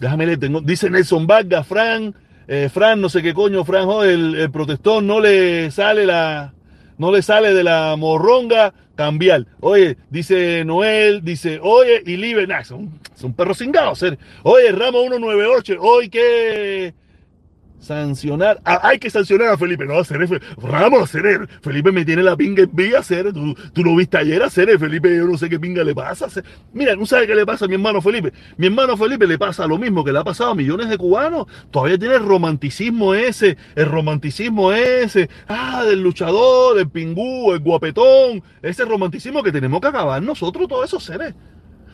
Déjame 0.00 0.24
leer, 0.24 0.38
tengo, 0.38 0.62
dice 0.62 0.88
Nelson 0.88 1.26
Vargas, 1.26 1.66
Frank. 1.66 2.16
Eh, 2.50 2.70
Fran, 2.72 3.00
no 3.00 3.10
sé 3.10 3.22
qué 3.22 3.34
coño, 3.34 3.62
Fran, 3.62 3.86
el, 4.04 4.34
el 4.34 4.50
protestón 4.50 5.06
no 5.06 5.20
le 5.20 5.70
sale 5.70 6.06
la, 6.06 6.54
no 6.96 7.12
le 7.12 7.20
sale 7.20 7.52
de 7.52 7.62
la 7.62 7.94
morronga 7.96 8.72
cambiar. 8.94 9.46
Oye, 9.60 9.96
dice 10.10 10.64
Noel, 10.64 11.22
dice, 11.22 11.60
oye, 11.62 12.02
y 12.04 12.16
Libre, 12.16 12.46
nah, 12.46 12.64
son, 12.64 13.00
perros 13.36 13.58
cingados. 13.58 14.02
Oye, 14.42 14.72
Ramos 14.72 15.02
198, 15.02 15.76
hoy 15.78 16.08
que 16.08 16.94
sancionar. 17.78 18.60
Hay 18.64 18.98
que 18.98 19.10
sancionar 19.10 19.48
a 19.48 19.58
Felipe. 19.58 19.86
No, 19.86 19.98
hacer 19.98 20.18
Ramos, 20.56 21.02
hacer 21.02 21.48
Felipe 21.62 21.92
me 21.92 22.04
tiene 22.04 22.22
la 22.22 22.36
pinga 22.36 22.62
en 22.62 22.70
vía, 22.74 22.98
hacer 22.98 23.32
tú, 23.32 23.54
tú 23.72 23.84
lo 23.84 23.94
viste 23.96 24.18
ayer, 24.18 24.42
hacer 24.42 24.78
Felipe, 24.78 25.14
yo 25.14 25.26
no 25.26 25.38
sé 25.38 25.48
qué 25.48 25.58
pinga 25.58 25.84
le 25.84 25.94
pasa. 25.94 26.26
Mira, 26.72 26.96
no 26.96 27.06
sabe 27.06 27.26
qué 27.26 27.34
le 27.34 27.46
pasa 27.46 27.64
a 27.64 27.68
mi 27.68 27.74
hermano 27.74 28.02
Felipe. 28.02 28.32
Mi 28.56 28.66
hermano 28.66 28.96
Felipe 28.96 29.26
le 29.26 29.38
pasa 29.38 29.66
lo 29.66 29.78
mismo 29.78 30.04
que 30.04 30.12
le 30.12 30.18
ha 30.18 30.24
pasado 30.24 30.50
a 30.50 30.54
millones 30.54 30.88
de 30.88 30.98
cubanos. 30.98 31.46
Todavía 31.70 31.98
tiene 31.98 32.16
el 32.16 32.24
romanticismo 32.24 33.14
ese, 33.14 33.56
el 33.74 33.86
romanticismo 33.86 34.72
ese, 34.72 35.28
ah, 35.46 35.84
del 35.84 36.02
luchador, 36.02 36.78
el 36.78 36.88
pingú, 36.88 37.52
el 37.52 37.60
guapetón, 37.60 38.42
ese 38.62 38.84
romanticismo 38.84 39.42
que 39.42 39.52
tenemos 39.52 39.80
que 39.80 39.88
acabar 39.88 40.22
nosotros, 40.22 40.68
todos 40.68 40.84
esos 40.84 41.04
seres. 41.04 41.34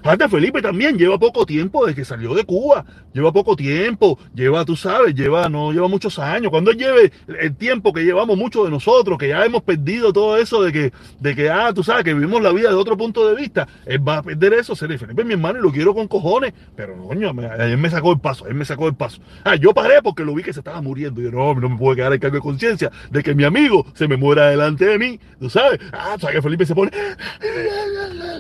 Aparte, 0.05 0.29
Felipe 0.29 0.61
también 0.61 0.99
lleva 0.99 1.19
poco 1.19 1.47
tiempo 1.47 1.87
desde 1.87 1.97
que 1.97 2.05
salió 2.05 2.35
de 2.35 2.45
Cuba. 2.45 2.85
Lleva 3.15 3.33
poco 3.33 3.57
tiempo, 3.57 4.19
lleva, 4.35 4.63
tú 4.67 4.77
sabes, 4.77 5.15
lleva, 5.15 5.49
no 5.49 5.73
lleva 5.73 5.89
muchos 5.89 6.19
años. 6.19 6.51
Cuando 6.51 6.73
lleve 6.73 7.11
el 7.27 7.57
tiempo 7.57 7.91
que 7.91 8.05
llevamos 8.05 8.37
muchos 8.37 8.67
de 8.67 8.71
nosotros, 8.71 9.17
que 9.17 9.29
ya 9.29 9.43
hemos 9.47 9.63
perdido 9.63 10.13
todo 10.13 10.37
eso 10.37 10.63
de 10.63 10.73
que, 10.73 10.93
de 11.21 11.35
que, 11.35 11.49
ah, 11.49 11.73
tú 11.75 11.83
sabes, 11.83 12.05
que 12.05 12.13
vivimos 12.13 12.43
la 12.43 12.53
vida 12.53 12.69
de 12.69 12.75
otro 12.75 12.99
punto 12.99 13.27
de 13.27 13.35
vista, 13.35 13.67
él 13.87 14.07
va 14.07 14.19
a 14.19 14.23
perder 14.23 14.53
eso. 14.53 14.77
Felipe 14.77 15.07
es 15.17 15.25
mi 15.25 15.33
hermano 15.33 15.59
y 15.61 15.63
lo 15.63 15.73
quiero 15.73 15.95
con 15.95 16.07
cojones. 16.07 16.53
Pero, 16.77 16.99
coño, 16.99 17.31
él 17.61 17.79
me 17.79 17.89
sacó 17.89 18.13
el 18.13 18.21
paso, 18.21 18.47
él 18.47 18.57
me 18.57 18.67
sacó 18.67 18.89
el 18.89 18.95
paso. 18.97 19.23
Ah, 19.43 19.55
yo 19.55 19.73
paré 19.73 20.03
porque 20.03 20.23
lo 20.23 20.35
vi 20.35 20.43
que 20.43 20.53
se 20.53 20.61
estaba 20.61 20.83
muriendo. 20.83 21.23
Y 21.23 21.25
yo, 21.25 21.31
no, 21.31 21.55
no 21.55 21.71
me 21.71 21.79
puedo 21.79 21.97
quedar 21.97 22.13
en 22.13 22.21
cargo 22.21 22.37
de 22.37 22.43
conciencia 22.43 22.93
de 23.11 23.23
que 23.23 23.35
mi 23.35 23.45
amigo 23.45 23.87
se 23.95 24.07
me 24.07 24.19
muera 24.19 24.51
delante 24.51 24.85
de 24.85 24.99
mí. 24.99 25.19
Tú 25.41 25.49
sabes, 25.49 25.81
ah, 25.95 26.13
tú 26.17 26.23
sabes 26.23 26.37
que 26.37 26.43
Felipe 26.43 26.67
se 26.67 26.75
pone. 26.75 26.91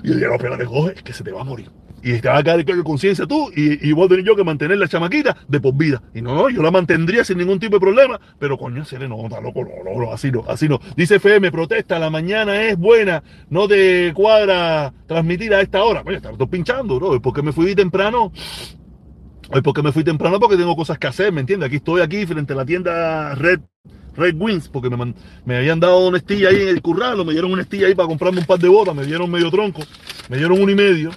Y 0.03 0.21
yo 0.21 0.29
no, 0.29 0.35
espérate, 0.35 0.67
coge, 0.67 0.93
es 0.97 1.03
que 1.03 1.15
se 1.15 1.25
te 1.25 1.33
va 1.33 1.41
a 1.41 1.45
morir 1.45 1.54
y 2.05 2.21
te 2.21 2.29
va 2.29 2.39
a 2.39 2.45
caer 2.45 2.65
conciencia 2.85 3.27
tú 3.27 3.51
y, 3.57 3.89
y 3.89 3.93
vos 3.93 4.09
tenés 4.09 4.27
yo 4.27 4.37
que 4.37 4.45
mantener 4.45 4.77
la 4.77 4.87
chamaquita 4.87 5.37
de 5.49 5.59
por 5.59 5.75
vida. 5.75 6.03
Y 6.15 6.21
no, 6.21 6.35
no, 6.35 6.51
yo 6.51 6.63
la 6.63 6.71
mantendría 6.71 7.25
sin 7.25 7.39
ningún 7.39 7.59
tipo 7.59 7.77
de 7.77 7.81
problema, 7.81 8.21
pero 8.39 8.59
coño, 8.59 8.85
se 8.85 8.99
le 8.99 9.09
nota, 9.09 9.41
loco, 9.41 9.65
no, 9.65 10.01
no, 10.01 10.13
así 10.13 10.31
no, 10.31 10.45
así 10.47 10.69
no. 10.69 10.79
Dice 10.97 11.17
FM, 11.17 11.51
protesta, 11.51 11.99
la 11.99 12.11
mañana 12.11 12.63
es 12.63 12.77
buena, 12.77 13.23
no 13.49 13.67
te 13.67 14.13
cuadra 14.13 14.93
transmitir 15.07 15.55
a 15.55 15.63
esta 15.63 15.83
hora. 15.83 16.05
Estar 16.07 16.37
todo 16.37 16.47
pinchando, 16.47 17.01
¿no? 17.01 17.21
¿Por 17.23 17.33
qué 17.33 17.43
me 17.43 17.53
fui 17.53 17.75
temprano? 17.75 18.31
Hoy 19.51 19.63
porque 19.63 19.83
me 19.83 19.93
fui 19.93 20.05
temprano 20.05 20.39
porque 20.39 20.57
tengo 20.57 20.77
cosas 20.77 20.99
que 20.99 21.07
hacer, 21.07 21.33
¿me 21.33 21.41
entiendes? 21.41 21.69
Aquí 21.69 21.77
estoy 21.77 22.03
aquí 22.03 22.27
frente 22.27 22.53
a 22.53 22.57
la 22.57 22.67
tienda 22.67 23.35
Red 23.35 23.61
Red 24.17 24.37
Wings, 24.39 24.69
porque 24.69 24.91
me, 24.91 25.15
me 25.45 25.57
habían 25.57 25.81
dado 25.81 26.07
una 26.07 26.19
estilla 26.19 26.51
ahí 26.51 26.63
en 26.63 26.69
el 26.69 26.83
curralo, 26.83 27.25
me 27.25 27.33
dieron 27.33 27.53
una 27.53 27.63
estilla 27.63 27.87
ahí 27.87 27.95
para 27.95 28.09
comprarme 28.09 28.41
un 28.41 28.47
par 28.47 28.59
de 28.59 28.69
botas, 28.69 28.95
me 28.95 29.05
dieron 29.05 29.31
medio 29.31 29.51
tronco, 29.51 29.83
me 30.29 30.37
dieron 30.37 30.61
uno 30.61 30.71
y 30.71 30.75
medio. 30.75 31.11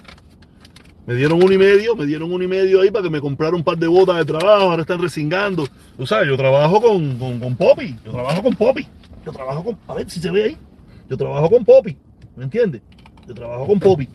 Me 1.08 1.14
dieron 1.14 1.42
uno 1.42 1.50
y 1.50 1.56
medio, 1.56 1.96
me 1.96 2.04
dieron 2.04 2.30
uno 2.30 2.44
y 2.44 2.48
medio 2.48 2.82
ahí 2.82 2.90
para 2.90 3.04
que 3.04 3.08
me 3.08 3.18
comprara 3.18 3.56
un 3.56 3.64
par 3.64 3.78
de 3.78 3.86
botas 3.86 4.18
de 4.18 4.26
trabajo, 4.26 4.64
ahora 4.64 4.82
están 4.82 5.00
resingando. 5.00 5.66
Tú 5.96 6.06
sabes, 6.06 6.28
yo 6.28 6.36
trabajo 6.36 6.82
con, 6.82 7.16
con, 7.18 7.40
con 7.40 7.56
Poppy, 7.56 7.96
yo 8.04 8.12
trabajo 8.12 8.42
con 8.42 8.54
Poppy, 8.54 8.86
yo 9.24 9.32
trabajo 9.32 9.64
con, 9.64 9.78
a 9.86 9.94
ver 9.94 10.10
si 10.10 10.20
se 10.20 10.30
ve 10.30 10.44
ahí, 10.44 10.56
yo 11.08 11.16
trabajo 11.16 11.48
con 11.48 11.64
Poppy, 11.64 11.96
¿me 12.36 12.44
entiendes? 12.44 12.82
Yo 13.26 13.32
trabajo 13.32 13.66
con 13.66 13.80
Poppy. 13.80 14.06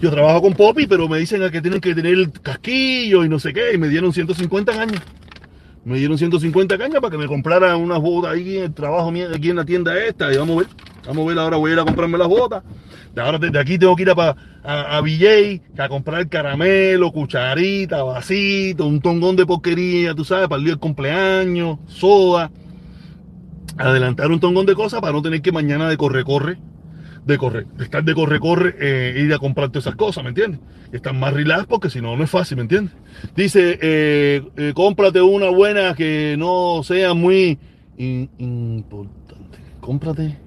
Yo 0.00 0.10
trabajo 0.10 0.42
con 0.42 0.52
Poppy, 0.52 0.88
pero 0.88 1.08
me 1.08 1.20
dicen 1.20 1.48
que 1.48 1.62
tienen 1.62 1.80
que 1.80 1.94
tener 1.94 2.14
el 2.14 2.32
casquillo 2.32 3.24
y 3.24 3.28
no 3.28 3.38
sé 3.38 3.52
qué, 3.52 3.72
y 3.72 3.78
me 3.78 3.88
dieron 3.88 4.12
150 4.12 4.72
cañas. 4.72 5.00
Me 5.84 5.96
dieron 5.96 6.18
150 6.18 6.76
cañas 6.76 7.00
para 7.00 7.12
que 7.12 7.18
me 7.18 7.28
comprara 7.28 7.76
unas 7.76 8.00
botas 8.00 8.32
ahí 8.32 8.56
en 8.56 8.64
el 8.64 8.74
trabajo 8.74 9.12
aquí 9.32 9.50
en 9.50 9.56
la 9.56 9.64
tienda 9.64 9.96
esta, 9.96 10.32
y 10.32 10.38
vamos 10.38 10.56
a 10.56 10.58
ver, 10.58 10.68
vamos 11.06 11.24
a 11.24 11.28
ver, 11.28 11.38
ahora 11.38 11.56
voy 11.56 11.70
a 11.70 11.74
ir 11.74 11.80
a 11.80 11.84
comprarme 11.84 12.18
las 12.18 12.28
botas. 12.28 12.62
De 13.14 13.20
ahora 13.20 13.38
de 13.38 13.58
aquí 13.58 13.78
tengo 13.78 13.94
que 13.94 14.02
ir 14.02 14.10
a, 14.10 14.36
a, 14.64 14.96
a 14.96 15.00
BJ, 15.00 15.62
a 15.78 15.88
comprar 15.88 16.28
caramelo, 16.28 17.12
cucharita, 17.12 18.02
vasito, 18.02 18.86
un 18.86 19.00
tongón 19.00 19.36
de 19.36 19.46
porquería, 19.46 20.14
tú 20.14 20.24
sabes, 20.24 20.48
para 20.48 20.58
el 20.58 20.64
día 20.64 20.72
del 20.72 20.80
cumpleaños, 20.80 21.78
soda. 21.86 22.50
Adelantar 23.76 24.30
un 24.30 24.40
tongón 24.40 24.66
de 24.66 24.74
cosas 24.74 25.00
para 25.00 25.12
no 25.12 25.22
tener 25.22 25.42
que 25.42 25.52
mañana 25.52 25.88
de 25.88 25.96
corre, 25.96 26.24
corre 26.24 26.58
de 27.24 27.38
correr, 27.38 27.66
de 27.66 27.84
estar 27.84 28.04
de 28.04 28.14
corre, 28.14 28.38
corre, 28.38 28.74
eh, 28.78 29.22
ir 29.24 29.32
a 29.32 29.38
comprar 29.38 29.68
todas 29.70 29.86
esas 29.86 29.96
cosas, 29.96 30.22
¿me 30.22 30.30
entiendes? 30.30 30.60
Están 30.92 31.18
más 31.18 31.32
relax 31.32 31.66
porque 31.66 31.90
si 31.90 32.00
no, 32.00 32.16
no 32.16 32.24
es 32.24 32.30
fácil, 32.30 32.56
¿me 32.56 32.62
entiendes? 32.62 32.94
Dice, 33.34 33.78
eh, 33.80 34.42
eh, 34.56 34.72
cómprate 34.74 35.20
una 35.22 35.48
buena 35.48 35.94
que 35.94 36.36
no 36.38 36.82
sea 36.82 37.14
muy 37.14 37.58
importante. 37.96 39.58
Cómprate, 39.80 40.38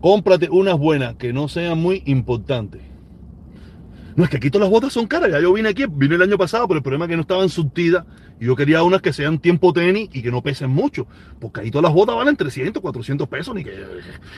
cómprate 0.00 0.48
unas 0.50 0.78
buenas 0.78 1.14
que 1.16 1.32
no 1.32 1.48
sean 1.48 1.78
muy 1.78 2.02
importantes. 2.06 2.82
No, 4.18 4.24
es 4.24 4.30
que 4.30 4.38
aquí 4.38 4.50
todas 4.50 4.64
las 4.66 4.70
botas 4.72 4.92
son 4.92 5.06
caras. 5.06 5.30
Ya 5.30 5.38
yo 5.38 5.52
vine 5.52 5.68
aquí, 5.68 5.84
vine 5.88 6.16
el 6.16 6.22
año 6.22 6.36
pasado, 6.36 6.66
pero 6.66 6.78
el 6.78 6.82
problema 6.82 7.04
es 7.04 7.10
que 7.10 7.14
no 7.14 7.22
estaban 7.22 7.48
surtidas. 7.48 8.04
Y 8.40 8.46
yo 8.46 8.56
quería 8.56 8.82
unas 8.82 9.00
que 9.00 9.12
sean 9.12 9.38
tiempo 9.38 9.72
tenis 9.72 10.08
y 10.12 10.22
que 10.22 10.32
no 10.32 10.42
pesen 10.42 10.70
mucho. 10.70 11.06
Porque 11.38 11.60
ahí 11.60 11.70
todas 11.70 11.84
las 11.84 11.92
botas 11.92 12.16
valen 12.16 12.36
300, 12.36 12.82
400 12.82 13.28
pesos. 13.28 13.54
Ni 13.54 13.62
que, 13.62 13.80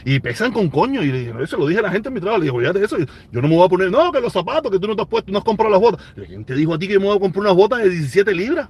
y 0.05 0.21
pesan 0.21 0.53
con 0.53 0.69
coño. 0.69 1.03
Y 1.03 1.33
eso 1.43 1.57
lo 1.57 1.67
dije 1.67 1.81
a 1.81 1.85
la 1.85 1.91
gente 1.91 2.09
en 2.09 2.15
mi 2.15 2.21
trabajo. 2.21 2.43
Le 2.43 2.51
dije, 2.51 2.79
de 2.79 2.85
eso. 2.85 2.99
Yo 3.33 3.41
no 3.41 3.49
me 3.49 3.57
voy 3.57 3.65
a 3.65 3.69
poner, 3.71 3.91
no, 3.91 4.13
que 4.13 4.21
los 4.21 4.35
zapatos 4.35 4.71
que 4.71 4.79
tú 4.79 4.87
no 4.87 4.95
te 4.95 5.01
has 5.01 5.09
puesto, 5.09 5.33
no 5.33 5.39
has 5.39 5.45
comprado 5.45 5.71
las 5.71 5.81
botas. 5.81 6.05
¿Quién 6.27 6.45
te 6.45 6.55
dijo 6.55 6.75
a 6.75 6.79
ti 6.79 6.87
que 6.87 6.99
me 6.99 7.07
voy 7.07 7.17
a 7.17 7.21
comprar 7.21 7.41
unas 7.41 7.55
botas 7.55 7.79
de 7.79 7.89
17 7.89 8.35
libras? 8.35 8.69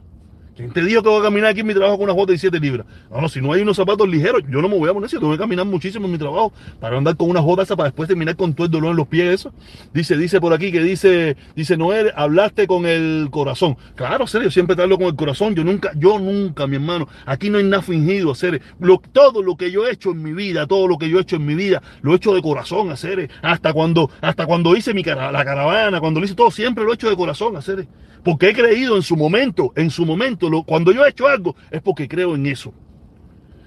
¿Quién 0.61 0.73
te 0.73 0.85
dijo 0.85 1.03
que 1.03 1.09
voy 1.09 1.21
a 1.21 1.23
caminar 1.23 1.51
aquí 1.51 1.61
en 1.61 1.67
mi 1.67 1.73
trabajo 1.73 1.97
con 1.97 2.05
unas 2.05 2.17
botas 2.17 2.29
de 2.29 2.49
17 2.49 2.61
libras? 2.61 2.87
No, 3.11 3.23
no, 3.23 3.29
si 3.31 3.41
no 3.41 3.53
hay 3.55 3.63
unos 3.63 3.79
zapatos 3.79 4.07
ligeros, 4.07 4.43
yo 4.47 4.61
no 4.61 4.69
me 4.69 4.77
voy 4.77 4.91
a 4.91 4.93
poner 4.93 5.07
eso. 5.07 5.19
Tengo 5.19 5.33
que 5.33 5.39
caminar 5.39 5.65
muchísimo 5.65 6.05
en 6.05 6.13
mi 6.13 6.19
trabajo 6.19 6.53
para 6.79 6.99
andar 6.99 7.17
con 7.17 7.31
unas 7.31 7.43
botas 7.43 7.67
para 7.69 7.85
después 7.85 8.09
terminar 8.09 8.37
con 8.37 8.53
todo 8.53 8.67
el 8.67 8.71
dolor 8.71 8.91
en 8.91 8.97
los 8.99 9.07
pies. 9.07 9.41
Eso. 9.41 9.55
Dice, 9.95 10.19
dice 10.19 10.39
por 10.39 10.53
aquí 10.53 10.71
que 10.71 10.83
dice, 10.83 11.39
dice 11.57 11.79
Noel, 11.79 12.13
hablaste 12.15 12.67
con 12.67 12.85
el 12.85 13.29
corazón. 13.31 13.79
Claro, 13.95 14.27
serio, 14.27 14.51
siempre 14.51 14.77
te 14.77 14.83
hablo 14.83 14.99
con 14.99 15.07
el 15.07 15.17
corazón. 15.17 15.55
Yo 15.55 15.65
nunca, 15.65 15.93
yo 15.97 16.19
nunca, 16.19 16.67
mi 16.67 16.77
hermano. 16.77 17.09
Aquí 17.25 17.49
no 17.49 17.57
hay 17.57 17.65
nada 17.65 17.83
fingido, 17.83 18.33
hacer. 18.33 18.61
Lo, 18.81 19.01
todo 19.13 19.43
lo 19.43 19.57
que 19.57 19.71
yo 19.71 19.87
he 19.87 19.93
hecho 19.93 20.11
en 20.11 20.23
mi 20.23 20.35
vida, 20.35 20.67
todo 20.67 20.87
lo 20.89 20.99
que 20.99 21.09
yo 21.09 21.19
he 21.19 21.23
hecho 21.23 21.37
en 21.37 21.47
mi 21.47 21.55
vida, 21.55 21.83
lo 22.03 22.13
he 22.13 22.17
hecho 22.17 22.35
de 22.35 22.43
corazón, 22.43 22.91
hacer. 22.91 23.31
Hasta 23.41 23.73
cuando, 23.73 24.11
hasta 24.21 24.45
cuando 24.45 24.77
hice 24.77 24.93
mi 24.93 25.03
la 25.03 25.45
caravana, 25.45 26.01
cuando 26.01 26.21
lo 26.21 26.27
hice 26.27 26.35
todo, 26.35 26.51
siempre 26.51 26.85
lo 26.85 26.91
he 26.91 26.95
hecho 26.95 27.09
de 27.09 27.17
corazón, 27.17 27.57
hacer. 27.57 27.87
Porque 28.23 28.51
he 28.51 28.55
creído 28.55 28.97
en 28.97 29.03
su 29.03 29.17
momento, 29.17 29.73
en 29.77 29.91
su 29.91 30.05
momento, 30.05 30.51
lo, 30.51 30.63
cuando 30.63 30.93
yo 30.93 31.05
he 31.05 31.11
hecho 31.11 31.27
algo, 31.27 31.57
es 31.71 31.81
porque 31.81 32.09
creo 32.09 32.35
en 32.35 32.47
eso. 32.47 32.73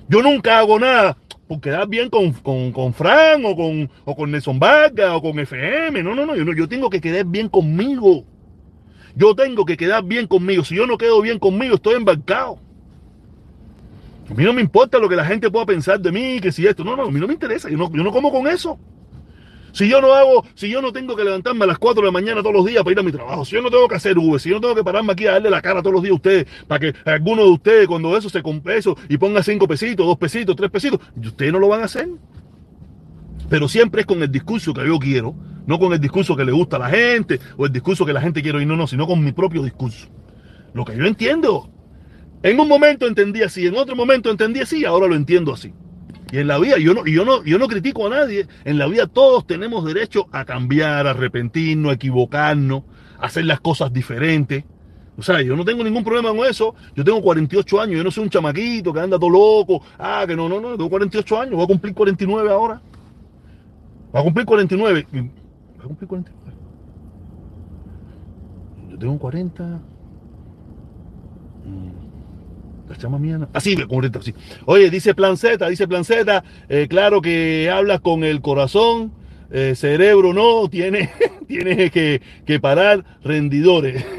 Yo 0.08 0.22
nunca 0.22 0.60
hago 0.60 0.80
nada 0.80 1.18
por 1.48 1.60
quedar 1.60 1.88
bien 1.88 2.10
con, 2.10 2.32
con, 2.34 2.72
con 2.72 2.94
Fran 2.94 3.44
o 3.46 3.56
con, 3.56 3.90
o 4.06 4.16
con 4.16 4.32
Nelson 4.32 4.60
Vargas 4.60 5.12
o 5.14 5.22
con 5.22 5.40
FM. 5.40 6.04
No, 6.04 6.14
no, 6.14 6.26
no 6.26 6.36
yo, 6.36 6.46
no, 6.46 6.54
yo 6.54 6.68
tengo 6.68 6.90
que 6.90 7.02
quedar 7.02 7.26
bien 7.26 7.50
conmigo. 7.50 8.26
Yo 9.16 9.36
tengo 9.36 9.66
que 9.66 9.78
quedar 9.78 10.04
bien 10.04 10.28
conmigo. 10.28 10.64
Si 10.64 10.76
yo 10.76 10.86
no 10.86 10.98
quedo 10.98 11.22
bien 11.22 11.40
conmigo, 11.40 11.76
estoy 11.76 11.96
embarcado. 11.96 12.60
A 14.30 14.34
mí 14.34 14.44
no 14.44 14.54
me 14.54 14.62
importa 14.62 15.00
lo 15.00 15.10
que 15.10 15.16
la 15.16 15.26
gente 15.26 15.52
pueda 15.52 15.66
pensar 15.66 16.00
de 16.00 16.12
mí, 16.12 16.40
que 16.40 16.52
si 16.52 16.66
esto. 16.66 16.84
No, 16.84 16.96
no, 16.96 17.04
a 17.04 17.12
mí 17.12 17.20
no 17.20 17.28
me 17.28 17.34
interesa. 17.34 17.70
Yo 17.70 17.78
no, 17.78 17.92
yo 17.92 18.04
no 18.04 18.12
como 18.12 18.32
con 18.32 18.48
eso. 18.48 18.80
Si 19.74 19.90
yo 19.90 20.02
no 20.02 20.14
hago, 20.14 20.46
si 20.54 20.70
yo 20.70 20.84
no 20.84 20.94
tengo 20.94 21.16
que 21.16 21.24
levantarme 21.24 21.64
a 21.64 21.68
las 21.68 21.80
4 21.80 22.02
de 22.02 22.06
la 22.06 22.12
mañana 22.12 22.42
todos 22.42 22.54
los 22.54 22.66
días 22.66 22.84
para 22.84 22.92
ir 22.92 23.00
a 23.00 23.04
mi 23.04 23.12
trabajo, 23.12 23.44
si 23.44 23.56
yo 23.56 23.62
no 23.64 23.72
tengo 23.72 23.88
que 23.88 23.96
hacer 23.96 24.16
V, 24.20 24.38
si 24.38 24.50
yo 24.50 24.56
no 24.56 24.62
tengo 24.62 24.76
que 24.76 24.84
pararme 24.84 25.14
aquí 25.14 25.26
a 25.26 25.32
darle 25.32 25.50
la 25.50 25.64
cara 25.64 25.82
todos 25.82 25.96
los 25.96 26.04
días 26.04 26.12
a 26.12 26.16
ustedes, 26.16 26.46
para 26.68 26.80
que 26.80 26.94
alguno 27.10 27.42
de 27.42 27.50
ustedes 27.50 27.88
cuando 27.88 28.16
eso 28.16 28.30
se 28.30 28.44
compre 28.44 28.78
eso 28.78 28.96
y 29.10 29.18
ponga 29.18 29.42
5 29.42 29.68
pesitos, 29.68 30.06
2 30.06 30.18
pesitos, 30.20 30.56
3 30.56 30.70
pesitos, 30.70 31.00
ustedes 31.16 31.52
no 31.52 31.58
lo 31.58 31.70
van 31.70 31.82
a 31.82 31.86
hacer. 31.86 32.08
Pero 33.50 33.68
siempre 33.68 34.02
es 34.02 34.08
con 34.08 34.22
el 34.22 34.32
discurso 34.32 34.76
que 34.76 34.86
yo 34.86 35.00
quiero, 35.00 35.34
no 35.66 35.80
con 35.80 35.92
el 35.92 36.00
discurso 36.00 36.36
que 36.36 36.46
le 36.46 36.52
gusta 36.52 36.76
a 36.76 36.80
la 36.80 36.90
gente 36.90 37.40
o 37.58 37.66
el 37.66 37.72
discurso 37.72 38.06
que 38.06 38.14
la 38.14 38.22
gente 38.22 38.44
quiere 38.44 38.60
oír, 38.60 38.68
no, 38.68 38.76
no, 38.76 38.86
sino 38.86 39.08
con 39.08 39.24
mi 39.24 39.32
propio 39.32 39.64
discurso. 39.64 40.08
Lo 40.76 40.86
que 40.86 40.96
yo 40.96 41.06
entiendo. 41.06 41.72
En 42.44 42.60
un 42.60 42.68
momento 42.68 43.08
entendí 43.08 43.42
así, 43.42 43.66
en 43.66 43.76
otro 43.76 43.96
momento 43.96 44.30
entendí 44.30 44.60
así, 44.60 44.86
ahora 44.86 45.08
lo 45.08 45.16
entiendo 45.16 45.52
así. 45.52 45.74
Y 46.34 46.40
en 46.40 46.48
la 46.48 46.58
vida, 46.58 46.80
yo 46.80 46.96
no, 46.96 47.06
yo 47.06 47.24
no, 47.26 47.44
yo 47.44 47.60
no 47.60 47.68
critico 47.68 48.08
a 48.08 48.10
nadie. 48.10 48.48
En 48.66 48.80
la 48.80 48.88
vida 48.88 49.06
todos 49.06 49.46
tenemos 49.46 49.86
derecho 49.86 50.26
a 50.32 50.46
cambiar, 50.46 51.06
a 51.06 51.12
arrepentirnos, 51.12 51.92
a 51.92 51.94
equivocarnos, 51.94 52.86
a 53.20 53.28
hacer 53.28 53.46
las 53.46 53.60
cosas 53.60 53.94
diferentes. 53.94 54.64
O 55.16 55.22
sea, 55.22 55.44
yo 55.44 55.56
no 55.56 55.64
tengo 55.64 55.84
ningún 55.84 56.04
problema 56.04 56.36
con 56.36 56.48
eso. 56.48 56.74
Yo 56.96 57.04
tengo 57.04 57.22
48 57.22 57.82
años, 57.82 57.98
yo 57.98 58.04
no 58.04 58.10
soy 58.10 58.24
un 58.24 58.32
chamaquito 58.32 58.92
que 58.92 59.00
anda 59.00 59.20
todo 59.20 59.30
loco. 59.30 59.84
Ah, 60.00 60.24
que 60.26 60.36
no, 60.36 60.50
no, 60.50 60.60
no, 60.60 60.72
tengo 60.72 60.90
48 60.90 61.40
años, 61.40 61.54
voy 61.54 61.66
a 61.66 61.68
cumplir 61.68 61.94
49 61.94 62.50
ahora. 62.50 62.82
Voy 64.12 64.20
a 64.20 64.24
cumplir 64.24 64.48
49. 64.48 65.08
Voy 65.12 65.30
a 65.84 65.84
cumplir 65.84 66.08
49. 66.08 66.58
Yo 68.90 68.98
tengo 68.98 69.20
40. 69.20 69.82
Chama 72.98 73.20
mía. 73.20 73.48
Así, 73.54 73.76
correcto, 73.76 74.20
así. 74.20 74.34
Oye, 74.66 74.90
dice 74.90 75.14
Plan 75.14 75.38
Z, 75.38 75.68
dice 75.70 75.88
Plan 75.88 76.04
Z, 76.04 76.44
eh, 76.70 76.88
claro 76.90 77.22
que 77.22 77.70
hablas 77.70 78.02
con 78.02 78.24
el 78.24 78.42
corazón, 78.42 79.12
eh, 79.52 79.74
cerebro 79.76 80.34
no, 80.34 80.68
tiene, 80.70 81.12
tiene 81.48 81.90
que, 81.90 82.22
que 82.46 82.60
parar 82.60 83.04
rendidores. 83.24 84.06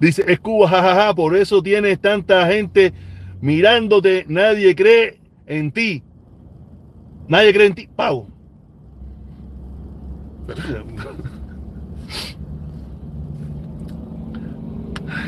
dice, 0.00 0.24
es 0.26 0.40
jajaja, 0.40 1.14
por 1.14 1.36
eso 1.36 1.62
tienes 1.62 2.00
tanta 2.00 2.46
gente 2.46 2.92
mirándote, 3.40 4.24
nadie 4.28 4.74
cree 4.74 5.18
en 5.46 5.72
ti. 5.72 6.02
Nadie 7.28 7.52
cree 7.52 7.66
en 7.66 7.74
ti. 7.74 7.88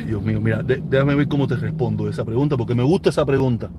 Dios 0.07 0.23
mío, 0.23 0.41
mira, 0.41 0.63
déjame 0.63 1.15
ver 1.15 1.29
cómo 1.29 1.47
te 1.47 1.57
respondo 1.57 2.09
esa 2.09 2.25
pregunta, 2.25 2.57
porque 2.57 2.75
me 2.75 2.83
gusta 2.83 3.11
esa 3.11 3.25
pregunta. 3.25 3.71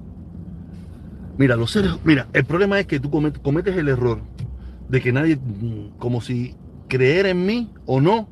Mira, 1.38 1.56
los 1.56 1.72
seres, 1.72 1.92
mira, 2.04 2.28
el 2.34 2.46
problema 2.46 2.80
es 2.80 2.88
que 2.88 3.00
tú 3.00 3.10
cometes 3.10 3.76
el 3.76 3.88
error 3.88 4.20
de 4.90 5.02
que 5.02 5.12
nadie, 5.12 5.40
como 5.98 6.22
si 6.22 6.56
creer 6.88 7.26
en 7.26 7.46
mí 7.46 7.72
o 7.86 8.02
no, 8.02 8.28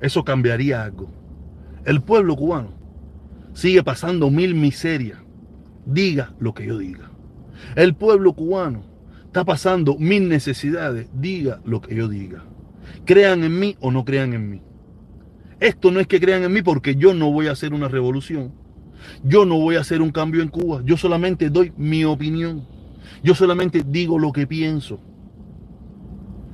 eso 0.00 0.24
cambiaría 0.24 0.82
algo. 0.82 1.10
El 1.84 2.00
pueblo 2.02 2.36
cubano 2.36 2.70
sigue 3.54 3.82
pasando 3.82 4.30
mil 4.30 4.54
miserias, 4.54 5.18
diga 5.86 6.34
lo 6.38 6.54
que 6.54 6.66
yo 6.66 6.78
diga. 6.78 7.10
El 7.76 7.94
pueblo 7.94 8.34
cubano 8.34 8.82
está 9.26 9.44
pasando 9.44 9.96
mil 9.98 10.28
necesidades, 10.28 11.08
diga 11.14 11.60
lo 11.64 11.80
que 11.80 11.94
yo 11.94 12.08
diga. 12.08 12.44
Crean 13.04 13.44
en 13.44 13.58
mí 13.58 13.76
o 13.80 13.90
no 13.90 14.04
crean 14.04 14.34
en 14.34 14.50
mí. 14.50 14.62
Esto 15.60 15.90
no 15.90 16.00
es 16.00 16.06
que 16.06 16.20
crean 16.20 16.42
en 16.42 16.52
mí 16.52 16.62
porque 16.62 16.96
yo 16.96 17.14
no 17.14 17.30
voy 17.30 17.46
a 17.46 17.52
hacer 17.52 17.72
una 17.72 17.88
revolución. 17.88 18.52
Yo 19.22 19.44
no 19.44 19.58
voy 19.58 19.76
a 19.76 19.80
hacer 19.80 20.02
un 20.02 20.10
cambio 20.10 20.42
en 20.42 20.48
Cuba. 20.48 20.82
Yo 20.84 20.96
solamente 20.96 21.50
doy 21.50 21.72
mi 21.76 22.04
opinión. 22.04 22.66
Yo 23.22 23.34
solamente 23.34 23.82
digo 23.86 24.18
lo 24.18 24.32
que 24.32 24.46
pienso. 24.46 25.00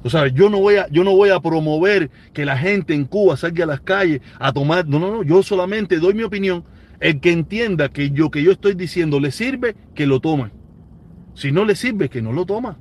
O 0.03 0.09
sea, 0.11 0.29
yo 0.29 0.49
no 0.49 0.61
voy 0.61 0.77
a, 0.77 0.89
yo 0.89 1.05
no 1.05 1.15
voy 1.15 1.31
a 1.31 1.41
promover 1.41 2.11
que 2.33 2.45
la 2.45 2.57
gente 2.57 2.95
en 2.95 3.05
Cuba 3.05 3.37
salga 3.37 3.65
a 3.65 3.67
las 3.67 3.81
calles 3.81 4.21
a 4.39 4.53
tomar. 4.53 4.87
No, 4.87 4.99
no, 4.99 5.11
no. 5.11 5.23
Yo 5.23 5.43
solamente 5.43 5.99
doy 5.99 6.15
mi 6.15 6.23
opinión. 6.23 6.65
El 7.01 7.21
que 7.21 7.33
entienda 7.33 7.89
que 7.89 8.11
yo 8.11 8.31
que 8.31 8.43
yo 8.43 8.53
estoy 8.53 8.75
diciendo 8.75 9.21
le 9.21 9.31
sirve, 9.31 9.75
que 9.95 10.07
lo 10.07 10.21
toma. 10.21 10.53
Si 11.35 11.53
no 11.53 11.65
le 11.65 11.75
sirve, 11.75 12.09
que 12.09 12.23
no 12.23 12.33
lo 12.33 12.45
toma. 12.45 12.79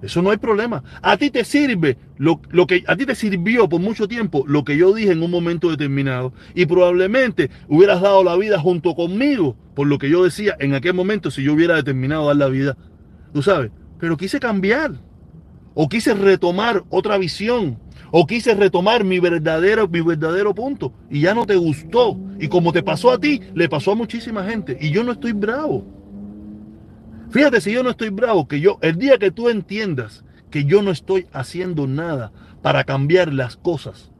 Eso 0.00 0.22
no 0.22 0.30
hay 0.30 0.36
problema. 0.36 0.82
A 1.02 1.16
ti 1.16 1.30
te 1.30 1.44
sirve 1.44 1.96
lo, 2.18 2.40
lo, 2.50 2.66
que 2.66 2.84
a 2.86 2.96
ti 2.96 3.04
te 3.04 3.14
sirvió 3.14 3.68
por 3.68 3.80
mucho 3.80 4.06
tiempo 4.06 4.44
lo 4.46 4.64
que 4.64 4.76
yo 4.76 4.94
dije 4.94 5.12
en 5.12 5.22
un 5.22 5.30
momento 5.30 5.70
determinado. 5.70 6.32
Y 6.54 6.66
probablemente 6.66 7.50
hubieras 7.68 8.00
dado 8.00 8.22
la 8.22 8.36
vida 8.36 8.60
junto 8.60 8.94
conmigo 8.94 9.56
por 9.74 9.86
lo 9.86 9.98
que 9.98 10.08
yo 10.08 10.24
decía 10.24 10.56
en 10.60 10.74
aquel 10.74 10.94
momento 10.94 11.30
si 11.30 11.42
yo 11.42 11.54
hubiera 11.54 11.76
determinado 11.76 12.26
dar 12.26 12.36
la 12.36 12.48
vida. 12.48 12.76
Tú 13.32 13.42
sabes. 13.42 13.70
Pero 13.98 14.16
quise 14.16 14.38
cambiar. 14.38 14.92
O 15.74 15.88
quise 15.88 16.14
retomar 16.14 16.84
otra 16.90 17.18
visión. 17.18 17.78
O 18.10 18.26
quise 18.26 18.54
retomar 18.54 19.04
mi 19.04 19.18
verdadero, 19.18 19.86
mi 19.88 20.00
verdadero 20.00 20.54
punto 20.54 20.92
y 21.10 21.20
ya 21.20 21.34
no 21.34 21.44
te 21.44 21.56
gustó. 21.56 22.18
Y 22.38 22.48
como 22.48 22.72
te 22.72 22.82
pasó 22.82 23.10
a 23.10 23.18
ti, 23.18 23.40
le 23.54 23.68
pasó 23.68 23.92
a 23.92 23.96
muchísima 23.96 24.44
gente. 24.44 24.78
Y 24.80 24.90
yo 24.90 25.02
no 25.02 25.12
estoy 25.12 25.32
bravo. 25.32 25.97
Fíjate 27.30 27.60
si 27.60 27.72
yo 27.72 27.82
no 27.82 27.90
estoy 27.90 28.08
bravo, 28.08 28.48
que 28.48 28.60
yo, 28.60 28.78
el 28.80 28.96
día 28.96 29.18
que 29.18 29.30
tú 29.30 29.48
entiendas 29.48 30.24
que 30.50 30.64
yo 30.64 30.80
no 30.80 30.90
estoy 30.90 31.26
haciendo 31.32 31.86
nada 31.86 32.32
para 32.62 32.84
cambiar 32.84 33.34
las 33.34 33.56
cosas, 33.56 34.10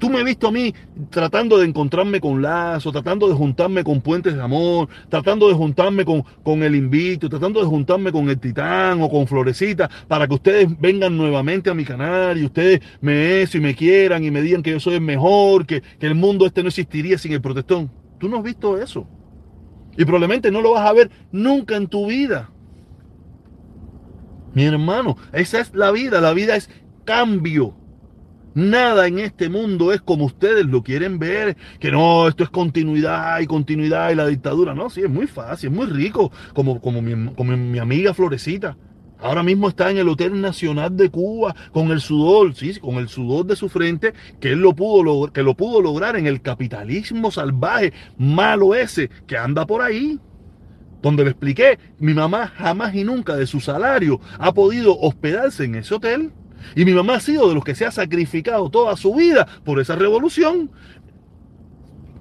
tú 0.00 0.10
me 0.10 0.18
has 0.18 0.24
visto 0.24 0.48
a 0.48 0.50
mí 0.50 0.74
tratando 1.10 1.58
de 1.58 1.66
encontrarme 1.66 2.20
con 2.20 2.42
Lazo, 2.42 2.90
tratando 2.90 3.28
de 3.28 3.34
juntarme 3.34 3.84
con 3.84 4.00
Puentes 4.00 4.34
de 4.34 4.42
Amor, 4.42 4.88
tratando 5.08 5.46
de 5.46 5.54
juntarme 5.54 6.04
con, 6.04 6.24
con 6.42 6.64
el 6.64 6.74
Invito, 6.74 7.28
tratando 7.28 7.60
de 7.60 7.66
juntarme 7.66 8.10
con 8.10 8.28
el 8.28 8.40
Titán 8.40 9.00
o 9.00 9.08
con 9.08 9.28
Florecita 9.28 9.88
para 10.08 10.26
que 10.26 10.34
ustedes 10.34 10.80
vengan 10.80 11.16
nuevamente 11.16 11.70
a 11.70 11.74
mi 11.74 11.84
canal 11.84 12.36
y 12.36 12.44
ustedes 12.44 12.80
me 13.00 13.42
eso 13.42 13.58
y 13.58 13.60
me 13.60 13.76
quieran 13.76 14.24
y 14.24 14.32
me 14.32 14.42
digan 14.42 14.62
que 14.62 14.72
yo 14.72 14.80
soy 14.80 14.94
el 14.94 15.02
mejor, 15.02 15.66
que, 15.66 15.82
que 16.00 16.06
el 16.06 16.16
mundo 16.16 16.46
este 16.46 16.62
no 16.62 16.68
existiría 16.68 17.16
sin 17.16 17.32
el 17.32 17.40
protestón. 17.40 17.90
Tú 18.18 18.28
no 18.28 18.38
has 18.38 18.42
visto 18.42 18.76
eso. 18.76 19.06
Y 19.96 20.04
probablemente 20.04 20.50
no 20.50 20.60
lo 20.60 20.72
vas 20.72 20.88
a 20.88 20.92
ver 20.92 21.10
nunca 21.32 21.76
en 21.76 21.86
tu 21.86 22.06
vida. 22.06 22.50
Mi 24.54 24.64
hermano, 24.64 25.16
esa 25.32 25.60
es 25.60 25.74
la 25.74 25.90
vida. 25.90 26.20
La 26.20 26.32
vida 26.32 26.56
es 26.56 26.70
cambio. 27.04 27.74
Nada 28.54 29.08
en 29.08 29.18
este 29.18 29.48
mundo 29.48 29.92
es 29.92 30.00
como 30.00 30.26
ustedes 30.26 30.64
lo 30.64 30.84
quieren 30.84 31.18
ver, 31.18 31.56
que 31.80 31.90
no, 31.90 32.28
esto 32.28 32.44
es 32.44 32.50
continuidad 32.50 33.40
y 33.40 33.46
continuidad 33.46 34.12
y 34.12 34.14
la 34.14 34.28
dictadura. 34.28 34.74
No, 34.74 34.90
sí, 34.90 35.00
es 35.00 35.10
muy 35.10 35.26
fácil, 35.26 35.70
es 35.70 35.76
muy 35.76 35.86
rico, 35.86 36.30
como, 36.54 36.80
como, 36.80 37.02
mi, 37.02 37.34
como 37.34 37.56
mi 37.56 37.78
amiga 37.80 38.14
Florecita. 38.14 38.76
Ahora 39.24 39.42
mismo 39.42 39.70
está 39.70 39.90
en 39.90 39.96
el 39.96 40.06
Hotel 40.10 40.38
Nacional 40.38 40.98
de 40.98 41.08
Cuba 41.08 41.56
con 41.72 41.90
el 41.90 42.02
sudor, 42.02 42.54
sí, 42.54 42.78
con 42.78 42.96
el 42.96 43.08
sudor 43.08 43.46
de 43.46 43.56
su 43.56 43.70
frente, 43.70 44.12
que 44.38 44.50
él 44.50 44.58
lo 44.58 44.74
pudo, 44.74 45.32
que 45.32 45.42
lo 45.42 45.54
pudo 45.54 45.80
lograr 45.80 46.16
en 46.16 46.26
el 46.26 46.42
capitalismo 46.42 47.30
salvaje, 47.30 47.94
malo 48.18 48.74
ese, 48.74 49.08
que 49.26 49.38
anda 49.38 49.64
por 49.64 49.80
ahí. 49.80 50.20
Donde 51.00 51.24
le 51.24 51.30
expliqué, 51.30 51.78
mi 51.98 52.12
mamá 52.12 52.48
jamás 52.48 52.94
y 52.94 53.02
nunca 53.02 53.34
de 53.34 53.46
su 53.46 53.60
salario 53.60 54.20
ha 54.38 54.52
podido 54.52 54.94
hospedarse 55.00 55.64
en 55.64 55.76
ese 55.76 55.94
hotel. 55.94 56.30
Y 56.76 56.84
mi 56.84 56.92
mamá 56.92 57.14
ha 57.14 57.20
sido 57.20 57.48
de 57.48 57.54
los 57.54 57.64
que 57.64 57.74
se 57.74 57.86
ha 57.86 57.90
sacrificado 57.90 58.68
toda 58.68 58.94
su 58.94 59.14
vida 59.14 59.48
por 59.64 59.80
esa 59.80 59.96
revolución. 59.96 60.70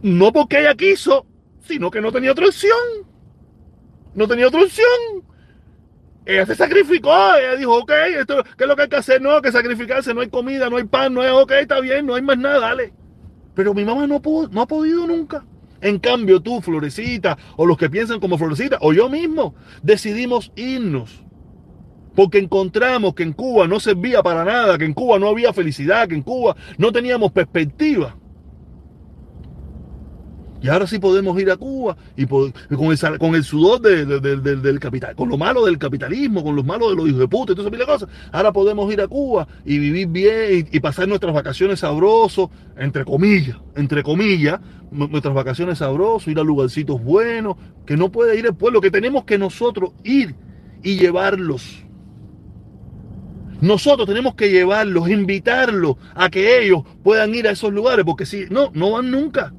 No 0.02 0.32
porque 0.32 0.62
ella 0.62 0.76
quiso, 0.76 1.26
sino 1.68 1.92
que 1.92 2.00
no 2.00 2.14
tenía 2.14 2.32
otra 2.32 2.46
opción. 2.46 2.78
No 4.16 4.26
tenía 4.26 4.48
otra 4.48 4.62
opción. 4.62 5.33
Ella 6.26 6.46
se 6.46 6.56
sacrificó, 6.56 7.14
ella 7.36 7.56
dijo, 7.58 7.78
ok, 7.80 7.92
esto, 8.20 8.44
¿qué 8.58 8.64
es 8.64 8.68
lo 8.68 8.76
que 8.76 8.84
hay 8.84 8.90
que 8.90 8.96
hacer? 8.96 9.22
No, 9.22 9.42
que 9.42 9.52
sacrificarse, 9.52 10.14
no 10.14 10.22
hay 10.22 10.30
comida, 10.30 10.70
no 10.70 10.78
hay 10.78 10.86
pan, 10.86 11.14
no 11.14 11.22
hay, 11.22 11.30
ok, 11.30 11.52
está 11.52 11.80
bien, 11.82 12.06
no 12.06 12.16
hay 12.16 12.22
más 12.22 12.38
nada, 12.38 12.60
dale. 12.60 12.94
Pero 13.54 13.74
mi 13.74 13.84
mamá 13.84 14.08
no, 14.08 14.22
pudo, 14.22 14.48
no 14.50 14.62
ha 14.62 14.68
podido 14.68 15.06
nunca. 15.06 15.44
En 15.82 16.00
cambio, 16.00 16.40
tú, 16.40 16.62
Florecita, 16.62 17.38
o 17.58 17.66
los 17.66 17.78
que 17.78 17.90
piensan 17.90 18.22
como 18.22 18.38
Florecita, 18.38 18.78
o 18.80 18.94
yo 18.94 19.10
mismo, 19.10 19.54
decidimos 19.82 20.52
irnos 20.56 21.24
porque 22.16 22.38
encontramos 22.38 23.16
que 23.16 23.24
en 23.24 23.34
Cuba 23.34 23.68
no 23.68 23.80
servía 23.80 24.22
para 24.22 24.46
nada, 24.46 24.78
que 24.78 24.86
en 24.86 24.94
Cuba 24.94 25.20
no 25.20 25.28
había 25.28 25.54
felicidad, 25.54 26.08
que 26.08 26.16
en 26.16 26.22
Cuba 26.22 26.56
no 26.78 26.92
teníamos 26.92 27.32
perspectiva. 27.32 28.16
Y 30.64 30.70
ahora 30.70 30.88
sí 30.88 30.98
podemos 30.98 31.38
ir 31.42 31.52
a 31.52 31.58
Cuba 31.58 31.98
y 32.16 32.26
con, 32.26 32.54
el, 33.36 33.44
sudor 33.44 33.82
del 33.82 34.80
capital, 34.80 35.14
con 35.14 35.28
lo 35.28 35.38
malo 35.38 35.66
del 35.66 35.78
capitalismo, 35.78 36.42
con 36.42 36.56
lo 36.56 36.64
malo 36.64 36.90
de 36.90 36.96
los 36.96 37.10
hijos 37.10 37.20
de 37.20 37.28
puta 37.28 37.52
y 37.52 37.56
todas 37.56 37.74
esas 37.74 37.86
cosas. 37.86 38.10
Ahora 38.32 38.54
podemos 38.54 38.92
ir 38.94 39.02
a 39.02 39.08
Cuba 39.10 39.46
y 39.66 39.78
vivir 39.78 40.08
bien 40.08 40.68
y, 40.72 40.78
y 40.78 40.80
pasar 40.80 41.10
nuestras 41.10 41.34
vacaciones 41.34 41.82
sabrosos, 41.82 42.50
entre 42.78 43.04
comillas, 43.04 43.58
entre 43.76 44.04
comillas, 44.04 44.62
nuestras 44.90 45.34
vacaciones 45.34 45.80
sabrosos, 45.80 46.30
ir 46.30 46.40
a 46.40 46.44
lugarcitos 46.44 47.04
buenos, 47.04 47.58
que 47.86 47.98
no 47.98 48.10
puede 48.10 48.40
ir 48.40 48.46
el 48.46 48.56
pueblo, 48.56 48.80
que 48.80 48.90
tenemos 48.90 49.26
que 49.26 49.38
nosotros 49.38 49.92
ir 50.06 50.34
y 50.82 50.98
llevarlos 50.98 51.84
nosotros 53.64 54.06
tenemos 54.06 54.36
que 54.36 54.50
llevarlos, 54.50 55.08
invitarlos 55.08 55.96
a 56.16 56.30
que 56.30 56.60
ellos 56.60 56.84
puedan 57.02 57.34
ir 57.34 57.48
a 57.48 57.52
esos 57.52 57.72
lugares, 57.72 58.04
porque 58.04 58.26
si 58.26 58.46
no, 58.50 58.70
no 58.74 58.92
van 58.92 59.10
nunca. 59.10 59.54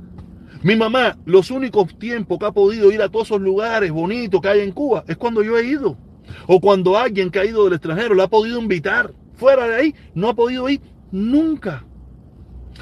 Mi 0.64 0.76
mamá, 0.76 1.18
los 1.26 1.50
únicos 1.50 1.98
tiempos 1.98 2.38
que 2.38 2.46
ha 2.46 2.50
podido 2.50 2.90
ir 2.90 3.02
a 3.02 3.10
todos 3.10 3.26
esos 3.26 3.40
lugares 3.42 3.92
bonitos 3.92 4.40
que 4.40 4.48
hay 4.48 4.60
en 4.60 4.72
Cuba 4.72 5.04
es 5.06 5.18
cuando 5.18 5.42
yo 5.42 5.58
he 5.58 5.66
ido. 5.66 5.98
O 6.46 6.58
cuando 6.58 6.96
alguien 6.96 7.30
que 7.30 7.38
ha 7.38 7.44
ido 7.44 7.64
del 7.64 7.74
extranjero 7.74 8.14
la 8.14 8.24
ha 8.24 8.28
podido 8.28 8.58
invitar. 8.58 9.12
Fuera 9.34 9.68
de 9.68 9.74
ahí, 9.74 9.94
no 10.14 10.30
ha 10.30 10.34
podido 10.34 10.66
ir 10.70 10.80
nunca. 11.12 11.84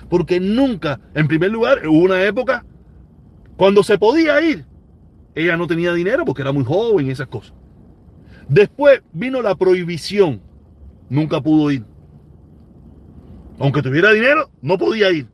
Porque 0.08 0.38
nunca, 0.38 1.00
en 1.12 1.26
primer 1.26 1.50
lugar, 1.50 1.84
hubo 1.88 2.04
una 2.04 2.22
época 2.22 2.64
cuando 3.56 3.82
se 3.82 3.98
podía 3.98 4.40
ir. 4.40 4.64
Ella 5.34 5.56
no 5.56 5.66
tenía 5.66 5.92
dinero 5.92 6.24
porque 6.24 6.42
era 6.42 6.52
muy 6.52 6.62
joven 6.62 7.08
y 7.08 7.10
esas 7.10 7.26
cosas. 7.26 7.52
Después 8.48 9.02
vino 9.12 9.42
la 9.42 9.56
prohibición 9.56 10.40
nunca 11.08 11.40
pudo 11.40 11.72
ir. 11.72 11.84
Aunque 13.58 13.82
tuviera 13.82 14.12
dinero, 14.12 14.52
no 14.60 14.78
podía 14.78 15.10
ir. 15.10 15.26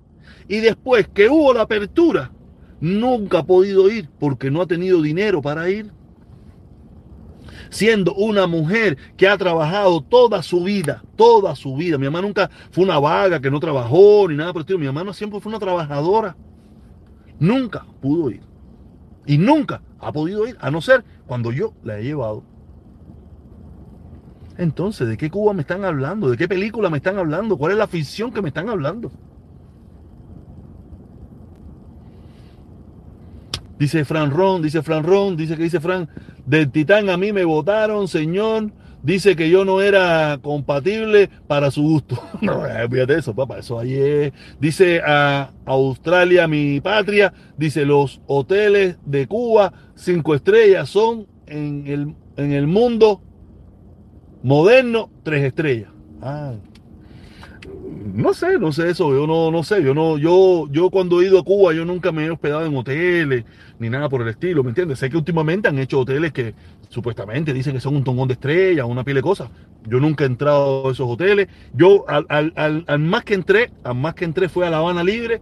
Y 0.49 0.61
después 0.61 1.09
que 1.09 1.29
hubo 1.29 1.53
la 1.53 1.61
apertura, 1.61 2.33
nunca 2.81 3.41
ha 3.41 3.47
podido 3.47 3.91
ir 3.91 4.09
porque 4.19 4.51
no 4.51 4.63
ha 4.63 4.67
tenido 4.67 5.03
dinero 5.03 5.43
para 5.43 5.69
ir. 5.71 5.93
Siendo 7.71 8.15
una 8.15 8.47
mujer 8.47 8.97
que 9.17 9.29
ha 9.29 9.37
trabajado 9.37 10.01
toda 10.01 10.43
su 10.43 10.63
vida, 10.63 11.03
toda 11.17 11.55
su 11.55 11.77
vida. 11.77 11.99
Mi 11.99 12.07
mamá 12.07 12.23
nunca 12.23 12.51
fue 12.71 12.85
una 12.85 12.99
vaga 12.99 13.41
que 13.41 13.51
no 13.51 13.61
trabajó 13.61 14.27
ni 14.29 14.37
nada 14.37 14.53
por 14.53 14.61
el 14.61 14.65
estilo. 14.65 14.79
Mi 14.79 14.87
mamá 14.87 15.13
siempre 15.13 15.41
fue 15.41 15.51
una 15.51 15.59
trabajadora. 15.59 16.37
Nunca 17.39 17.85
pudo 18.01 18.31
ir. 18.31 18.41
Y 19.27 19.37
nunca 19.37 19.83
ha 20.01 20.13
podido 20.13 20.47
ir, 20.49 20.57
a 20.61 20.71
no 20.71 20.81
ser 20.81 21.05
cuando 21.27 21.53
yo 21.53 21.75
la 21.83 21.99
he 21.99 22.05
llevado. 22.05 22.43
Entonces, 24.57 25.07
¿de 25.07 25.17
qué 25.17 25.31
Cuba 25.31 25.53
me 25.53 25.61
están 25.61 25.85
hablando? 25.85 26.31
¿De 26.31 26.37
qué 26.37 26.49
película 26.49 26.91
me 26.91 26.97
están 26.97 27.19
hablando? 27.19 27.57
¿Cuál 27.57 27.73
es 27.73 27.79
la 27.79 27.87
ficción 27.87 28.33
que 28.33 28.43
me 28.43 28.49
están 28.49 28.69
hablando? 28.69 29.13
Dice 33.79 34.05
Fran 34.05 34.31
Ron, 34.31 34.63
dice 34.63 34.83
Fran 34.83 35.05
Ron, 35.05 35.37
dice 35.37 35.57
que 35.57 35.63
dice 35.63 35.81
Fran, 35.81 36.09
del 36.47 36.71
Titán 36.71 37.09
a 37.11 37.17
mí 37.17 37.33
me 37.33 37.45
votaron, 37.45 38.09
señor. 38.09 38.73
Dice 39.01 39.37
que 39.37 39.49
yo 39.49 39.65
no 39.65 39.81
era 39.81 40.41
compatible 40.43 41.31
para 41.47 41.71
su 41.71 41.83
gusto. 41.83 42.21
no, 42.41 42.63
fíjate 42.91 43.19
eso, 43.19 43.35
papá, 43.35 43.59
eso 43.59 43.79
ayer. 43.79 44.33
Dice 44.59 45.01
a 45.07 45.53
Australia, 45.65 46.49
mi 46.49 46.81
patria, 46.81 47.33
dice 47.57 47.85
los 47.85 48.21
hoteles 48.27 48.97
de 49.07 49.29
Cuba, 49.29 49.73
cinco 49.95 50.35
estrellas, 50.35 50.89
son 50.89 51.29
en 51.47 51.87
el, 51.87 52.15
en 52.37 52.53
el 52.53 52.67
mundo 52.67 53.23
Moderno, 54.43 55.11
tres 55.25 55.45
estrellas. 55.45 55.91
Ah. 56.23 56.53
No 58.01 58.33
sé, 58.33 58.59
no 58.61 58.71
sé 58.71 58.91
eso, 58.91 59.13
yo 59.13 59.27
no, 59.27 59.51
no 59.51 59.65
sé, 59.65 59.83
yo 59.83 59.93
no, 59.93 60.19
yo, 60.19 60.69
yo 60.71 60.89
cuando 60.89 61.21
he 61.21 61.27
ido 61.27 61.41
a 61.41 61.43
Cuba, 61.45 61.73
yo 61.75 61.85
nunca 61.85 62.13
me 62.13 62.27
he 62.27 62.31
hospedado 62.31 62.65
en 62.65 62.77
hoteles, 62.77 63.45
ni 63.81 63.91
nada 63.91 64.09
por 64.09 64.23
el 64.23 64.29
estilo, 64.29 64.63
¿me 64.63 64.69
entiendes? 64.69 65.01
Sé 65.01 65.11
que 65.11 65.17
últimamente 65.17 65.67
han 65.67 65.79
hecho 65.81 65.99
hoteles 65.99 66.33
que 66.33 66.55
supuestamente 66.89 67.53
dicen 67.53 67.73
que 67.75 67.81
son 67.81 67.97
un 67.97 68.05
tongón 68.05 68.29
de 68.29 68.35
estrellas, 68.35 68.87
una 68.89 69.03
pila 69.03 69.17
de 69.17 69.23
cosas. 69.23 69.51
Yo 69.89 69.99
nunca 69.99 70.23
he 70.23 70.27
entrado 70.29 70.89
a 70.89 70.93
esos 70.93 71.09
hoteles. 71.09 71.49
Yo 71.75 72.09
al, 72.09 72.27
al, 72.29 72.85
al, 72.87 72.99
más 73.01 73.25
que 73.25 73.35
entré, 73.35 73.73
al 73.83 73.97
más 73.97 74.15
que 74.15 74.25
entré 74.25 74.49
fue 74.49 74.65
a 74.67 74.71
La 74.71 74.79
Habana 74.79 75.03
Libre, 75.03 75.41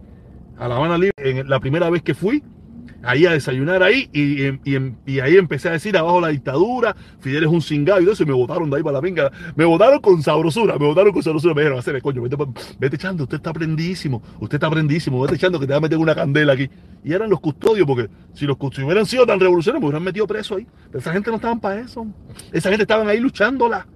a 0.57 0.67
La 0.67 0.77
Habana 0.77 0.97
Libre, 0.97 1.13
en 1.17 1.47
la 1.47 1.59
primera 1.59 1.91
vez 1.91 2.01
que 2.01 2.15
fui, 2.15 2.43
ahí 3.03 3.25
a 3.25 3.31
desayunar 3.31 3.83
ahí 3.83 4.09
y, 4.13 4.47
y, 4.69 5.19
ahí 5.19 5.37
empecé 5.37 5.69
a 5.69 5.73
decir 5.73 5.97
abajo 5.97 6.21
la 6.21 6.29
dictadura, 6.29 6.95
Fidel 7.19 7.43
es 7.43 7.49
un 7.49 7.61
cingado 7.61 8.01
y 8.01 8.09
eso 8.09 8.23
y 8.23 8.25
me 8.25 8.33
votaron 8.33 8.69
de 8.69 8.77
ahí 8.77 8.83
para 8.83 8.93
la 8.93 9.01
pinga. 9.01 9.31
Me 9.55 9.65
votaron 9.65 9.99
con 9.99 10.21
sabrosura, 10.21 10.77
me 10.77 10.87
votaron 10.87 11.11
con 11.11 11.23
sabrosura. 11.23 11.53
Me 11.53 11.61
dijeron, 11.61 11.79
hacer 11.79 12.01
coño, 12.01 12.21
vete, 12.21 12.37
vete 12.79 12.95
echando, 12.95 13.23
usted 13.23 13.37
está 13.37 13.53
prendísimo, 13.53 14.21
usted 14.39 14.55
está 14.55 14.69
prendísimo, 14.69 15.21
vete 15.21 15.35
echando 15.35 15.59
que 15.59 15.67
te 15.67 15.73
va 15.73 15.77
a 15.77 15.81
meter 15.81 15.97
una 15.97 16.15
candela 16.15 16.53
aquí. 16.53 16.69
Y 17.03 17.13
eran 17.13 17.29
los 17.29 17.39
custodios, 17.39 17.87
porque 17.87 18.09
si 18.33 18.45
los 18.45 18.57
custodios 18.57 18.87
hubieran 18.87 19.05
sido 19.05 19.25
tan 19.25 19.39
revolucionarios, 19.39 19.81
me 19.81 19.87
hubieran 19.87 20.03
metido 20.03 20.27
preso 20.27 20.55
ahí. 20.55 20.67
Pero 20.87 20.99
esa 20.99 21.13
gente 21.13 21.29
no 21.29 21.37
estaban 21.37 21.59
para 21.59 21.79
eso. 21.79 22.05
Esa 22.51 22.69
gente 22.69 22.83
estaban 22.83 23.07
ahí 23.07 23.19
luchándola. 23.19 23.87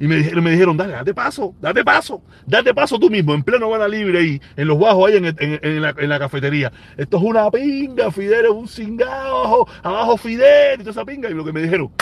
Y 0.00 0.08
me 0.08 0.16
dijeron, 0.16 0.42
me 0.42 0.50
dijeron, 0.50 0.76
dale, 0.76 0.92
date 0.94 1.14
paso, 1.14 1.54
date 1.60 1.84
paso, 1.84 2.22
date 2.46 2.74
paso 2.74 2.98
tú 2.98 3.08
mismo, 3.08 3.32
en 3.32 3.44
pleno 3.44 3.66
Habana 3.66 3.86
Libre 3.86 4.18
ahí, 4.18 4.40
en 4.56 4.66
los 4.66 4.78
bajos 4.78 5.08
ahí 5.08 5.16
en, 5.16 5.82
la, 5.82 6.18
cafetería. 6.18 6.72
Esto 6.96 7.18
es 7.18 7.22
una 7.22 7.48
pinga, 7.50 8.10
Fidel 8.10 8.46
es 8.46 8.50
un 8.50 8.66
cingado, 8.66 9.68
abajo, 9.82 10.16
Fidel, 10.16 10.74
y 10.74 10.78
toda 10.78 10.90
esa 10.90 11.04
pinga. 11.04 11.30
Y 11.30 11.34
lo 11.34 11.44
que 11.44 11.52
me 11.52 11.62
dijeron, 11.62 11.92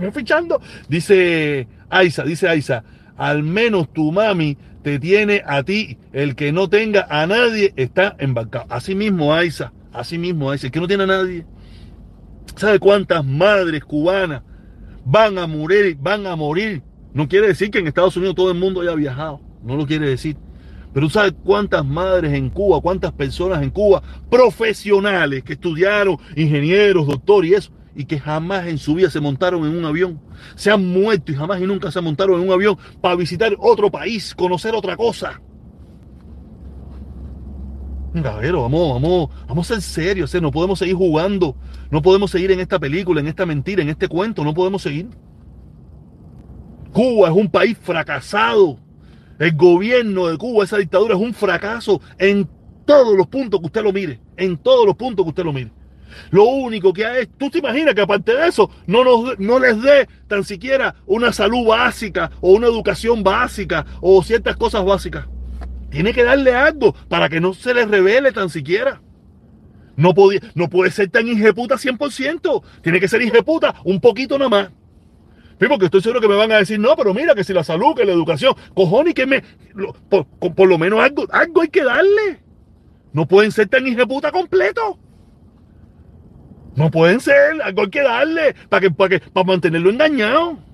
me 0.00 0.12
fichando. 0.12 0.60
Dice 0.88 1.68
Aiza, 1.90 2.24
dice 2.24 2.48
Aiza, 2.48 2.84
al 3.18 3.42
menos 3.42 3.92
tu 3.92 4.10
mami 4.12 4.56
te 4.82 4.98
tiene 4.98 5.42
a 5.44 5.62
ti, 5.62 5.98
el 6.14 6.34
que 6.34 6.52
no 6.52 6.70
tenga 6.70 7.06
a 7.10 7.26
nadie 7.26 7.74
está 7.76 8.16
embarcado. 8.18 8.64
Así 8.70 8.94
mismo, 8.94 9.34
Aiza, 9.34 9.72
así 9.92 10.16
mismo, 10.16 10.50
Aiza, 10.50 10.68
el 10.68 10.72
que 10.72 10.80
no 10.80 10.88
tiene 10.88 11.04
a 11.04 11.08
nadie 11.08 11.44
¿Sabe 12.56 12.78
cuántas 12.78 13.24
madres 13.24 13.84
cubanas 13.84 14.42
van 15.04 15.38
a 15.38 15.46
morir, 15.46 15.96
van 16.00 16.26
a 16.26 16.36
morir 16.36 16.82
No 17.14 17.28
quiere 17.28 17.48
decir 17.48 17.70
que 17.70 17.78
en 17.78 17.86
Estados 17.86 18.16
Unidos 18.16 18.34
todo 18.34 18.50
el 18.50 18.58
mundo 18.58 18.80
haya 18.80 18.94
viajado. 18.94 19.40
No 19.62 19.76
lo 19.76 19.86
quiere 19.86 20.08
decir. 20.08 20.36
Pero 20.92 21.06
tú 21.06 21.10
sabes 21.10 21.34
cuántas 21.44 21.84
madres 21.84 22.32
en 22.32 22.50
Cuba, 22.50 22.80
cuántas 22.80 23.12
personas 23.12 23.62
en 23.62 23.70
Cuba, 23.70 24.02
profesionales 24.30 25.42
que 25.42 25.54
estudiaron, 25.54 26.16
ingenieros, 26.34 27.06
doctores 27.06 27.50
y 27.50 27.54
eso, 27.54 27.72
y 27.94 28.04
que 28.04 28.18
jamás 28.18 28.66
en 28.66 28.78
su 28.78 28.94
vida 28.94 29.10
se 29.10 29.20
montaron 29.20 29.66
en 29.66 29.76
un 29.76 29.84
avión. 29.84 30.20
Se 30.54 30.70
han 30.70 30.86
muerto 30.86 31.32
y 31.32 31.34
jamás 31.34 31.60
y 31.60 31.66
nunca 31.66 31.90
se 31.90 32.00
montaron 32.00 32.40
en 32.40 32.46
un 32.46 32.52
avión 32.52 32.78
para 33.00 33.16
visitar 33.16 33.54
otro 33.58 33.90
país, 33.90 34.34
conocer 34.34 34.74
otra 34.74 34.96
cosa. 34.96 35.40
Vamos, 38.12 38.94
vamos, 38.94 39.30
vamos 39.46 39.70
a 39.70 39.74
ser 39.74 39.82
serios, 39.82 40.34
no 40.40 40.50
podemos 40.50 40.78
seguir 40.78 40.94
jugando, 40.94 41.54
no 41.90 42.00
podemos 42.00 42.30
seguir 42.30 42.50
en 42.50 42.60
esta 42.60 42.78
película, 42.78 43.20
en 43.20 43.26
esta 43.28 43.44
mentira, 43.44 43.82
en 43.82 43.90
este 43.90 44.08
cuento, 44.08 44.44
no 44.44 44.54
podemos 44.54 44.82
seguir. 44.82 45.08
Cuba 46.92 47.28
es 47.28 47.34
un 47.34 47.50
país 47.50 47.76
fracasado. 47.80 48.78
El 49.38 49.54
gobierno 49.54 50.26
de 50.26 50.36
Cuba, 50.36 50.64
esa 50.64 50.78
dictadura 50.78 51.14
es 51.14 51.20
un 51.20 51.32
fracaso 51.32 52.00
en 52.18 52.48
todos 52.84 53.16
los 53.16 53.26
puntos 53.28 53.60
que 53.60 53.66
usted 53.66 53.82
lo 53.82 53.92
mire, 53.92 54.20
en 54.36 54.56
todos 54.56 54.84
los 54.86 54.96
puntos 54.96 55.24
que 55.24 55.28
usted 55.28 55.44
lo 55.44 55.52
mire. 55.52 55.70
Lo 56.30 56.44
único 56.44 56.92
que 56.92 57.04
hay 57.04 57.22
es, 57.22 57.28
tú 57.36 57.50
te 57.50 57.58
imaginas 57.58 57.94
que 57.94 58.00
aparte 58.00 58.34
de 58.34 58.48
eso, 58.48 58.70
no, 58.86 59.04
nos, 59.04 59.38
no 59.38 59.58
les 59.58 59.80
dé 59.80 60.08
tan 60.26 60.42
siquiera 60.42 60.96
una 61.06 61.32
salud 61.32 61.66
básica 61.66 62.30
o 62.40 62.52
una 62.52 62.66
educación 62.66 63.22
básica 63.22 63.84
o 64.00 64.22
ciertas 64.22 64.56
cosas 64.56 64.84
básicas. 64.84 65.26
Tiene 65.90 66.12
que 66.12 66.24
darle 66.24 66.54
algo 66.54 66.94
para 67.08 67.28
que 67.28 67.40
no 67.40 67.54
se 67.54 67.74
les 67.74 67.88
revele 67.88 68.32
tan 68.32 68.50
siquiera. 68.50 69.00
No, 69.96 70.14
no 70.54 70.68
puede 70.68 70.90
ser 70.90 71.08
tan 71.10 71.26
injeputa 71.26 71.76
100%. 71.76 72.62
Tiene 72.82 73.00
que 73.00 73.08
ser 73.08 73.22
injeputa 73.22 73.74
un 73.84 74.00
poquito 74.00 74.38
nada 74.38 74.50
más. 74.50 74.70
Porque 75.58 75.86
estoy 75.86 76.02
seguro 76.02 76.20
que 76.20 76.28
me 76.28 76.36
van 76.36 76.52
a 76.52 76.58
decir, 76.58 76.78
no, 76.78 76.94
pero 76.94 77.12
mira 77.12 77.34
que 77.34 77.42
si 77.42 77.52
la 77.52 77.64
salud, 77.64 77.96
que 77.96 78.04
la 78.04 78.12
educación, 78.12 78.54
cojones, 78.74 79.14
que 79.14 79.26
me. 79.26 79.42
por, 80.08 80.24
por, 80.24 80.68
lo 80.68 80.78
menos 80.78 81.00
algo, 81.00 81.26
algo 81.30 81.62
hay 81.62 81.68
que 81.68 81.82
darle. 81.82 82.40
No 83.12 83.26
pueden 83.26 83.50
ser 83.50 83.68
tan 83.68 83.86
injeputa 83.86 84.30
completo. 84.30 84.98
No 86.76 86.92
pueden 86.92 87.18
ser, 87.18 87.60
algo 87.60 87.82
hay 87.82 87.90
que 87.90 88.02
darle 88.02 88.54
para 88.68 88.82
que, 88.82 88.90
para 88.92 89.08
que, 89.08 89.30
para 89.30 89.46
mantenerlo 89.46 89.90
engañado 89.90 90.67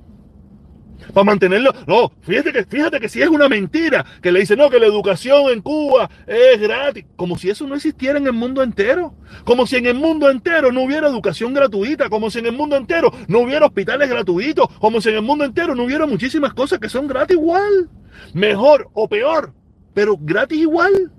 para 1.15 1.25
mantenerlo. 1.25 1.73
No, 1.87 2.13
fíjate 2.23 2.53
que, 2.53 2.65
fíjate 2.65 3.01
que 3.01 3.09
si 3.09 3.23
es 3.23 3.29
una 3.29 3.49
mentira, 3.49 4.05
que 4.21 4.33
le 4.33 4.41
dicen, 4.41 4.59
no, 4.59 4.69
que 4.69 4.79
la 4.79 4.87
educación 4.87 5.51
en 5.51 5.63
Cuba 5.63 6.11
es 6.27 6.61
gratis, 6.61 7.07
como 7.17 7.39
si 7.39 7.49
eso 7.49 7.67
no 7.67 7.77
existiera 7.77 8.19
en 8.19 8.27
el 8.27 8.33
mundo 8.33 8.63
entero, 8.63 9.15
como 9.45 9.67
si 9.67 9.77
en 9.77 9.87
el 9.87 9.95
mundo 9.95 10.29
entero 10.29 10.73
no 10.73 10.83
hubiera 10.83 11.09
educación 11.09 11.55
gratuita, 11.55 12.11
como 12.11 12.31
si 12.31 12.41
en 12.41 12.47
el 12.47 12.53
mundo 12.53 12.77
entero 12.77 13.13
no 13.29 13.41
hubiera 13.41 13.67
hospitales 13.67 14.11
gratuitos, 14.11 14.69
como 14.79 15.01
si 15.01 15.11
en 15.11 15.17
el 15.17 15.23
mundo 15.23 15.45
entero 15.45 15.75
no 15.75 15.85
hubiera 15.85 16.07
muchísimas 16.07 16.53
cosas 16.53 16.81
que 16.81 16.89
son 16.89 17.07
gratis 17.07 17.37
igual, 17.37 17.89
mejor 18.33 18.91
o 18.93 19.09
peor, 19.09 19.55
pero 19.95 20.17
gratis 20.19 20.59
igual. 20.59 21.13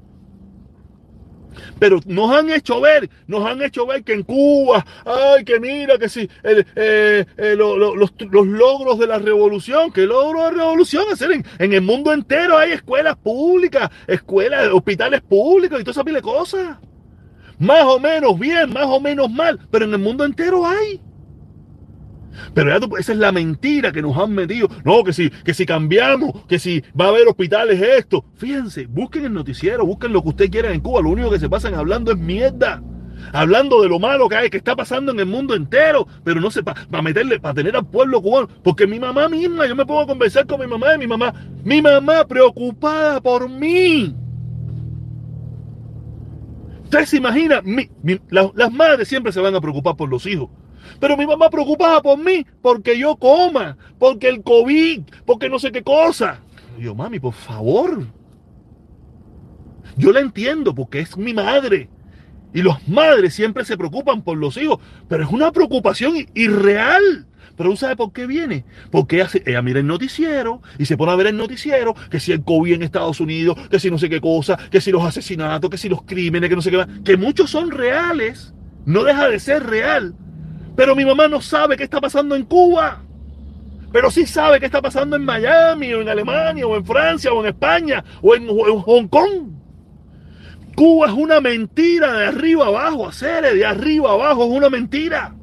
Pero 1.79 1.99
nos 2.05 2.31
han 2.31 2.49
hecho 2.49 2.81
ver, 2.81 3.09
nos 3.27 3.45
han 3.45 3.61
hecho 3.61 3.85
ver 3.85 4.03
que 4.03 4.13
en 4.13 4.23
Cuba, 4.23 4.85
ay, 5.05 5.43
que 5.43 5.59
mira, 5.59 5.97
que 5.97 6.09
si 6.09 6.29
eh, 6.43 7.25
eh, 7.37 7.55
los, 7.57 8.11
logros 8.29 8.99
de 8.99 9.07
la 9.07 9.19
revolución, 9.19 9.91
que 9.91 10.05
logro 10.05 10.43
de 10.45 10.51
revolución 10.51 11.05
hacer 11.11 11.31
en, 11.31 11.45
en, 11.59 11.73
el 11.73 11.81
mundo 11.81 12.13
entero 12.13 12.57
hay 12.57 12.71
escuelas 12.71 13.15
públicas, 13.17 13.89
escuelas, 14.07 14.69
hospitales 14.71 15.21
públicos 15.21 15.79
y 15.79 15.83
toda 15.83 15.91
esa 15.91 16.03
pila 16.03 16.17
de 16.17 16.23
cosas. 16.23 16.77
Más 17.57 17.83
o 17.85 17.99
menos 17.99 18.37
bien, 18.37 18.71
más 18.73 18.85
o 18.85 18.99
menos 18.99 19.31
mal, 19.31 19.59
pero 19.71 19.85
en 19.85 19.93
el 19.93 19.99
mundo 19.99 20.25
entero 20.25 20.65
hay. 20.65 20.99
Pero 22.53 22.75
esa 22.97 23.11
es 23.11 23.17
la 23.17 23.31
mentira 23.31 23.91
que 23.91 24.01
nos 24.01 24.17
han 24.17 24.33
metido. 24.33 24.67
No, 24.83 25.03
que 25.03 25.13
si, 25.13 25.29
que 25.29 25.53
si 25.53 25.65
cambiamos, 25.65 26.45
que 26.47 26.59
si 26.59 26.83
va 26.99 27.05
a 27.05 27.09
haber 27.09 27.27
hospitales 27.27 27.81
esto. 27.81 28.25
Fíjense, 28.35 28.87
busquen 28.87 29.25
el 29.25 29.33
noticiero, 29.33 29.85
busquen 29.85 30.13
lo 30.13 30.21
que 30.21 30.29
ustedes 30.29 30.51
quieran 30.51 30.73
en 30.73 30.81
Cuba. 30.81 31.01
Lo 31.01 31.09
único 31.09 31.31
que 31.31 31.39
se 31.39 31.49
pasan 31.49 31.75
hablando 31.75 32.11
es 32.11 32.17
mierda. 32.17 32.81
Hablando 33.33 33.81
de 33.81 33.89
lo 33.89 33.99
malo 33.99 34.29
que 34.29 34.35
hay, 34.35 34.49
que 34.49 34.57
está 34.57 34.75
pasando 34.75 35.11
en 35.11 35.19
el 35.19 35.25
mundo 35.25 35.55
entero, 35.55 36.07
pero 36.23 36.39
no 36.39 36.51
sé, 36.51 36.63
para 36.63 37.01
meterle, 37.01 37.39
para 37.39 37.55
tener 37.55 37.75
al 37.75 37.85
pueblo 37.85 38.21
cubano. 38.21 38.47
Porque 38.63 38.87
mi 38.87 38.99
mamá 38.99 39.27
misma, 39.29 39.67
yo 39.67 39.75
me 39.75 39.85
puedo 39.85 40.05
conversar 40.05 40.45
con 40.45 40.59
mi 40.59 40.67
mamá 40.67 40.95
y 40.95 40.99
mi 40.99 41.07
mamá, 41.07 41.33
mi 41.63 41.81
mamá 41.81 42.25
preocupada 42.25 43.21
por 43.21 43.49
mí. 43.49 44.15
Ustedes 46.83 47.09
se 47.09 47.17
imaginan, 47.17 47.65
las 48.29 48.71
madres 48.71 49.07
siempre 49.07 49.31
se 49.31 49.41
van 49.41 49.55
a 49.55 49.61
preocupar 49.61 49.95
por 49.95 50.07
los 50.07 50.25
hijos. 50.27 50.49
Pero 50.99 51.17
mi 51.17 51.25
mamá 51.25 51.49
preocupada 51.49 52.01
por 52.01 52.17
mí, 52.17 52.45
porque 52.61 52.97
yo 52.97 53.15
coma, 53.15 53.77
porque 53.99 54.29
el 54.29 54.43
COVID, 54.43 55.01
porque 55.25 55.49
no 55.49 55.59
sé 55.59 55.71
qué 55.71 55.83
cosa. 55.83 56.39
yo, 56.79 56.95
mami, 56.95 57.19
por 57.19 57.33
favor. 57.33 58.05
Yo 59.97 60.11
la 60.11 60.19
entiendo 60.19 60.75
porque 60.75 60.99
es 60.99 61.17
mi 61.17 61.33
madre. 61.33 61.89
Y 62.53 62.63
las 62.63 62.87
madres 62.87 63.33
siempre 63.33 63.65
se 63.65 63.77
preocupan 63.77 64.21
por 64.21 64.37
los 64.37 64.55
hijos, 64.57 64.79
pero 65.09 65.23
es 65.23 65.29
una 65.29 65.51
preocupación 65.51 66.15
irreal. 66.33 67.27
Pero 67.57 67.69
¿tú 67.69 67.77
sabes 67.77 67.95
por 67.95 68.11
qué 68.11 68.27
viene? 68.27 68.65
Porque 68.91 69.17
ella, 69.17 69.29
ella, 69.45 69.61
mira 69.61 69.79
el 69.79 69.87
noticiero 69.87 70.61
y 70.77 70.85
se 70.85 70.97
pone 70.97 71.11
a 71.11 71.15
ver 71.15 71.27
el 71.27 71.37
noticiero, 71.37 71.95
que 72.09 72.19
si 72.19 72.31
el 72.31 72.43
COVID 72.43 72.73
en 72.73 72.83
Estados 72.83 73.19
Unidos, 73.19 73.57
que 73.69 73.79
si 73.79 73.89
no 73.89 73.97
sé 73.97 74.09
qué 74.09 74.19
cosa, 74.19 74.57
que 74.69 74.81
si 74.81 74.91
los 74.91 75.03
asesinatos, 75.03 75.69
que 75.69 75.77
si 75.77 75.89
los 75.89 76.03
crímenes, 76.03 76.49
que 76.49 76.55
no 76.55 76.61
sé 76.61 76.71
qué, 76.71 76.85
que 77.03 77.17
muchos 77.17 77.49
son 77.49 77.71
reales, 77.71 78.53
no 78.85 79.03
deja 79.03 79.29
de 79.29 79.39
ser 79.39 79.63
real, 79.63 80.15
pero 80.75 80.95
mi 80.95 81.05
mamá 81.05 81.27
no 81.27 81.41
sabe 81.41 81.77
qué 81.77 81.83
está 81.83 82.01
pasando 82.01 82.35
en 82.35 82.43
Cuba. 82.43 83.01
Pero 83.91 84.11
sí 84.11 84.25
sabe 84.25 84.59
qué 84.59 84.65
está 84.65 84.81
pasando 84.81 85.15
en 85.15 85.23
Miami, 85.23 85.93
o 85.93 86.01
en 86.01 86.09
Alemania, 86.09 86.67
o 86.67 86.75
en 86.75 86.85
Francia, 86.85 87.31
o 87.31 87.39
en 87.41 87.47
España, 87.47 88.03
o 88.21 88.35
en, 88.35 88.47
Hong 88.47 89.07
Kong. 89.07 89.53
Cuba 90.75 91.07
es 91.07 91.13
una 91.13 91.39
mentira 91.39 92.11
de 92.11 92.25
arriba 92.25 92.67
abajo, 92.67 93.07
hacer 93.07 93.53
de 93.53 93.65
arriba 93.65 94.11
abajo 94.11 94.43
es 94.43 94.51
una 94.51 94.69
mentira. 94.69 95.33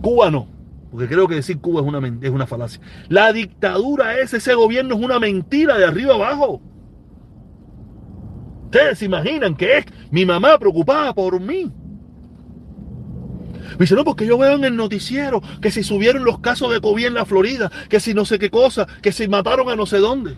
Cuba 0.00 0.30
no, 0.30 0.48
porque 0.90 1.06
creo 1.06 1.28
que 1.28 1.34
decir 1.34 1.60
Cuba 1.60 1.82
es 1.82 1.86
una, 1.86 2.18
es 2.22 2.30
una 2.30 2.46
falacia. 2.46 2.80
La 3.10 3.34
dictadura 3.34 4.18
es, 4.18 4.32
ese 4.32 4.54
gobierno 4.54 4.94
es 4.94 5.02
una 5.02 5.18
mentira 5.18 5.76
de 5.76 5.84
arriba 5.84 6.14
abajo. 6.14 6.62
Ustedes 8.64 8.98
se 8.98 9.04
imaginan 9.04 9.54
que 9.54 9.78
es 9.78 9.84
mi 10.10 10.24
mamá 10.24 10.58
preocupada 10.58 11.12
por 11.12 11.38
mí. 11.38 11.70
Me 13.72 13.78
dice, 13.78 13.94
no, 13.94 14.04
porque 14.04 14.26
yo 14.26 14.38
veo 14.38 14.54
en 14.54 14.64
el 14.64 14.76
noticiero 14.76 15.42
que 15.60 15.70
si 15.70 15.82
subieron 15.82 16.24
los 16.24 16.40
casos 16.40 16.72
de 16.72 16.80
COVID 16.80 17.06
en 17.06 17.14
la 17.14 17.24
Florida, 17.24 17.70
que 17.88 18.00
si 18.00 18.14
no 18.14 18.24
sé 18.24 18.38
qué 18.38 18.50
cosa, 18.50 18.86
que 19.00 19.12
si 19.12 19.28
mataron 19.28 19.68
a 19.68 19.76
no 19.76 19.86
sé 19.86 19.98
dónde. 19.98 20.36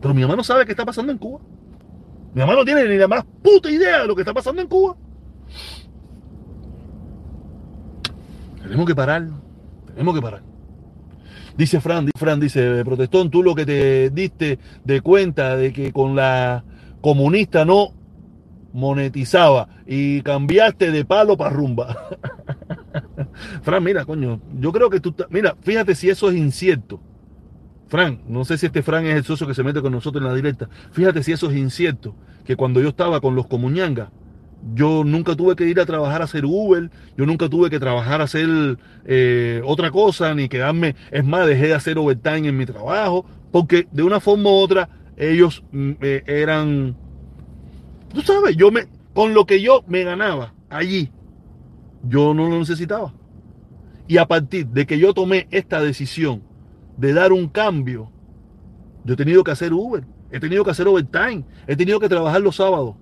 Pero 0.00 0.14
mi 0.14 0.22
mamá 0.22 0.36
no 0.36 0.44
sabe 0.44 0.64
qué 0.64 0.72
está 0.72 0.84
pasando 0.84 1.12
en 1.12 1.18
Cuba. 1.18 1.40
Mi 2.34 2.40
mamá 2.40 2.54
no 2.54 2.64
tiene 2.64 2.84
ni 2.84 2.96
la 2.96 3.08
más 3.08 3.24
puta 3.42 3.70
idea 3.70 4.02
de 4.02 4.06
lo 4.06 4.14
que 4.14 4.22
está 4.22 4.34
pasando 4.34 4.60
en 4.60 4.68
Cuba. 4.68 4.96
Tenemos 8.62 8.86
que 8.86 8.94
parar. 8.94 9.26
Tenemos 9.86 10.14
que 10.14 10.20
parar. 10.20 10.42
Dice 11.56 11.80
Fran, 11.80 12.10
Fran 12.16 12.38
dice, 12.38 12.84
protestón, 12.84 13.30
tú 13.30 13.42
lo 13.42 13.54
que 13.54 13.64
te 13.64 14.10
diste 14.10 14.58
de 14.84 15.00
cuenta 15.00 15.56
de 15.56 15.72
que 15.72 15.90
con 15.92 16.14
la 16.14 16.64
comunista 17.00 17.64
no 17.64 17.95
monetizaba 18.76 19.68
y 19.86 20.20
cambiaste 20.20 20.90
de 20.90 21.04
palo 21.04 21.36
para 21.36 21.50
rumba. 21.50 21.96
Fran, 23.62 23.82
mira, 23.82 24.04
coño, 24.04 24.38
yo 24.60 24.70
creo 24.70 24.90
que 24.90 25.00
tú, 25.00 25.14
mira, 25.30 25.56
fíjate 25.62 25.94
si 25.94 26.10
eso 26.10 26.28
es 26.28 26.36
incierto. 26.36 27.00
Fran, 27.88 28.20
no 28.28 28.44
sé 28.44 28.58
si 28.58 28.66
este 28.66 28.82
Fran 28.82 29.06
es 29.06 29.16
el 29.16 29.24
socio 29.24 29.46
que 29.46 29.54
se 29.54 29.62
mete 29.62 29.80
con 29.80 29.92
nosotros 29.92 30.22
en 30.22 30.28
la 30.28 30.34
directa. 30.34 30.68
Fíjate 30.92 31.22
si 31.22 31.32
eso 31.32 31.50
es 31.50 31.56
incierto, 31.56 32.14
que 32.44 32.54
cuando 32.54 32.80
yo 32.82 32.90
estaba 32.90 33.20
con 33.20 33.34
los 33.34 33.46
comuñangas, 33.46 34.10
yo 34.74 35.04
nunca 35.04 35.34
tuve 35.34 35.56
que 35.56 35.66
ir 35.66 35.80
a 35.80 35.86
trabajar 35.86 36.20
a 36.20 36.24
hacer 36.24 36.44
Uber, 36.44 36.90
yo 37.16 37.24
nunca 37.24 37.48
tuve 37.48 37.70
que 37.70 37.80
trabajar 37.80 38.20
a 38.20 38.24
hacer 38.24 38.76
eh, 39.06 39.62
otra 39.64 39.90
cosa, 39.90 40.34
ni 40.34 40.50
quedarme, 40.50 40.96
es 41.10 41.24
más, 41.24 41.46
dejé 41.46 41.68
de 41.68 41.74
hacer 41.74 41.96
overtime 41.96 42.48
en 42.48 42.56
mi 42.58 42.66
trabajo, 42.66 43.24
porque 43.52 43.88
de 43.90 44.02
una 44.02 44.20
forma 44.20 44.50
u 44.50 44.54
otra 44.54 44.90
ellos 45.16 45.64
mm, 45.72 45.92
eh, 46.02 46.22
eran 46.26 46.96
Tú 48.12 48.22
sabes, 48.22 48.56
yo 48.56 48.70
me, 48.70 48.86
con 49.14 49.34
lo 49.34 49.46
que 49.46 49.60
yo 49.60 49.84
me 49.86 50.04
ganaba 50.04 50.54
allí, 50.70 51.10
yo 52.02 52.34
no 52.34 52.48
lo 52.48 52.58
necesitaba. 52.58 53.12
Y 54.08 54.18
a 54.18 54.26
partir 54.26 54.66
de 54.68 54.86
que 54.86 54.98
yo 54.98 55.12
tomé 55.14 55.48
esta 55.50 55.80
decisión 55.80 56.42
de 56.96 57.12
dar 57.12 57.32
un 57.32 57.48
cambio, 57.48 58.10
yo 59.04 59.14
he 59.14 59.16
tenido 59.16 59.44
que 59.44 59.50
hacer 59.50 59.72
Uber, 59.72 60.04
he 60.30 60.40
tenido 60.40 60.64
que 60.64 60.70
hacer 60.70 60.86
overtime, 60.86 61.44
he 61.66 61.76
tenido 61.76 62.00
que 62.00 62.08
trabajar 62.08 62.40
los 62.40 62.56
sábados. 62.56 62.94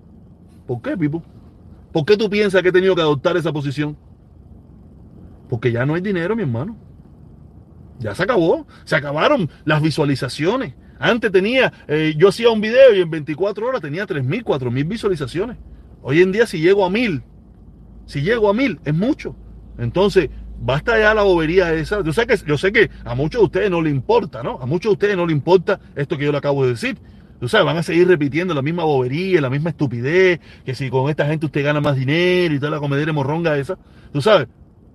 ¿Por 0.65 0.81
qué, 0.81 0.97
Pipo? 0.97 1.23
¿Por 1.91 2.05
qué 2.05 2.17
tú 2.17 2.29
piensas 2.29 2.61
que 2.61 2.69
he 2.69 2.73
tenido 2.73 2.95
que 2.95 3.01
adoptar 3.01 3.37
esa 3.37 3.53
posición? 3.53 3.95
Porque 5.49 5.71
ya 5.71 5.85
no 5.85 5.93
hay 5.93 6.01
dinero, 6.01 6.35
mi 6.35 6.41
hermano. 6.41 6.75
Ya 7.99 8.13
se 8.15 8.23
acabó. 8.23 8.67
Se 8.83 8.95
acabaron 8.95 9.49
las 9.63 9.81
visualizaciones. 9.81 10.73
Antes 10.99 11.31
tenía, 11.31 11.73
eh, 11.87 12.13
yo 12.17 12.29
hacía 12.29 12.49
un 12.49 12.61
video 12.61 12.93
y 12.93 13.01
en 13.01 13.09
24 13.09 13.67
horas 13.67 13.81
tenía 13.81 14.05
3.000, 14.05 14.43
4.000 14.43 14.87
visualizaciones. 14.87 15.57
Hoy 16.01 16.21
en 16.21 16.31
día 16.31 16.45
si 16.45 16.59
llego 16.59 16.85
a 16.85 16.89
1.000, 16.89 17.23
si 18.05 18.21
llego 18.21 18.49
a 18.49 18.53
1.000 18.53 18.79
es 18.85 18.93
mucho. 18.93 19.35
Entonces, 19.77 20.29
basta 20.59 20.97
ya 20.97 21.13
la 21.13 21.23
bobería 21.23 21.73
esa. 21.73 22.01
Yo 22.03 22.13
sé 22.13 22.25
que, 22.27 22.37
yo 22.47 22.57
sé 22.57 22.71
que 22.71 22.89
a 23.03 23.15
muchos 23.15 23.41
de 23.41 23.45
ustedes 23.45 23.71
no 23.71 23.81
le 23.81 23.89
importa, 23.89 24.43
¿no? 24.43 24.59
A 24.61 24.65
muchos 24.65 24.91
de 24.91 24.93
ustedes 24.93 25.17
no 25.17 25.25
le 25.25 25.33
importa 25.33 25.79
esto 25.95 26.17
que 26.17 26.25
yo 26.25 26.31
le 26.31 26.37
acabo 26.37 26.63
de 26.63 26.71
decir. 26.71 26.97
Tú 27.39 27.49
sabes, 27.49 27.65
van 27.65 27.77
a 27.77 27.83
seguir 27.83 28.07
repitiendo 28.07 28.53
la 28.53 28.61
misma 28.61 28.85
bobería, 28.85 29.41
la 29.41 29.49
misma 29.49 29.71
estupidez, 29.71 30.39
que 30.63 30.73
si 30.73 30.89
con 30.89 31.09
esta 31.09 31.25
gente 31.25 31.45
usted 31.45 31.63
gana 31.65 31.81
más 31.81 31.97
dinero 31.97 32.53
y 32.53 32.59
toda 32.59 32.71
la 32.71 32.79
comedera 32.79 33.11
morronga 33.11 33.57
esa. 33.57 33.77
Tú 34.13 34.21
sabes, 34.21 34.47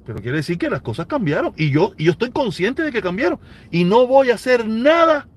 pero 0.07 0.21
quiere 0.21 0.39
decir 0.39 0.57
que 0.57 0.71
las 0.71 0.81
cosas 0.81 1.07
cambiaron. 1.07 1.53
Y 1.57 1.71
yo, 1.71 1.93
y 1.99 2.05
yo 2.05 2.13
estoy 2.13 2.31
consciente 2.31 2.83
de 2.83 2.93
que 2.93 3.03
cambiaron. 3.03 3.39
Y 3.71 3.85
no 3.85 4.07
voy 4.07 4.31
a 4.31 4.35
hacer 4.35 4.67
nada 4.67 5.29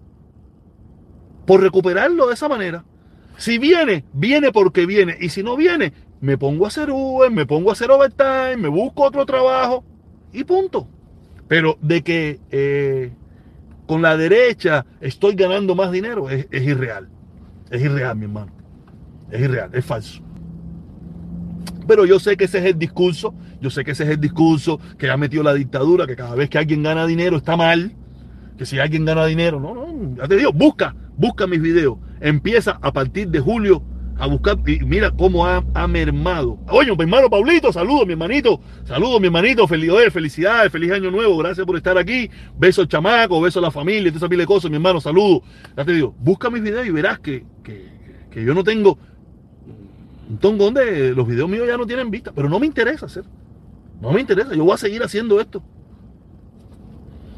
por 1.45 1.61
recuperarlo 1.61 2.27
de 2.27 2.33
esa 2.33 2.47
manera. 2.47 2.83
Si 3.37 3.57
viene, 3.57 4.05
viene 4.13 4.51
porque 4.51 4.85
viene. 4.85 5.17
Y 5.19 5.29
si 5.29 5.43
no 5.43 5.55
viene, 5.55 5.93
me 6.21 6.37
pongo 6.37 6.65
a 6.65 6.67
hacer 6.69 6.89
Uber, 6.91 7.31
me 7.31 7.45
pongo 7.45 7.69
a 7.69 7.73
hacer 7.73 7.91
overtime, 7.91 8.57
me 8.57 8.69
busco 8.69 9.03
otro 9.03 9.25
trabajo 9.25 9.83
y 10.31 10.43
punto. 10.43 10.87
Pero 11.47 11.77
de 11.81 12.01
que 12.01 12.39
eh, 12.51 13.11
con 13.85 14.01
la 14.01 14.15
derecha 14.15 14.85
estoy 15.01 15.35
ganando 15.35 15.75
más 15.75 15.91
dinero 15.91 16.29
es, 16.29 16.47
es 16.51 16.63
irreal. 16.63 17.09
Es 17.69 17.81
irreal, 17.81 18.15
mi 18.15 18.25
hermano. 18.25 18.51
Es 19.31 19.41
irreal, 19.41 19.71
es 19.73 19.83
falso. 19.83 20.21
Pero 21.87 22.05
yo 22.05 22.19
sé 22.19 22.37
que 22.37 22.45
ese 22.45 22.59
es 22.59 22.65
el 22.65 22.79
discurso, 22.79 23.33
yo 23.59 23.69
sé 23.69 23.83
que 23.83 23.91
ese 23.91 24.03
es 24.03 24.09
el 24.11 24.19
discurso 24.19 24.79
que 24.97 25.09
ha 25.09 25.17
metido 25.17 25.43
la 25.43 25.53
dictadura, 25.53 26.07
que 26.07 26.15
cada 26.15 26.35
vez 26.35 26.49
que 26.49 26.57
alguien 26.57 26.83
gana 26.83 27.05
dinero 27.05 27.37
está 27.37 27.57
mal, 27.57 27.93
que 28.57 28.65
si 28.65 28.79
alguien 28.79 29.05
gana 29.05 29.25
dinero, 29.25 29.59
no, 29.59 29.73
no, 29.73 30.15
ya 30.15 30.27
te 30.27 30.37
digo, 30.37 30.53
busca, 30.53 30.95
busca 31.17 31.47
mis 31.47 31.61
videos, 31.61 31.97
empieza 32.21 32.79
a 32.81 32.91
partir 32.91 33.29
de 33.29 33.39
julio 33.39 33.83
a 34.17 34.27
buscar 34.27 34.57
y 34.67 34.79
mira 34.85 35.11
cómo 35.11 35.45
ha, 35.45 35.63
ha 35.73 35.87
mermado. 35.87 36.59
Oye, 36.69 36.95
mi 36.95 37.03
hermano 37.03 37.29
Paulito, 37.29 37.73
saludos, 37.73 38.05
mi 38.05 38.13
hermanito, 38.13 38.61
saludos, 38.85 39.19
mi 39.19 39.27
hermanito, 39.27 39.67
feliz, 39.67 39.91
felicidades, 40.11 40.71
feliz 40.71 40.91
año 40.91 41.09
nuevo, 41.09 41.37
gracias 41.37 41.65
por 41.65 41.75
estar 41.75 41.97
aquí, 41.97 42.29
besos 42.57 42.87
chamaco, 42.87 43.41
besos 43.41 43.61
a 43.61 43.65
la 43.65 43.71
familia, 43.71 44.11
toda 44.11 44.17
esa 44.17 44.29
pila 44.29 44.43
de 44.43 44.47
cosas, 44.47 44.69
mi 44.69 44.77
hermano, 44.77 45.01
saludos. 45.01 45.41
Ya 45.75 45.83
te 45.83 45.93
digo, 45.93 46.15
busca 46.19 46.49
mis 46.49 46.61
videos 46.61 46.85
y 46.85 46.91
verás 46.91 47.19
que, 47.19 47.45
que, 47.63 47.87
que 48.29 48.43
yo 48.43 48.53
no 48.53 48.63
tengo 48.63 48.97
un 50.29 50.37
tongón 50.37 50.73
de 50.73 51.13
los 51.13 51.27
videos 51.27 51.49
míos 51.49 51.67
ya 51.67 51.77
no 51.77 51.85
tienen 51.85 52.09
vista, 52.11 52.31
pero 52.33 52.49
no 52.49 52.59
me 52.59 52.65
interesa 52.65 53.07
hacer. 53.07 53.23
No 54.01 54.11
me 54.11 54.21
interesa, 54.21 54.53
yo 54.53 54.63
voy 54.63 54.73
a 54.73 54.77
seguir 54.77 55.03
haciendo 55.03 55.39
esto. 55.39 55.63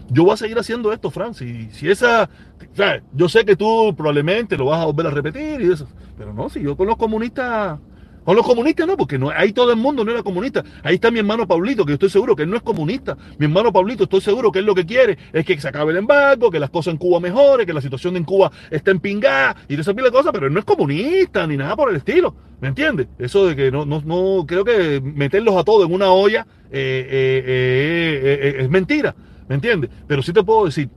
Yo 0.10 0.24
voy 0.24 0.34
a 0.34 0.38
seguir 0.38 0.58
haciendo 0.58 0.94
esto, 0.94 1.10
Fran. 1.10 1.34
Si, 1.34 1.70
esa. 1.84 2.30
O 2.72 2.76
sea, 2.76 3.02
yo 3.14 3.30
sé 3.30 3.46
que 3.46 3.56
tú 3.56 3.94
probablemente 3.96 4.58
lo 4.58 4.66
vas 4.66 4.82
a 4.82 4.86
volver 4.86 5.08
a 5.08 5.12
repetir 5.12 5.62
y 5.62 5.72
eso. 5.72 5.88
Pero 6.18 6.34
no, 6.34 6.50
si 6.50 6.62
yo 6.62 6.76
con 6.76 6.88
los 6.88 6.98
comunistas. 6.98 7.80
Con 8.24 8.36
los 8.36 8.44
comunistas 8.44 8.88
no, 8.88 8.98
porque 8.98 9.20
no, 9.20 9.30
ahí 9.30 9.54
todo 9.54 9.70
el 9.72 9.78
mundo 9.78 10.04
no 10.04 10.12
era 10.12 10.24
comunista. 10.24 10.64
Ahí 10.82 10.96
está 10.96 11.12
mi 11.12 11.20
hermano 11.20 11.48
Pablito, 11.48 11.86
que 11.86 11.92
yo 11.92 11.94
estoy 11.94 12.10
seguro 12.10 12.36
que 12.36 12.42
él 12.42 12.50
no 12.50 12.58
es 12.58 12.64
comunista. 12.64 13.16
Mi 13.38 13.46
hermano 13.46 13.72
Pablito, 13.72 14.06
estoy 14.06 14.20
seguro 14.20 14.52
que 14.52 14.60
él 14.60 14.66
lo 14.66 14.74
que 14.74 14.84
quiere 14.84 15.16
es 15.32 15.46
que 15.46 15.62
se 15.62 15.68
acabe 15.68 15.92
el 15.92 16.00
embargo, 16.00 16.50
que 16.50 16.60
las 16.60 16.72
cosas 16.72 16.94
en 16.94 16.98
Cuba 16.98 17.20
mejoren, 17.20 17.68
que 17.68 17.74
la 17.74 17.82
situación 17.82 18.18
en 18.18 18.24
Cuba 18.24 18.52
esté 18.72 18.90
en 18.90 19.00
pingá 19.00 19.56
y 19.68 19.76
de 19.76 19.84
esa 19.84 19.94
pila 19.94 20.08
de 20.08 20.12
cosas, 20.12 20.32
pero 20.34 20.48
él 20.48 20.54
no 20.54 20.60
es 20.60 20.66
comunista 20.66 21.46
ni 21.46 21.56
nada 21.56 21.76
por 21.76 21.92
el 21.92 21.98
estilo. 21.98 22.34
¿Me 22.62 22.70
entiendes? 22.70 23.10
Eso 23.20 23.46
de 23.46 23.56
que 23.56 23.70
no, 23.70 23.86
no, 23.86 24.02
no 24.02 24.44
creo 24.48 24.66
que 24.66 25.00
meterlos 25.02 25.56
a 25.56 25.64
todos 25.64 25.86
en 25.86 25.94
una 25.94 26.10
olla 26.10 26.48
eh, 26.72 27.08
eh, 27.12 28.40
eh, 28.42 28.56
es 28.62 28.70
mentira. 28.72 29.14
¿Me 29.48 29.56
entiendes? 29.56 29.90
Pero 30.08 30.22
sí 30.22 30.34
te 30.34 30.44
puedo 30.44 30.66
decir, 30.66 30.90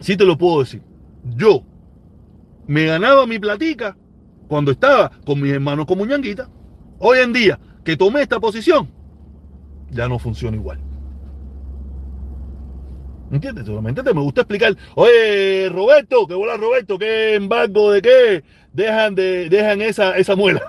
sí 0.00 0.16
te 0.16 0.24
lo 0.24 0.36
puedo 0.36 0.60
decir. 0.60 0.82
Yo 1.36 1.62
me 2.66 2.86
ganaba 2.86 3.26
mi 3.26 3.38
platica 3.38 3.96
cuando 4.48 4.70
estaba 4.70 5.10
con 5.24 5.40
mis 5.40 5.52
hermanos 5.52 5.86
como 5.86 6.04
ñanguita. 6.04 6.48
Hoy 6.98 7.18
en 7.18 7.32
día 7.32 7.58
que 7.84 7.96
tomé 7.96 8.22
esta 8.22 8.40
posición, 8.40 8.90
ya 9.90 10.08
no 10.08 10.18
funciona 10.18 10.56
igual. 10.56 10.80
¿Entiendes? 13.32 13.64
Solamente 13.64 14.02
te 14.02 14.12
me 14.12 14.20
gusta 14.20 14.40
explicar. 14.40 14.76
Oye, 14.96 15.68
Roberto, 15.68 16.26
que 16.26 16.34
bola 16.34 16.56
Roberto, 16.56 16.98
¿qué 16.98 17.36
embargo 17.36 17.92
de 17.92 18.02
qué? 18.02 18.44
Dejan 18.72 19.14
de, 19.14 19.48
dejan 19.48 19.82
esa, 19.82 20.16
esa 20.16 20.36
muela. 20.36 20.62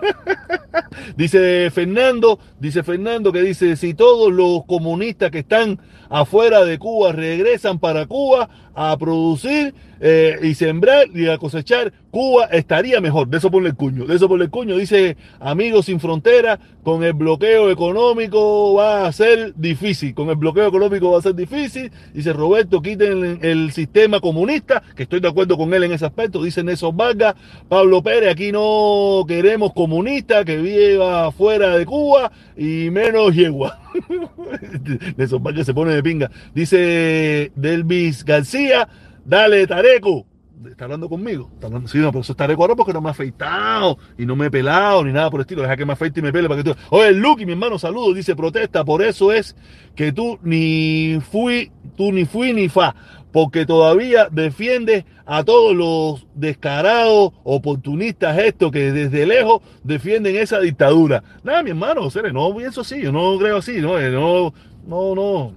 dice 1.16 1.70
Fernando, 1.72 2.40
dice 2.60 2.84
Fernando 2.84 3.32
que 3.32 3.42
dice, 3.42 3.76
si 3.76 3.94
todos 3.94 4.32
los 4.32 4.66
comunistas 4.66 5.32
que 5.32 5.40
están 5.40 5.80
afuera 6.10 6.66
de 6.66 6.80
Cuba 6.80 7.12
regresan 7.12 7.80
para 7.80 8.06
Cuba 8.06 8.50
a 8.74 8.98
producir 8.98 9.74
eh, 10.04 10.40
y 10.42 10.56
sembrar 10.56 11.06
y 11.14 11.28
a 11.28 11.38
cosechar, 11.38 11.94
Cuba 12.10 12.46
estaría 12.46 13.00
mejor. 13.00 13.28
De 13.28 13.38
eso 13.38 13.52
por 13.52 13.66
el 13.66 13.76
cuño, 13.76 14.06
de 14.06 14.16
eso 14.16 14.28
por 14.28 14.42
el 14.42 14.50
cuño. 14.50 14.76
Dice, 14.76 15.16
amigos 15.40 15.86
sin 15.86 16.00
frontera, 16.00 16.60
con 16.82 17.04
el 17.04 17.14
bloqueo 17.14 17.70
económico 17.70 18.74
va 18.74 19.06
a 19.06 19.12
ser 19.12 19.54
difícil. 19.56 20.16
Con 20.16 20.30
el 20.30 20.38
bloqueo 20.38 20.68
económico 20.68 21.12
va 21.12 21.20
a 21.20 21.22
ser 21.22 21.36
difícil. 21.36 21.92
Dice 22.14 22.34
Roberto, 22.34 22.82
quiten 22.82 23.40
el, 23.44 23.72
sistema 23.72 24.20
comunista, 24.20 24.82
que 24.96 25.04
estoy 25.04 25.20
de 25.20 25.28
acuerdo 25.28 25.56
con 25.56 25.72
él 25.74 25.84
en 25.84 25.92
ese 25.92 26.06
aspecto. 26.06 26.44
Dice 26.44 26.64
Nelson 26.64 26.98
Vargas, 26.98 27.36
Pablo 27.70 28.02
Pérez, 28.02 28.32
aquí 28.32 28.52
no 28.52 29.24
queremos 29.28 29.72
comunistas 29.74 30.44
que 30.46 30.58
viva 30.58 31.32
fuera 31.32 31.78
de 31.78 31.86
Cuba 31.86 32.32
y 32.58 32.90
menos 32.90 33.36
yegua. 33.36 33.80
Nelson 35.16 35.44
Vargas 35.44 35.68
se 35.68 35.76
pone 35.76 35.94
de 35.94 36.02
pinga. 36.02 36.32
Dice 36.56 37.52
Delvis 37.56 38.26
García, 38.26 38.90
dale 39.32 39.66
Tareco. 39.66 40.26
Está 40.70 40.84
hablando 40.84 41.10
conmigo. 41.10 41.50
Sí, 41.88 41.98
no, 41.98 42.12
pero 42.12 42.22
eso 42.22 42.34
es 42.34 42.38
Tareco 42.38 42.62
ahora 42.62 42.76
porque 42.76 42.94
no 42.94 43.02
me 43.02 43.08
ha 43.08 43.12
afeitado 43.12 43.98
y 44.16 44.28
no 44.28 44.36
me 44.36 44.46
he 44.48 44.52
pelado 44.52 45.04
ni 45.04 45.12
nada 45.12 45.32
por 45.32 45.40
el 45.40 45.42
estilo. 45.42 45.64
Deja 45.64 45.76
que 45.76 45.86
me 45.86 45.94
afeite 45.94 46.20
y 46.20 46.24
me 46.24 46.32
pele 46.32 46.48
para 46.48 46.62
que 46.62 46.72
tú. 46.72 46.78
Oye, 46.92 47.14
Lucky, 47.14 47.48
mi 47.48 47.54
hermano, 47.54 47.80
saludos. 47.80 48.14
Dice 48.14 48.36
protesta. 48.36 48.86
Por 48.86 49.02
eso 49.02 49.32
es 49.32 49.56
que 49.96 50.12
tú 50.12 50.38
ni 50.44 51.20
fui, 51.32 51.72
tú 51.96 52.12
ni 52.12 52.26
fui 52.26 52.54
ni 52.54 52.70
fa 52.70 52.94
porque 53.32 53.66
todavía 53.66 54.28
defiende 54.30 55.06
a 55.26 55.44
todos 55.46 55.74
los 55.74 56.28
descarados, 56.36 57.32
oportunistas 57.46 58.38
estos 58.38 58.72
que 58.72 58.92
desde 58.92 59.26
lejos 59.26 59.62
defienden 59.84 60.36
esa 60.36 60.60
dictadura. 60.60 61.24
Nada, 61.42 61.64
mi 61.64 61.70
hermano, 61.70 62.10
no 62.34 62.56
pienso 62.56 62.82
así, 62.82 63.02
yo 63.02 63.14
no 63.14 63.38
creo 63.40 63.58
así, 63.58 63.80
no, 63.80 63.98
no, 63.98 64.54
no, 64.86 65.16
no, 65.16 65.54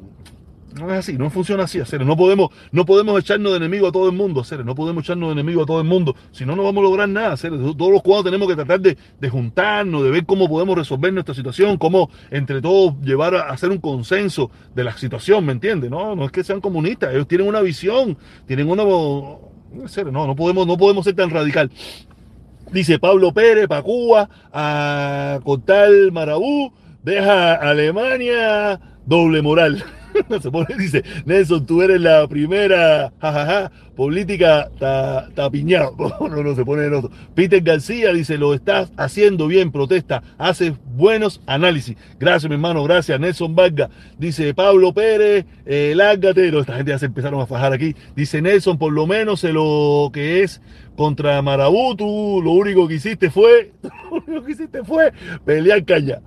no 0.74 0.92
es 0.92 0.98
así, 0.98 1.16
no 1.16 1.30
funciona 1.30 1.64
así. 1.64 1.80
No 2.00 2.16
podemos, 2.16 2.50
no 2.72 2.84
podemos 2.84 3.18
echarnos 3.20 3.52
de 3.52 3.58
enemigo 3.58 3.88
a 3.88 3.92
todo 3.92 4.08
el 4.08 4.16
mundo. 4.16 4.42
No 4.64 4.74
podemos 4.74 5.04
echarnos 5.04 5.28
de 5.28 5.32
enemigo 5.34 5.62
a 5.62 5.66
todo 5.66 5.80
el 5.80 5.86
mundo. 5.86 6.16
Si 6.32 6.44
no, 6.44 6.56
no 6.56 6.64
vamos 6.64 6.82
a 6.82 6.84
lograr 6.84 7.08
nada. 7.08 7.36
Todos 7.36 7.92
los 7.92 8.02
cuadros 8.02 8.24
tenemos 8.24 8.48
que 8.48 8.56
tratar 8.56 8.80
de, 8.80 8.98
de, 9.20 9.28
juntarnos, 9.28 10.02
de 10.02 10.10
ver 10.10 10.26
cómo 10.26 10.48
podemos 10.48 10.76
resolver 10.76 11.12
nuestra 11.12 11.34
situación, 11.34 11.76
cómo 11.76 12.10
entre 12.30 12.60
todos 12.60 12.94
llevar 13.02 13.36
a 13.36 13.50
hacer 13.50 13.70
un 13.70 13.78
consenso 13.78 14.50
de 14.74 14.84
la 14.84 14.96
situación, 14.96 15.44
¿me 15.46 15.52
entiendes? 15.52 15.90
No, 15.90 16.16
no 16.16 16.24
es 16.24 16.32
que 16.32 16.42
sean 16.42 16.60
comunistas, 16.60 17.14
ellos 17.14 17.28
tienen 17.28 17.46
una 17.46 17.60
visión, 17.60 18.16
tienen 18.46 18.68
una. 18.68 18.82
No, 18.84 20.26
no 20.26 20.36
podemos, 20.36 20.66
no 20.66 20.76
podemos 20.76 21.04
ser 21.04 21.14
tan 21.14 21.30
radical. 21.30 21.70
Dice 22.72 22.98
Pablo 22.98 23.32
Pérez 23.32 23.68
para 23.68 23.82
Cuba, 23.82 24.28
a 24.52 25.38
cortar 25.44 25.90
Marabú, 26.10 26.72
deja 27.02 27.54
Alemania, 27.54 28.80
doble 29.06 29.42
moral. 29.42 29.84
se 30.40 30.50
pone, 30.50 30.76
dice, 30.76 31.02
Nelson, 31.24 31.66
tú 31.66 31.82
eres 31.82 32.00
la 32.00 32.26
primera, 32.28 33.12
jajaja, 33.20 33.70
política 33.94 34.70
tapiñado. 35.34 35.94
Ta 35.96 36.18
no, 36.28 36.42
no, 36.42 36.54
se 36.54 36.64
pone 36.64 36.86
el 36.86 36.94
otro. 36.94 37.10
Peter 37.34 37.60
García 37.60 38.12
dice, 38.12 38.38
lo 38.38 38.54
estás 38.54 38.92
haciendo 38.96 39.46
bien, 39.46 39.72
protesta, 39.72 40.22
haces 40.38 40.74
buenos 40.96 41.40
análisis. 41.46 41.96
Gracias, 42.18 42.48
mi 42.48 42.54
hermano, 42.54 42.82
gracias. 42.84 43.18
Nelson 43.18 43.54
Vargas 43.54 43.90
dice, 44.18 44.54
Pablo 44.54 44.92
Pérez, 44.92 45.44
eh, 45.66 45.92
lárgate. 45.96 46.48
Esta 46.56 46.76
gente 46.76 46.92
ya 46.92 46.98
se 46.98 47.06
empezaron 47.06 47.40
a 47.40 47.46
fajar 47.46 47.72
aquí. 47.72 47.94
Dice 48.14 48.40
Nelson, 48.40 48.78
por 48.78 48.92
lo 48.92 49.06
menos 49.06 49.40
sé 49.40 49.52
lo 49.52 50.10
que 50.12 50.42
es 50.42 50.60
contra 50.96 51.42
Marabú, 51.42 51.96
tú 51.96 52.40
lo 52.42 52.52
único 52.52 52.86
que 52.86 52.94
hiciste 52.94 53.30
fue, 53.30 53.72
lo 53.82 54.22
único 54.24 54.44
que 54.44 54.52
hiciste 54.52 54.84
fue 54.84 55.12
pelear 55.44 55.84
caña. 55.84 56.20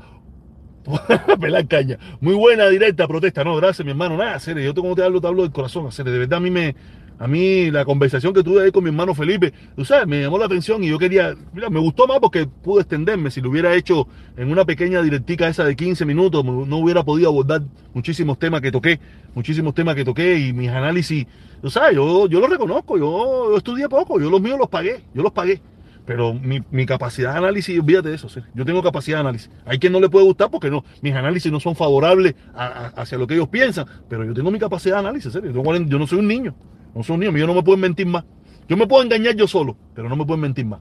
pelar 1.39 1.67
caña. 1.67 1.97
Muy 2.21 2.35
buena, 2.35 2.67
directa 2.67 3.07
protesta. 3.07 3.43
No, 3.43 3.55
gracias, 3.55 3.85
mi 3.85 3.91
hermano. 3.91 4.17
Nada, 4.17 4.39
serio. 4.39 4.63
Yo 4.63 4.73
como 4.73 4.95
te 4.95 5.03
hablo, 5.03 5.21
te 5.21 5.27
hablo 5.27 5.43
del 5.43 5.51
corazón. 5.51 5.91
Serio. 5.91 6.11
De 6.11 6.19
verdad, 6.19 6.37
a 6.37 6.41
mí 6.41 6.51
me. 6.51 6.75
A 7.19 7.27
mí 7.27 7.71
la 7.71 7.83
conversación 7.83 8.31
que 8.31 8.43
tuve 8.43 8.63
ahí 8.63 8.71
con 8.71 8.83
mi 8.83 8.91
hermano 8.91 9.15
Felipe, 9.15 9.51
tú 9.75 9.83
sabes, 9.83 10.05
me 10.05 10.21
llamó 10.21 10.37
la 10.37 10.45
atención 10.45 10.83
y 10.83 10.89
yo 10.89 10.99
quería, 10.99 11.33
mira, 11.51 11.67
me 11.67 11.79
gustó 11.79 12.05
más 12.05 12.19
porque 12.19 12.45
pude 12.45 12.81
extenderme. 12.81 13.31
Si 13.31 13.41
lo 13.41 13.49
hubiera 13.49 13.73
hecho 13.73 14.07
en 14.37 14.51
una 14.51 14.65
pequeña 14.65 15.01
directica 15.01 15.47
esa 15.47 15.63
de 15.63 15.75
15 15.75 16.05
minutos, 16.05 16.45
no 16.45 16.77
hubiera 16.77 17.03
podido 17.03 17.29
abordar 17.29 17.63
muchísimos 17.95 18.37
temas 18.37 18.61
que 18.61 18.71
toqué, 18.71 18.99
muchísimos 19.33 19.73
temas 19.73 19.95
que 19.95 20.05
toqué 20.05 20.37
y 20.37 20.53
mis 20.53 20.69
análisis, 20.69 21.25
tú 21.59 21.71
sabes, 21.71 21.95
yo, 21.95 22.27
yo 22.27 22.39
lo 22.39 22.45
reconozco, 22.45 22.99
yo, 22.99 23.49
yo 23.49 23.57
estudié 23.57 23.89
poco, 23.89 24.19
yo 24.19 24.29
los 24.29 24.39
míos 24.39 24.59
los 24.59 24.69
pagué, 24.69 25.01
yo 25.15 25.23
los 25.23 25.31
pagué. 25.31 25.59
Pero 26.07 26.33
mi, 26.33 26.63
mi, 26.71 26.85
capacidad 26.85 27.33
de 27.33 27.39
análisis, 27.39 27.77
olvídate 27.77 28.07
de 28.07 28.15
eso, 28.15 28.29
yo 28.55 28.63
tengo 28.63 28.81
capacidad 28.81 29.17
de 29.17 29.21
análisis. 29.21 29.51
Hay 29.65 29.77
quien 29.77 29.91
no 29.91 29.99
le 29.99 30.07
puede 30.07 30.25
gustar 30.25 30.49
porque 30.49 30.71
no, 30.71 30.85
mis 31.01 31.13
análisis 31.13 31.51
no 31.51 31.59
son 31.59 31.75
favorables 31.75 32.33
a, 32.55 32.93
hacia 32.95 33.17
lo 33.17 33.27
que 33.27 33.33
ellos 33.33 33.49
piensan, 33.49 33.85
pero 34.07 34.23
yo 34.23 34.33
tengo 34.33 34.49
mi 34.49 34.57
capacidad 34.57 34.95
de 34.95 34.99
análisis, 35.01 35.33
yo, 35.33 35.41
no 35.41 36.07
soy 36.07 36.19
un 36.19 36.27
niño, 36.29 36.55
no 36.95 37.03
soy 37.03 37.15
un 37.15 37.19
niño, 37.19 37.37
yo 37.37 37.45
no 37.45 37.53
me 37.53 37.61
pueden 37.61 37.81
mentir 37.81 38.07
más. 38.07 38.23
Yo 38.69 38.77
me 38.77 38.87
puedo 38.87 39.03
engañar 39.03 39.35
yo 39.35 39.47
solo, 39.47 39.75
pero 39.93 40.07
no 40.07 40.15
me 40.15 40.25
pueden 40.25 40.41
mentir 40.41 40.65
más. 40.65 40.79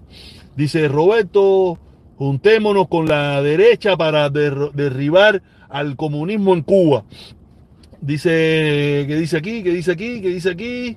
Dice 0.54 0.86
Roberto, 0.86 1.76
juntémonos 2.18 2.86
con 2.86 3.08
la 3.08 3.42
derecha 3.42 3.96
para 3.96 4.30
der, 4.30 4.54
derribar 4.74 5.42
al 5.68 5.96
comunismo 5.96 6.54
en 6.54 6.62
Cuba. 6.62 7.04
Dice, 8.00 9.04
que 9.08 9.16
dice 9.16 9.38
aquí, 9.38 9.64
que 9.64 9.72
dice 9.72 9.90
aquí, 9.90 10.20
que 10.20 10.28
dice 10.28 10.50
aquí. 10.50 10.96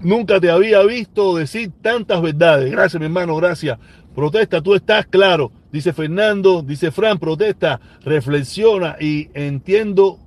Nunca 0.00 0.38
te 0.40 0.50
había 0.50 0.82
visto 0.82 1.36
decir 1.36 1.72
tantas 1.82 2.22
verdades. 2.22 2.70
Gracias, 2.70 3.00
mi 3.00 3.06
hermano, 3.06 3.34
gracias. 3.36 3.78
Protesta, 4.14 4.60
tú 4.60 4.74
estás 4.74 5.06
claro. 5.06 5.50
Dice 5.72 5.92
Fernando, 5.92 6.62
dice 6.62 6.90
Fran, 6.90 7.18
protesta, 7.18 7.80
reflexiona 8.04 8.96
y 9.00 9.28
entiendo 9.34 10.18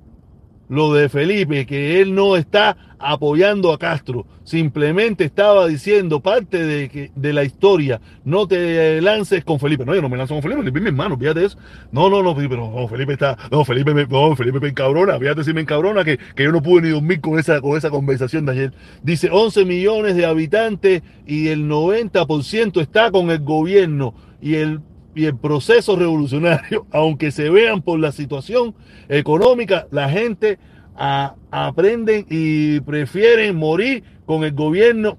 lo 0.70 0.94
de 0.94 1.10
Felipe, 1.10 1.66
que 1.66 2.00
él 2.00 2.14
no 2.14 2.38
está 2.38 2.91
apoyando 3.02 3.74
a 3.74 3.80
Castro, 3.80 4.26
simplemente 4.44 5.24
estaba 5.24 5.68
diciendo 5.68 6.20
parte 6.20 6.66
de, 6.66 6.90
que, 6.90 7.12
de 7.16 7.34
la 7.34 7.44
historia, 7.44 8.00
no 8.24 8.48
te 8.48 9.02
lances 9.02 9.44
con 9.44 9.60
Felipe, 9.60 9.86
no, 9.86 9.96
yo 9.96 10.02
no 10.02 10.10
me 10.10 10.18
lanzo 10.18 10.34
con 10.36 10.44
Felipe, 10.44 10.62
Felipe 10.62 10.80
es 10.80 10.84
mi 10.84 10.90
hermano, 10.90 11.18
fíjate 11.18 11.46
eso, 11.46 11.58
no, 11.92 12.10
no, 12.10 12.22
no, 12.22 12.36
pero 12.36 12.72
no, 12.72 12.88
Felipe 12.88 13.14
está, 13.14 13.38
no, 13.52 13.66
Felipe 13.66 13.94
me, 13.94 14.06
no, 14.06 14.36
Felipe 14.36 14.60
me 14.60 14.70
encabrona, 14.70 15.18
fíjate 15.20 15.44
si 15.44 15.54
me 15.54 15.62
encabrona 15.62 16.04
que, 16.04 16.18
que 16.36 16.44
yo 16.44 16.52
no 16.52 16.62
pude 16.62 16.84
ni 16.84 16.90
dormir 16.90 17.22
con 17.22 17.40
esa, 17.40 17.62
con 17.62 17.78
esa 17.78 17.90
conversación 17.90 18.46
de 18.46 18.52
ayer, 18.52 18.74
dice 19.04 19.30
11 19.32 19.66
millones 19.66 20.16
de 20.16 20.26
habitantes 20.26 21.04
y 21.26 21.48
el 21.48 21.68
90% 21.68 22.82
está 22.82 23.12
con 23.12 23.32
el 23.32 23.40
gobierno 23.40 24.14
y 24.42 24.56
el 24.56 24.82
y 25.14 25.26
el 25.26 25.36
proceso 25.36 25.96
revolucionario, 25.96 26.86
aunque 26.92 27.32
se 27.32 27.50
vean 27.50 27.82
por 27.82 28.00
la 28.00 28.12
situación 28.12 28.76
económica, 29.10 29.88
la 29.92 30.10
gente 30.10 30.58
aprenden 31.02 32.26
y 32.30 32.80
prefieren 32.82 33.56
morir 33.56 34.04
con 34.26 34.44
el 34.44 34.54
gobierno. 34.54 35.18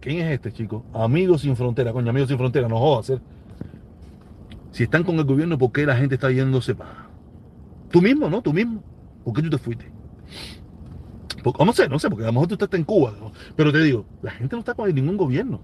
¿Quién 0.00 0.18
es 0.18 0.32
este, 0.32 0.52
chico? 0.52 0.86
Amigos 0.94 1.42
sin 1.42 1.56
frontera, 1.56 1.92
coño, 1.92 2.10
amigos 2.10 2.28
sin 2.28 2.38
frontera, 2.38 2.68
no 2.68 2.78
jodas. 2.78 3.10
¿eh? 3.10 3.20
Si 4.70 4.84
están 4.84 5.04
con 5.04 5.16
el 5.16 5.24
gobierno, 5.24 5.58
¿por 5.58 5.72
qué 5.72 5.84
la 5.84 5.96
gente 5.96 6.14
está 6.14 6.30
yéndose 6.30 6.74
para? 6.74 7.08
Tú 7.90 8.00
mismo, 8.00 8.30
¿no? 8.30 8.40
Tú 8.40 8.52
mismo. 8.52 8.82
¿Por 9.24 9.34
qué 9.34 9.42
tú 9.42 9.50
te 9.50 9.58
fuiste? 9.58 9.90
No 11.44 11.72
sé, 11.72 11.88
no 11.88 11.98
sé, 11.98 12.08
porque 12.08 12.24
a 12.24 12.28
lo 12.28 12.32
mejor 12.32 12.48
tú 12.48 12.54
estás 12.54 12.72
en 12.74 12.84
Cuba. 12.84 13.12
Pero 13.56 13.72
te 13.72 13.82
digo, 13.82 14.06
la 14.22 14.30
gente 14.30 14.56
no 14.56 14.60
está 14.60 14.74
con 14.74 14.92
ningún 14.94 15.16
gobierno. 15.16 15.60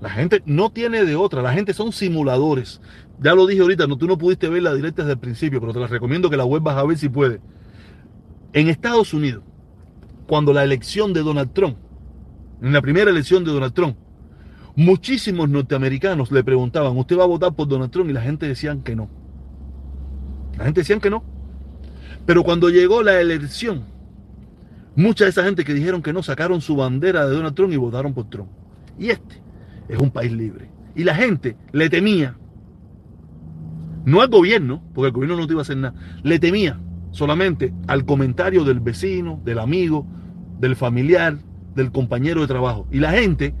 La 0.00 0.08
gente 0.08 0.42
no 0.46 0.70
tiene 0.70 1.04
de 1.04 1.16
otra, 1.16 1.42
la 1.42 1.52
gente 1.52 1.74
son 1.74 1.92
simuladores. 1.92 2.80
Ya 3.20 3.34
lo 3.34 3.46
dije 3.46 3.60
ahorita, 3.60 3.86
no, 3.86 3.98
tú 3.98 4.06
no 4.06 4.16
pudiste 4.16 4.48
ver 4.48 4.62
la 4.62 4.74
directa 4.74 5.02
desde 5.02 5.12
el 5.12 5.18
principio, 5.18 5.60
pero 5.60 5.74
te 5.74 5.80
las 5.80 5.90
recomiendo 5.90 6.30
que 6.30 6.38
la 6.38 6.44
vuelvas 6.44 6.76
a 6.76 6.84
ver 6.84 6.96
si 6.96 7.08
puedes. 7.10 7.40
En 8.52 8.68
Estados 8.68 9.14
Unidos, 9.14 9.44
cuando 10.26 10.52
la 10.52 10.64
elección 10.64 11.12
de 11.12 11.22
Donald 11.22 11.52
Trump, 11.52 11.76
en 12.60 12.72
la 12.72 12.82
primera 12.82 13.10
elección 13.10 13.44
de 13.44 13.52
Donald 13.52 13.74
Trump, 13.74 13.96
muchísimos 14.74 15.48
norteamericanos 15.48 16.32
le 16.32 16.42
preguntaban, 16.42 16.96
¿usted 16.96 17.16
va 17.16 17.24
a 17.24 17.28
votar 17.28 17.54
por 17.54 17.68
Donald 17.68 17.92
Trump? 17.92 18.10
Y 18.10 18.12
la 18.12 18.22
gente 18.22 18.46
decían 18.46 18.82
que 18.82 18.96
no. 18.96 19.08
La 20.58 20.64
gente 20.64 20.80
decían 20.80 21.00
que 21.00 21.10
no. 21.10 21.22
Pero 22.26 22.42
cuando 22.42 22.70
llegó 22.70 23.04
la 23.04 23.20
elección, 23.20 23.84
mucha 24.96 25.24
de 25.24 25.30
esa 25.30 25.44
gente 25.44 25.64
que 25.64 25.72
dijeron 25.72 26.02
que 26.02 26.12
no 26.12 26.22
sacaron 26.22 26.60
su 26.60 26.74
bandera 26.74 27.26
de 27.26 27.34
Donald 27.34 27.54
Trump 27.54 27.72
y 27.72 27.76
votaron 27.76 28.14
por 28.14 28.28
Trump. 28.30 28.50
Y 28.98 29.10
este 29.10 29.40
es 29.88 29.98
un 29.98 30.10
país 30.10 30.32
libre. 30.32 30.68
Y 30.96 31.04
la 31.04 31.14
gente 31.14 31.56
le 31.70 31.88
temía, 31.88 32.36
no 34.04 34.20
al 34.20 34.28
gobierno, 34.28 34.82
porque 34.92 35.06
el 35.06 35.12
gobierno 35.12 35.36
no 35.36 35.46
te 35.46 35.52
iba 35.52 35.60
a 35.60 35.62
hacer 35.62 35.76
nada, 35.76 35.94
le 36.24 36.38
temía 36.40 36.80
solamente 37.10 37.72
al 37.86 38.04
comentario 38.04 38.64
del 38.64 38.80
vecino, 38.80 39.40
del 39.44 39.58
amigo, 39.58 40.06
del 40.58 40.76
familiar, 40.76 41.38
del 41.74 41.92
compañero 41.92 42.40
de 42.40 42.46
trabajo. 42.46 42.86
Y 42.90 42.98
la 42.98 43.12
gente 43.12 43.54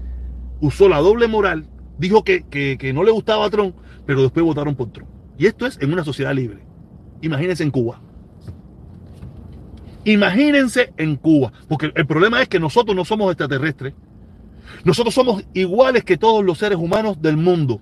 usó 0.60 0.88
la 0.88 0.98
doble 0.98 1.28
moral, 1.28 1.66
dijo 1.98 2.24
que, 2.24 2.44
que, 2.48 2.92
no 2.92 3.02
le 3.04 3.10
gustaba 3.10 3.46
a 3.46 3.50
Trump, 3.50 3.74
pero 4.06 4.22
después 4.22 4.44
votaron 4.44 4.74
por 4.74 4.90
Trump. 4.90 5.10
Y 5.38 5.46
esto 5.46 5.66
es 5.66 5.78
en 5.80 5.92
una 5.92 6.04
sociedad 6.04 6.34
libre. 6.34 6.60
Imagínense 7.22 7.62
en 7.62 7.70
Cuba. 7.70 8.00
Imagínense 10.04 10.92
en 10.96 11.16
Cuba, 11.16 11.52
porque 11.68 11.92
el 11.94 12.06
problema 12.06 12.40
es 12.40 12.48
que 12.48 12.58
nosotros 12.58 12.96
no 12.96 13.04
somos 13.04 13.30
extraterrestres. 13.30 13.94
Nosotros 14.84 15.14
somos 15.14 15.44
iguales 15.52 16.04
que 16.04 16.16
todos 16.16 16.44
los 16.44 16.58
seres 16.58 16.78
humanos 16.78 17.20
del 17.20 17.36
mundo. 17.36 17.80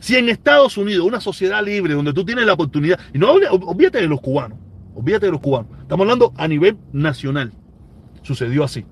Si 0.00 0.16
en 0.16 0.28
Estados 0.28 0.76
Unidos, 0.78 1.06
una 1.06 1.20
sociedad 1.20 1.64
libre 1.64 1.94
donde 1.94 2.12
tú 2.12 2.24
tienes 2.24 2.46
la 2.46 2.54
oportunidad, 2.54 2.98
y 3.12 3.18
no 3.18 3.32
olvídate 3.32 4.00
de 4.00 4.08
los 4.08 4.20
cubanos, 4.20 4.58
olvídate 4.94 5.26
de 5.26 5.32
los 5.32 5.40
cubanos, 5.40 5.70
estamos 5.82 6.04
hablando 6.04 6.32
a 6.36 6.48
nivel 6.48 6.78
nacional. 6.92 7.52
Sucedió 8.22 8.64
así. 8.64 8.84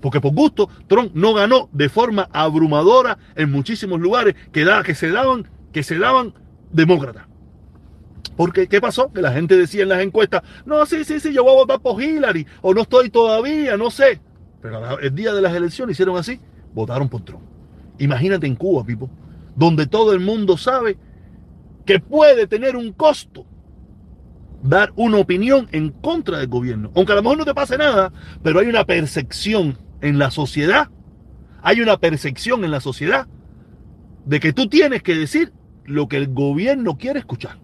Porque 0.00 0.20
por 0.20 0.34
gusto, 0.34 0.68
Trump 0.88 1.12
no 1.14 1.32
ganó 1.32 1.68
de 1.72 1.88
forma 1.88 2.28
abrumadora 2.32 3.18
en 3.34 3.50
muchísimos 3.50 4.00
lugares 4.00 4.34
que, 4.52 4.68
que 4.84 4.94
se 4.94 5.10
daban, 5.10 5.48
que 5.72 5.82
se 5.82 5.98
daban 5.98 6.34
demócratas. 6.70 7.26
Porque, 8.36 8.66
¿qué 8.66 8.80
pasó? 8.80 9.12
Que 9.12 9.22
la 9.22 9.32
gente 9.32 9.56
decía 9.56 9.84
en 9.84 9.90
las 9.90 10.02
encuestas, 10.02 10.42
no, 10.66 10.84
sí, 10.86 11.04
sí, 11.04 11.20
sí, 11.20 11.32
yo 11.32 11.44
voy 11.44 11.52
a 11.52 11.56
votar 11.56 11.80
por 11.80 12.02
Hillary, 12.02 12.46
o 12.60 12.74
no 12.74 12.82
estoy 12.82 13.10
todavía, 13.10 13.76
no 13.76 13.90
sé. 13.90 14.20
Pero 14.60 14.98
el 14.98 15.14
día 15.14 15.32
de 15.32 15.40
las 15.40 15.54
elecciones 15.54 15.94
hicieron 15.94 16.16
así, 16.16 16.40
votaron 16.74 17.08
por 17.08 17.22
Trump. 17.22 17.42
Imagínate 17.98 18.46
en 18.46 18.56
Cuba, 18.56 18.84
Pipo, 18.84 19.08
donde 19.56 19.86
todo 19.86 20.12
el 20.12 20.20
mundo 20.20 20.56
sabe 20.56 20.96
que 21.84 21.98
puede 21.98 22.46
tener 22.46 22.76
un 22.76 22.92
costo 22.92 23.46
dar 24.62 24.92
una 24.94 25.18
opinión 25.18 25.68
en 25.72 25.90
contra 25.90 26.38
del 26.38 26.48
gobierno. 26.48 26.90
Aunque 26.94 27.12
a 27.12 27.16
lo 27.16 27.22
mejor 27.22 27.38
no 27.38 27.44
te 27.44 27.54
pase 27.54 27.76
nada, 27.76 28.12
pero 28.42 28.60
hay 28.60 28.68
una 28.68 28.84
percepción 28.84 29.76
en 30.00 30.18
la 30.18 30.30
sociedad, 30.30 30.88
hay 31.62 31.80
una 31.80 31.98
percepción 31.98 32.64
en 32.64 32.70
la 32.70 32.80
sociedad 32.80 33.26
de 34.24 34.40
que 34.40 34.52
tú 34.52 34.68
tienes 34.68 35.02
que 35.02 35.16
decir 35.16 35.52
lo 35.84 36.08
que 36.08 36.16
el 36.16 36.28
gobierno 36.28 36.96
quiere 36.96 37.18
escuchar. 37.18 37.58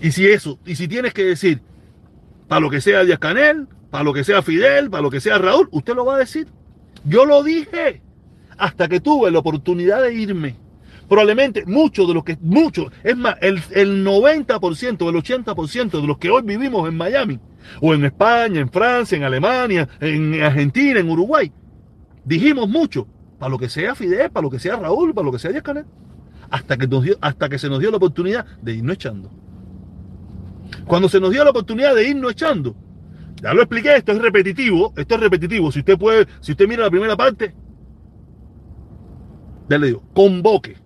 Y 0.00 0.12
si 0.12 0.26
eso, 0.26 0.58
y 0.66 0.76
si 0.76 0.88
tienes 0.88 1.14
que 1.14 1.24
decir, 1.24 1.60
para 2.48 2.60
lo 2.60 2.70
que 2.70 2.80
sea 2.80 3.04
Díaz 3.04 3.18
Canel, 3.18 3.68
para 3.90 4.04
lo 4.04 4.12
que 4.12 4.24
sea 4.24 4.42
Fidel, 4.42 4.90
para 4.90 5.02
lo 5.02 5.10
que 5.10 5.20
sea 5.20 5.38
Raúl, 5.38 5.68
usted 5.70 5.94
lo 5.94 6.04
va 6.04 6.16
a 6.16 6.18
decir. 6.18 6.48
Yo 7.04 7.24
lo 7.24 7.42
dije 7.42 8.02
hasta 8.58 8.88
que 8.88 9.00
tuve 9.00 9.30
la 9.30 9.38
oportunidad 9.38 10.02
de 10.02 10.14
irme. 10.14 10.56
Probablemente 11.08 11.64
muchos 11.64 12.06
de 12.06 12.14
los 12.14 12.22
que, 12.22 12.36
muchos, 12.40 12.92
es 13.02 13.16
más, 13.16 13.36
el, 13.40 13.62
el 13.70 14.04
90%, 14.04 15.08
el 15.08 15.46
80% 15.46 16.00
de 16.00 16.06
los 16.06 16.18
que 16.18 16.30
hoy 16.30 16.42
vivimos 16.42 16.86
en 16.86 16.96
Miami, 16.96 17.40
o 17.80 17.94
en 17.94 18.04
España, 18.04 18.60
en 18.60 18.70
Francia, 18.70 19.16
en 19.16 19.24
Alemania, 19.24 19.88
en 20.00 20.42
Argentina, 20.42 21.00
en 21.00 21.08
Uruguay, 21.08 21.50
dijimos 22.24 22.68
mucho, 22.68 23.06
para 23.38 23.50
lo 23.50 23.58
que 23.58 23.68
sea 23.68 23.94
Fidel, 23.94 24.30
para 24.30 24.42
lo 24.42 24.50
que 24.50 24.58
sea 24.58 24.76
Raúl, 24.76 25.14
para 25.14 25.24
lo 25.24 25.32
que 25.32 25.38
sea 25.38 25.50
Díaz 25.50 25.62
Canel, 25.62 25.86
hasta 26.50 26.76
que, 26.76 26.86
nos 26.86 27.02
dio, 27.02 27.16
hasta 27.20 27.48
que 27.48 27.58
se 27.58 27.68
nos 27.68 27.80
dio 27.80 27.90
la 27.90 27.96
oportunidad 27.96 28.44
de 28.60 28.74
irnos 28.74 28.94
echando. 28.94 29.30
Cuando 30.86 31.08
se 31.08 31.20
nos 31.20 31.30
dio 31.30 31.44
la 31.44 31.50
oportunidad 31.50 31.94
de 31.94 32.08
irnos 32.08 32.32
echando, 32.32 32.76
ya 33.40 33.54
lo 33.54 33.62
expliqué, 33.62 33.96
esto 33.96 34.12
es 34.12 34.18
repetitivo, 34.18 34.92
esto 34.96 35.14
es 35.14 35.20
repetitivo. 35.20 35.70
Si 35.70 35.78
usted 35.78 35.96
puede, 35.96 36.26
si 36.40 36.52
usted 36.52 36.68
mira 36.68 36.82
la 36.82 36.90
primera 36.90 37.16
parte, 37.16 37.54
ya 39.68 39.78
le 39.78 39.88
digo, 39.88 40.02
convoque 40.14 40.76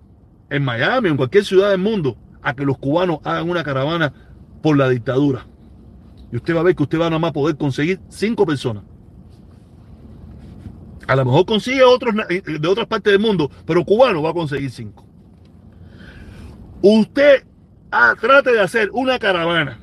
en 0.50 0.64
Miami 0.64 1.08
o 1.08 1.12
en 1.12 1.16
cualquier 1.16 1.44
ciudad 1.44 1.70
del 1.70 1.78
mundo 1.78 2.16
a 2.42 2.54
que 2.54 2.64
los 2.64 2.78
cubanos 2.78 3.20
hagan 3.24 3.48
una 3.48 3.62
caravana 3.62 4.12
por 4.62 4.76
la 4.76 4.88
dictadura. 4.88 5.46
Y 6.32 6.36
usted 6.36 6.54
va 6.54 6.60
a 6.60 6.64
ver 6.64 6.74
que 6.74 6.82
usted 6.82 6.98
va 6.98 7.06
a 7.06 7.10
nada 7.10 7.20
más 7.20 7.32
poder 7.32 7.56
conseguir 7.56 8.00
cinco 8.08 8.46
personas. 8.46 8.84
A 11.06 11.16
lo 11.16 11.24
mejor 11.24 11.44
consigue 11.46 11.82
otros 11.82 12.14
de 12.14 12.68
otras 12.68 12.86
partes 12.86 13.12
del 13.12 13.20
mundo, 13.20 13.50
pero 13.66 13.84
cubano 13.84 14.22
va 14.22 14.30
a 14.30 14.34
conseguir 14.34 14.70
cinco. 14.70 15.04
Usted 16.80 17.44
ah, 17.90 18.14
trate 18.20 18.52
de 18.52 18.60
hacer 18.60 18.90
una 18.92 19.18
caravana 19.18 19.78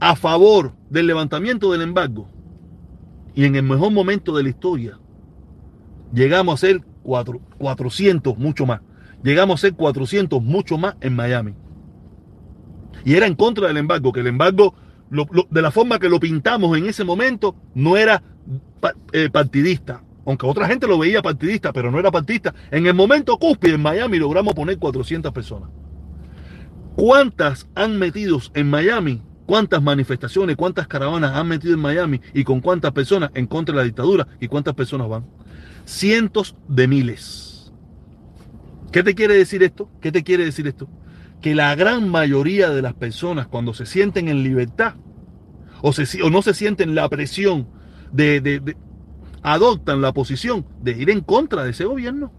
a 0.00 0.16
favor 0.16 0.72
del 0.88 1.06
levantamiento 1.06 1.72
del 1.72 1.82
embargo 1.82 2.28
y 3.34 3.44
en 3.44 3.56
el 3.56 3.62
mejor 3.62 3.92
momento 3.92 4.34
de 4.36 4.42
la 4.42 4.48
historia 4.48 4.98
llegamos 6.12 6.54
a 6.54 6.66
ser 6.66 6.82
400, 7.02 8.38
mucho 8.38 8.66
más. 8.66 8.80
Llegamos 9.22 9.60
a 9.60 9.68
ser 9.68 9.74
400, 9.74 10.42
mucho 10.42 10.78
más 10.78 10.96
en 11.00 11.14
Miami. 11.14 11.54
Y 13.04 13.14
era 13.14 13.26
en 13.26 13.34
contra 13.34 13.68
del 13.68 13.76
embargo, 13.76 14.12
que 14.12 14.20
el 14.20 14.26
embargo, 14.26 14.74
de 15.50 15.62
la 15.62 15.70
forma 15.70 15.98
que 15.98 16.08
lo 16.08 16.20
pintamos 16.20 16.76
en 16.76 16.86
ese 16.86 17.04
momento, 17.04 17.56
no 17.74 17.96
era 17.96 18.22
eh, 19.12 19.28
partidista. 19.30 20.02
Aunque 20.24 20.46
otra 20.46 20.68
gente 20.68 20.86
lo 20.86 20.98
veía 20.98 21.20
partidista, 21.20 21.72
pero 21.72 21.90
no 21.90 21.98
era 21.98 22.10
partidista. 22.10 22.54
En 22.70 22.86
el 22.86 22.94
momento 22.94 23.36
cúspide 23.38 23.74
en 23.74 23.82
Miami 23.82 24.18
logramos 24.18 24.54
poner 24.54 24.78
400 24.78 25.32
personas. 25.32 25.70
¿Cuántas 26.94 27.68
han 27.74 27.98
metido 27.98 28.38
en 28.54 28.70
Miami 28.70 29.22
cuántas 29.46 29.82
manifestaciones, 29.82 30.56
cuántas 30.56 30.86
caravanas 30.86 31.32
han 31.34 31.48
metido 31.48 31.74
en 31.74 31.80
Miami 31.80 32.20
y 32.32 32.44
con 32.44 32.60
cuántas 32.60 32.92
personas 32.92 33.30
en 33.34 33.46
contra 33.46 33.74
de 33.74 33.80
la 33.80 33.84
dictadura 33.84 34.26
y 34.40 34.48
cuántas 34.48 34.74
personas 34.74 35.08
van. 35.08 35.26
Cientos 35.84 36.56
de 36.68 36.88
miles. 36.88 37.72
¿Qué 38.92 39.02
te 39.02 39.14
quiere 39.14 39.34
decir 39.34 39.62
esto? 39.62 39.88
¿Qué 40.00 40.12
te 40.12 40.22
quiere 40.22 40.44
decir 40.44 40.66
esto? 40.66 40.88
Que 41.40 41.54
la 41.54 41.74
gran 41.74 42.08
mayoría 42.08 42.70
de 42.70 42.82
las 42.82 42.94
personas 42.94 43.46
cuando 43.46 43.74
se 43.74 43.86
sienten 43.86 44.28
en 44.28 44.44
libertad 44.44 44.94
o, 45.80 45.92
se, 45.92 46.22
o 46.22 46.30
no 46.30 46.42
se 46.42 46.54
sienten 46.54 46.94
la 46.94 47.08
presión 47.08 47.66
de, 48.12 48.76
adoptan 49.42 50.00
la 50.00 50.12
posición 50.12 50.66
de 50.80 50.92
ir 50.92 51.10
en 51.10 51.20
contra 51.20 51.64
de 51.64 51.70
ese 51.70 51.84
gobierno. 51.84 52.32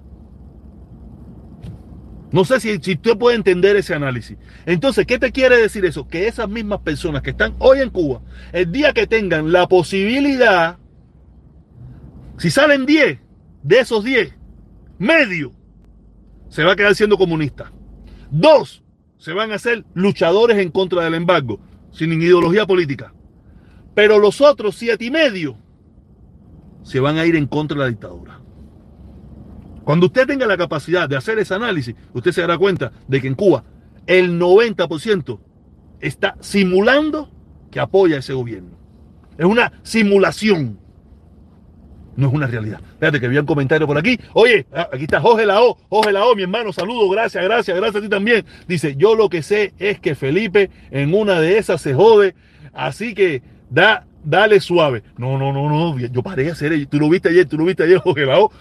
No 2.32 2.46
sé 2.46 2.60
si, 2.60 2.78
si 2.80 2.94
usted 2.94 3.18
puede 3.18 3.36
entender 3.36 3.76
ese 3.76 3.94
análisis. 3.94 4.38
Entonces, 4.66 5.06
¿qué 5.06 5.20
te 5.20 5.32
quiere 5.32 5.58
decir 5.58 5.86
eso? 5.86 6.08
Que 6.08 6.28
esas 6.28 6.50
mismas 6.50 6.80
personas 6.80 7.22
que 7.22 7.32
están 7.32 7.56
hoy 7.60 7.80
en 7.80 7.90
Cuba, 7.90 8.22
el 8.52 8.72
día 8.72 8.94
que 8.94 9.06
tengan 9.06 9.52
la 9.52 9.68
posibilidad, 9.68 10.78
si 12.38 12.50
salen 12.50 12.86
10, 12.86 13.20
de 13.64 13.80
esos 13.80 14.04
10, 14.04 14.34
medio, 15.00 15.54
se 16.50 16.64
va 16.64 16.74
a 16.74 16.76
quedar 16.76 16.96
siendo 16.96 17.18
comunista. 17.18 17.72
Dos, 18.30 18.84
se 19.18 19.34
van 19.34 19.52
a 19.52 19.56
hacer 19.56 19.86
luchadores 19.94 20.58
en 20.58 20.70
contra 20.70 21.04
del 21.04 21.16
embargo, 21.16 21.60
sin 21.92 22.12
ideología 22.14 22.66
política. 22.66 23.14
Pero 23.96 24.20
los 24.20 24.42
otros 24.42 24.76
siete 24.76 25.06
y 25.06 25.12
medio 25.12 25.58
se 26.84 27.00
van 27.00 27.18
a 27.18 27.26
ir 27.26 27.36
en 27.36 27.48
contra 27.48 27.78
de 27.78 27.84
la 27.84 27.90
dictadura. 27.90 28.40
Cuando 29.84 30.08
usted 30.08 30.28
tenga 30.28 30.46
la 30.46 30.58
capacidad 30.58 31.10
de 31.10 31.18
hacer 31.18 31.40
ese 31.40 31.54
análisis, 31.54 31.96
usted 32.14 32.32
se 32.32 32.42
dará 32.42 32.58
cuenta 32.58 32.92
de 33.08 33.22
que 33.22 33.28
en 33.28 33.36
Cuba 33.36 33.64
el 34.08 34.40
90% 34.40 35.40
está 36.00 36.36
simulando 36.42 37.30
que 37.72 37.80
apoya 37.80 38.18
a 38.18 38.20
ese 38.20 38.34
gobierno. 38.34 38.78
Es 39.38 39.46
una 39.46 39.72
simulación. 39.84 40.80
No 42.16 42.28
es 42.28 42.34
una 42.34 42.48
realidad. 42.48 42.80
Espérate 42.94 43.20
que 43.20 43.26
había 43.26 43.40
un 43.40 43.46
comentario 43.46 43.88
por 43.88 43.98
aquí. 43.98 44.20
Oye, 44.34 44.66
ah, 44.74 44.88
aquí 44.92 45.04
está 45.04 45.20
Jorge 45.20 45.46
Lao. 45.46 45.78
Jorge 45.90 46.12
Lao, 46.12 46.36
mi 46.36 46.44
hermano, 46.44 46.72
saludo, 46.72 47.10
gracias, 47.10 47.44
gracias, 47.44 47.76
gracias 47.76 48.02
a 48.02 48.02
ti 48.02 48.10
también. 48.10 48.46
Dice, 48.68 48.96
yo 48.96 49.16
lo 49.16 49.30
que 49.30 49.42
sé 49.42 49.74
es 49.80 50.00
que 50.00 50.16
Felipe 50.16 50.70
en 50.92 51.14
una 51.14 51.40
de 51.40 51.58
esas 51.58 51.82
se 51.82 51.94
jode. 51.94 52.36
Así 52.74 53.14
que 53.14 53.42
da, 53.70 54.06
dale 54.24 54.60
suave. 54.60 55.04
No, 55.18 55.38
no, 55.38 55.52
no, 55.52 55.70
no. 55.70 55.98
Yo 55.98 56.22
paré 56.22 56.50
a 56.50 56.54
hacer, 56.54 56.86
tú 56.86 57.00
lo 57.00 57.10
viste 57.10 57.30
ayer, 57.30 57.46
tú 57.48 57.58
lo 57.58 57.66
viste 57.66 57.84
ayer, 57.84 57.98
Jorge 57.98 58.26
Lao. 58.26 58.52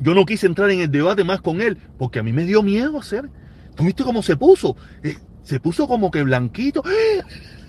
Yo 0.00 0.14
no 0.14 0.24
quise 0.24 0.46
entrar 0.46 0.70
en 0.70 0.80
el 0.80 0.90
debate 0.90 1.24
más 1.24 1.40
con 1.40 1.60
él 1.60 1.78
porque 1.98 2.18
a 2.18 2.22
mí 2.22 2.32
me 2.32 2.44
dio 2.44 2.62
miedo 2.62 2.98
hacer. 2.98 3.28
¿Tú 3.74 3.84
viste 3.84 4.04
cómo 4.04 4.22
se 4.22 4.36
puso? 4.36 4.76
Eh, 5.02 5.16
se 5.42 5.60
puso 5.60 5.86
como 5.86 6.10
que 6.10 6.22
blanquito. 6.22 6.82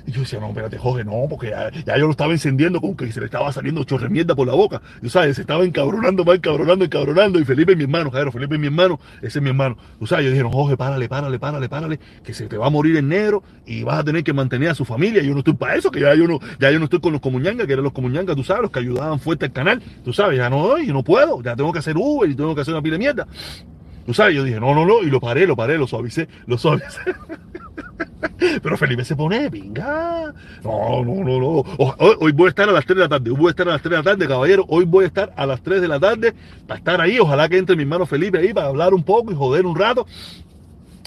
Y 0.08 0.12
yo 0.12 0.22
decía, 0.22 0.40
no, 0.40 0.48
espérate, 0.48 0.78
Jorge, 0.78 1.04
no, 1.04 1.26
porque 1.30 1.50
ya, 1.50 1.98
yo 1.98 2.06
lo 2.06 2.12
estaba 2.12 2.32
encendiendo 2.32 2.80
como 2.80 2.96
que 2.96 3.12
se 3.12 3.20
le 3.20 3.26
estaba 3.26 3.52
saliendo 3.52 3.84
chorremierda 3.84 4.36
por 4.36 4.48
la 4.48 4.54
boca. 4.54 4.82
Tú 5.02 5.10
sabes, 5.10 5.36
se 5.36 5.42
estaba 5.42 5.66
encabronando 5.66 6.24
más, 6.24 6.38
encabronando, 6.38 6.86
encabronando. 6.86 7.40
Y 7.42 7.44
Felipe 7.44 7.76
mi 7.76 7.84
hermano, 7.84 8.10
Jairo, 8.10 8.32
Felipe 8.32 8.58
mi 8.58 8.68
hermano, 8.68 9.02
ese 9.18 9.40
es 9.40 9.42
mi 9.42 9.50
hermano. 9.50 9.78
Tú 10.00 10.08
sabes, 10.08 10.24
yo 10.24 10.32
dije, 10.32 10.44
no, 10.44 10.50
Jorge, 10.50 10.78
párale, 10.78 11.10
párale, 11.10 11.38
párale, 11.40 11.68
párale, 11.68 12.00
que 12.24 12.34
se 12.34 12.48
te 12.48 12.58
va 12.58 12.68
a 12.68 12.70
morir 12.70 12.96
en 12.96 13.10
negro 13.10 13.44
y 13.66 13.84
vas 13.84 14.00
a 14.00 14.04
tener 14.06 14.24
que 14.24 14.32
mantener 14.32 14.70
a 14.70 14.76
su 14.76 14.86
familia. 14.86 15.22
Yo 15.22 15.34
no 15.34 15.40
estoy 15.40 15.56
para 15.56 15.76
eso, 15.76 15.92
que 15.92 16.00
ya 16.00 16.16
yo 16.16 16.26
no, 16.26 16.40
ya 16.58 16.72
yo 16.72 16.80
no 16.80 16.86
estoy 16.86 17.02
con 17.02 17.12
los 17.12 17.20
comuñangas, 17.20 17.68
que 17.68 17.74
eran 17.74 17.84
los 17.84 17.92
comuñangas, 17.92 18.38
tú 18.38 18.46
sabes, 18.46 18.62
los 18.62 18.72
que 18.72 18.80
ayudaban 18.80 19.20
fuerte 19.20 19.44
al 19.44 19.52
canal. 19.52 19.82
Tú 20.06 20.14
sabes, 20.14 20.38
ya 20.38 20.50
no, 20.50 20.78
yo 20.78 20.94
no 20.94 21.04
puedo, 21.04 21.44
ya 21.44 21.54
tengo 21.54 21.74
que 21.74 21.80
hacer 21.80 21.98
Uber 21.98 22.30
y 22.30 22.36
tengo 22.36 22.56
que 22.56 22.62
hacer 22.62 22.74
una 22.74 22.82
pila 22.82 22.94
de 22.94 23.00
mierda. 23.00 23.28
Tú 24.08 24.14
sabes, 24.14 24.36
yo 24.36 24.46
dije, 24.46 24.58
no, 24.58 24.74
no, 24.74 24.86
no, 24.86 25.04
y 25.04 25.08
lo 25.08 25.20
paré, 25.20 25.46
lo 25.46 25.58
paré, 25.58 25.78
lo 25.78 25.86
suavicé, 25.86 26.30
lo 26.46 26.58
suavicé. 26.58 27.02
Pero 28.64 28.78
Felipe 28.78 29.04
se 29.04 29.18
pone, 29.18 29.50
venga. 29.50 30.34
No, 30.64 31.04
no, 31.04 31.26
no, 31.26 31.40
no. 31.40 31.64
Hoy, 31.98 32.32
voy 32.32 32.46
a 32.46 32.50
estar 32.50 32.70
a 32.70 32.72
las 32.72 32.86
3 32.86 32.96
de 32.96 33.04
la 33.04 33.10
tarde. 33.10 33.32
Hoy 33.32 33.36
voy 33.36 33.48
a 33.48 33.50
estar 33.50 33.68
a 33.68 33.74
las 33.74 33.82
3 33.82 33.92
de 33.92 33.98
la 33.98 34.04
tarde, 34.04 34.26
caballero. 34.26 34.66
Hoy 34.70 34.86
voy 34.86 35.04
a 35.04 35.08
estar 35.08 35.34
a 35.36 35.46
las 35.46 35.62
3 35.62 35.82
de 35.82 35.90
la 35.90 36.00
tarde 36.00 36.34
para 36.66 36.78
estar 36.78 37.02
ahí. 37.02 37.20
Ojalá 37.20 37.50
que 37.50 37.58
entre 37.58 37.76
mi 37.76 37.82
hermano 37.82 38.06
Felipe 38.06 38.38
ahí 38.38 38.54
para 38.54 38.68
hablar 38.68 38.94
un 38.94 39.04
poco 39.04 39.34
y 39.34 39.36
joder 39.36 39.66
un 39.66 39.76
rato. 39.76 40.08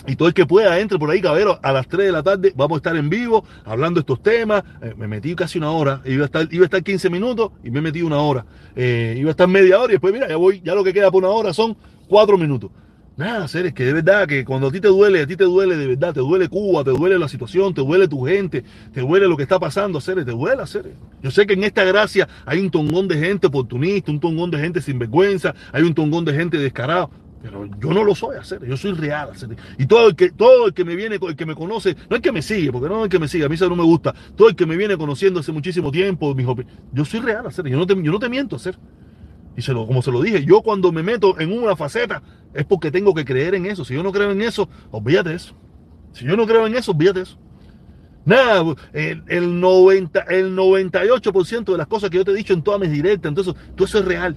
Y 0.07 0.16
todo 0.16 0.28
el 0.28 0.34
que 0.34 0.44
pueda 0.44 0.78
entre 0.78 0.98
por 0.98 1.11
ahí, 1.11 1.22
caballero, 1.22 1.59
a 1.62 1.72
las 1.72 1.88
3 1.88 2.05
de 2.05 2.12
la 2.12 2.22
tarde 2.22 2.53
vamos 2.55 2.76
a 2.76 2.80
estar 2.80 2.96
en 2.96 3.09
vivo 3.09 3.46
hablando 3.64 3.98
de 3.98 4.01
estos 4.01 4.22
temas. 4.22 4.62
Eh, 4.82 4.92
me 4.98 5.09
metí 5.09 5.34
casi 5.34 5.57
una 5.57 5.70
hora, 5.70 6.03
iba 6.05 6.24
a 6.24 6.26
estar, 6.26 6.46
iba 6.51 6.64
a 6.64 6.66
estar 6.66 6.82
15 6.82 7.09
minutos 7.09 7.53
y 7.64 7.70
me 7.70 7.80
metí 7.80 8.03
una 8.03 8.18
hora. 8.18 8.44
Eh, 8.76 9.16
iba 9.16 9.28
a 9.28 9.32
estar 9.32 9.48
media 9.48 9.80
hora 9.80 9.92
y 9.92 9.94
después, 9.94 10.12
mira, 10.12 10.28
ya 10.28 10.36
voy, 10.36 10.61
ya 10.62 10.74
lo 10.74 10.84
que 10.84 10.92
queda 10.92 11.11
por 11.11 11.24
una 11.24 11.32
hora 11.32 11.55
son 11.55 11.74
4 12.09 12.36
minutos. 12.36 12.70
Nada, 13.16 13.44
es 13.44 13.74
que 13.74 13.84
de 13.84 13.92
verdad 13.92 14.26
que 14.26 14.44
cuando 14.46 14.68
a 14.68 14.72
ti 14.72 14.80
te 14.80 14.88
duele, 14.88 15.20
a 15.20 15.26
ti 15.26 15.36
te 15.36 15.44
duele 15.44 15.76
de 15.76 15.86
verdad, 15.86 16.14
te 16.14 16.20
duele 16.20 16.48
Cuba, 16.48 16.84
te 16.84 16.90
duele 16.90 17.18
la 17.18 17.28
situación, 17.28 17.74
te 17.74 17.82
duele 17.82 18.08
tu 18.08 18.24
gente, 18.24 18.64
te 18.94 19.00
duele 19.02 19.28
lo 19.28 19.36
que 19.36 19.42
está 19.42 19.58
pasando, 19.58 19.98
hacer, 19.98 20.24
te 20.24 20.30
duele 20.30 20.62
hacer. 20.62 20.90
Yo 21.22 21.30
sé 21.30 21.46
que 21.46 21.52
en 21.52 21.64
esta 21.64 21.84
gracia 21.84 22.26
hay 22.46 22.61
un 22.61 22.70
tongón 22.70 23.08
de 23.08 23.18
gente 23.18 23.48
oportunista, 23.48 24.11
un 24.11 24.20
tongón 24.20 24.50
de 24.50 24.58
gente 24.58 24.80
sin 24.80 24.98
vergüenza, 24.98 25.54
hay 25.72 25.82
un 25.82 25.94
tongón 25.94 26.24
de 26.24 26.32
gente 26.32 26.56
descarado. 26.56 27.11
Pero 27.42 27.66
yo 27.78 27.92
no 27.92 28.04
lo 28.04 28.14
soy 28.14 28.36
hacer, 28.36 28.66
yo 28.66 28.76
soy 28.76 28.92
real 28.92 29.30
hacer. 29.30 29.50
Y 29.78 29.86
todo 29.86 30.08
el 30.08 30.16
que, 30.16 30.30
todo 30.30 30.66
el 30.66 30.74
que 30.74 30.84
me 30.84 30.94
viene, 30.94 31.18
el 31.20 31.36
que 31.36 31.46
me 31.46 31.54
conoce, 31.54 31.96
no 32.08 32.16
es 32.16 32.22
que 32.22 32.32
me 32.32 32.42
sigue, 32.42 32.70
porque 32.70 32.88
no 32.88 32.98
es 32.98 33.04
el 33.04 33.08
que 33.11 33.18
me 33.18 33.28
sigue, 33.28 33.44
a 33.44 33.48
mí 33.48 33.54
eso 33.54 33.68
no 33.68 33.76
me 33.76 33.84
gusta. 33.84 34.14
Todo 34.36 34.48
el 34.48 34.56
que 34.56 34.66
me 34.66 34.76
viene 34.76 34.96
conociendo 34.96 35.40
hace 35.40 35.52
muchísimo 35.52 35.90
tiempo, 35.90 36.34
yo 36.92 37.04
soy 37.04 37.20
real 37.20 37.46
hacer, 37.46 37.66
yo 37.66 37.78
no 37.78 37.86
te, 37.86 37.94
yo 37.94 38.12
no 38.12 38.18
te 38.18 38.28
miento 38.28 38.56
hacer. 38.56 38.76
Y 39.57 39.62
se 39.62 39.72
lo, 39.72 39.86
como 39.86 40.03
se 40.03 40.11
lo 40.11 40.22
dije, 40.22 40.44
yo 40.44 40.62
cuando 40.62 40.92
me 40.92 41.03
meto 41.03 41.38
en 41.40 41.53
una 41.53 41.76
faceta 41.76 42.22
es 42.55 42.64
porque 42.64 42.90
tengo 42.90 43.14
que 43.14 43.24
creer 43.24 43.55
en 43.55 43.66
eso. 43.66 43.84
Si 43.84 43.94
yo 43.94 44.03
no 44.03 44.12
creo 44.12 44.30
en 44.30 44.42
eso, 44.42 44.68
olvídate 44.90 45.34
eso. 45.34 45.55
Si 46.12 46.24
yo 46.24 46.36
no 46.36 46.46
creo 46.46 46.66
en 46.66 46.76
eso, 46.76 46.92
olvídate 46.92 47.22
eso. 47.22 47.38
Nada, 48.24 48.62
el, 48.92 49.22
el, 49.28 49.61
90, 49.61 50.20
el 50.20 50.57
98% 50.57 51.72
de 51.72 51.78
las 51.78 51.86
cosas 51.86 52.11
que 52.11 52.18
yo 52.18 52.24
te 52.24 52.32
he 52.32 52.34
dicho 52.34 52.53
en 52.53 52.62
todas 52.62 52.80
mis 52.80 52.90
directas, 52.90 53.28
entonces, 53.28 53.55
todo 53.74 53.86
eso 53.86 53.98
es 53.98 54.05
real. 54.05 54.36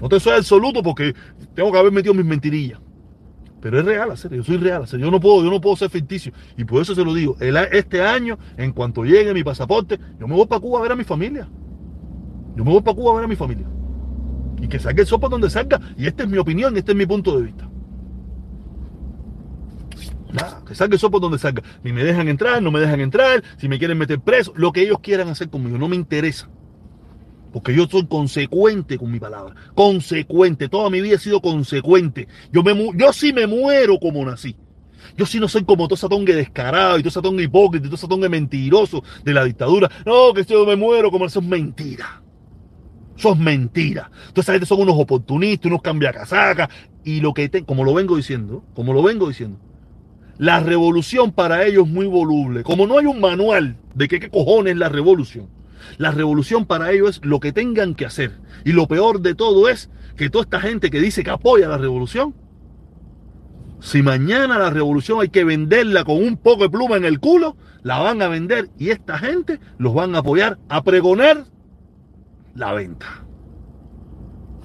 No 0.00 0.08
te 0.08 0.20
soy 0.20 0.34
absoluto 0.34 0.82
porque 0.82 1.14
tengo 1.54 1.72
que 1.72 1.78
haber 1.78 1.90
metido 1.90 2.14
mis 2.14 2.26
mentirillas. 2.26 2.80
Pero 3.62 3.80
es 3.80 3.84
real 3.84 4.10
hacer, 4.10 4.32
yo 4.32 4.44
soy 4.44 4.58
real 4.58 4.82
hacer. 4.82 5.00
Yo 5.00 5.10
no 5.10 5.18
puedo, 5.18 5.42
yo 5.42 5.50
no 5.50 5.60
puedo 5.60 5.74
ser 5.74 5.90
ficticio. 5.90 6.32
Y 6.56 6.64
por 6.64 6.82
eso 6.82 6.94
se 6.94 7.02
lo 7.02 7.14
digo. 7.14 7.36
este 7.40 8.02
año, 8.02 8.38
en 8.56 8.72
cuanto 8.72 9.04
llegue 9.04 9.32
mi 9.32 9.42
pasaporte, 9.42 9.98
yo 10.20 10.28
me 10.28 10.34
voy 10.34 10.46
para 10.46 10.60
Cuba 10.60 10.78
a 10.78 10.82
ver 10.82 10.92
a 10.92 10.96
mi 10.96 11.04
familia. 11.04 11.48
Yo 12.54 12.64
me 12.64 12.70
voy 12.70 12.82
para 12.82 12.94
Cuba 12.94 13.12
a 13.12 13.16
ver 13.16 13.24
a 13.24 13.28
mi 13.28 13.36
familia 13.36 13.66
y 14.60 14.68
que 14.68 14.78
salga 14.78 15.02
el 15.02 15.06
sopa 15.06 15.28
donde 15.28 15.50
salga. 15.50 15.80
Y 15.96 16.06
esta 16.06 16.24
es 16.24 16.28
mi 16.28 16.38
opinión, 16.38 16.76
este 16.76 16.92
es 16.92 16.98
mi 16.98 17.06
punto 17.06 17.38
de 17.38 17.46
vista. 17.46 17.68
Nada, 20.32 20.62
que 20.66 20.74
salga 20.74 20.94
el 20.94 21.00
sopa 21.00 21.18
donde 21.18 21.38
salga. 21.38 21.62
Ni 21.82 21.92
me 21.92 22.04
dejan 22.04 22.28
entrar, 22.28 22.62
no 22.62 22.70
me 22.70 22.80
dejan 22.80 23.00
entrar, 23.00 23.42
si 23.58 23.68
me 23.68 23.78
quieren 23.78 23.98
meter 23.98 24.20
preso, 24.20 24.52
lo 24.56 24.72
que 24.72 24.82
ellos 24.82 24.98
quieran 25.00 25.28
hacer 25.28 25.48
conmigo, 25.50 25.78
no 25.78 25.88
me 25.88 25.96
interesa. 25.96 26.48
Porque 27.52 27.74
yo 27.74 27.86
soy 27.86 28.06
consecuente 28.06 28.98
con 28.98 29.10
mi 29.10 29.18
palabra. 29.18 29.54
Consecuente. 29.74 30.68
Toda 30.68 30.90
mi 30.90 31.00
vida 31.00 31.14
he 31.14 31.18
sido 31.18 31.40
consecuente. 31.40 32.28
Yo, 32.52 32.62
me, 32.62 32.74
yo 32.96 33.12
sí 33.14 33.32
me 33.32 33.46
muero 33.46 33.98
como 33.98 34.22
nací. 34.26 34.54
Yo 35.16 35.24
sí 35.24 35.40
no 35.40 35.48
soy 35.48 35.64
como 35.64 35.86
todo 35.86 35.94
esa 35.94 36.08
tongue 36.08 36.34
descarado 36.34 36.98
y 36.98 37.00
todo 37.00 37.08
esa 37.08 37.22
tongue 37.22 37.44
hipócrita 37.44 37.86
y 37.86 37.88
todo 37.88 37.96
esa 37.96 38.08
tongue 38.08 38.28
mentiroso 38.28 39.02
de 39.24 39.32
la 39.32 39.44
dictadura. 39.44 39.90
No, 40.04 40.34
que 40.34 40.44
yo 40.44 40.66
me 40.66 40.76
muero 40.76 41.10
como 41.10 41.24
eso 41.24 41.40
es 41.40 41.46
mentira. 41.46 42.22
Eso 43.16 43.32
es 43.32 43.38
mentira. 43.38 44.10
Entonces, 44.28 44.52
gente 44.52 44.66
son 44.66 44.80
unos 44.80 44.96
oportunistas, 44.98 45.66
unos 45.66 45.82
cambiacasacas. 45.82 46.68
Y 47.04 47.20
lo 47.20 47.32
que, 47.32 47.50
como 47.64 47.84
lo 47.84 47.94
vengo 47.94 48.16
diciendo, 48.16 48.64
como 48.74 48.92
lo 48.92 49.02
vengo 49.02 49.28
diciendo, 49.28 49.58
la 50.38 50.60
revolución 50.60 51.32
para 51.32 51.64
ellos 51.64 51.86
es 51.86 51.92
muy 51.92 52.06
voluble. 52.06 52.62
Como 52.62 52.86
no 52.86 52.98
hay 52.98 53.06
un 53.06 53.20
manual 53.20 53.76
de 53.94 54.08
qué, 54.08 54.20
qué 54.20 54.28
cojones 54.28 54.74
es 54.74 54.78
la 54.78 54.88
revolución, 54.88 55.48
la 55.98 56.10
revolución 56.10 56.66
para 56.66 56.90
ellos 56.92 57.16
es 57.16 57.24
lo 57.24 57.40
que 57.40 57.52
tengan 57.52 57.94
que 57.94 58.06
hacer. 58.06 58.32
Y 58.64 58.72
lo 58.72 58.86
peor 58.86 59.20
de 59.20 59.34
todo 59.34 59.68
es 59.68 59.90
que 60.16 60.28
toda 60.28 60.44
esta 60.44 60.60
gente 60.60 60.90
que 60.90 61.00
dice 61.00 61.24
que 61.24 61.30
apoya 61.30 61.68
la 61.68 61.78
revolución, 61.78 62.34
si 63.80 64.02
mañana 64.02 64.58
la 64.58 64.70
revolución 64.70 65.20
hay 65.20 65.28
que 65.28 65.44
venderla 65.44 66.04
con 66.04 66.16
un 66.16 66.36
poco 66.36 66.64
de 66.64 66.70
pluma 66.70 66.96
en 66.96 67.04
el 67.04 67.20
culo, 67.20 67.56
la 67.82 67.98
van 67.98 68.20
a 68.22 68.28
vender 68.28 68.70
y 68.78 68.90
esta 68.90 69.18
gente 69.18 69.60
los 69.78 69.94
van 69.94 70.14
a 70.14 70.18
apoyar 70.18 70.58
a 70.68 70.82
pregonar 70.82 71.44
la 72.56 72.72
venta. 72.72 73.06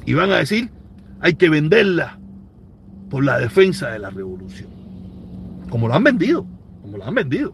Y 0.06 0.14
van 0.14 0.32
a 0.32 0.38
decir, 0.38 0.72
hay 1.20 1.36
que 1.36 1.50
venderla 1.50 2.20
por 3.10 3.24
la 3.24 3.38
defensa 3.38 3.90
de 3.90 4.00
la 4.00 4.10
revolución. 4.10 4.70
Como 5.70 5.88
lo 5.88 5.94
han 5.94 6.04
vendido, 6.04 6.46
como 6.82 6.98
lo 6.98 7.06
han 7.06 7.16
vendido. 7.16 7.54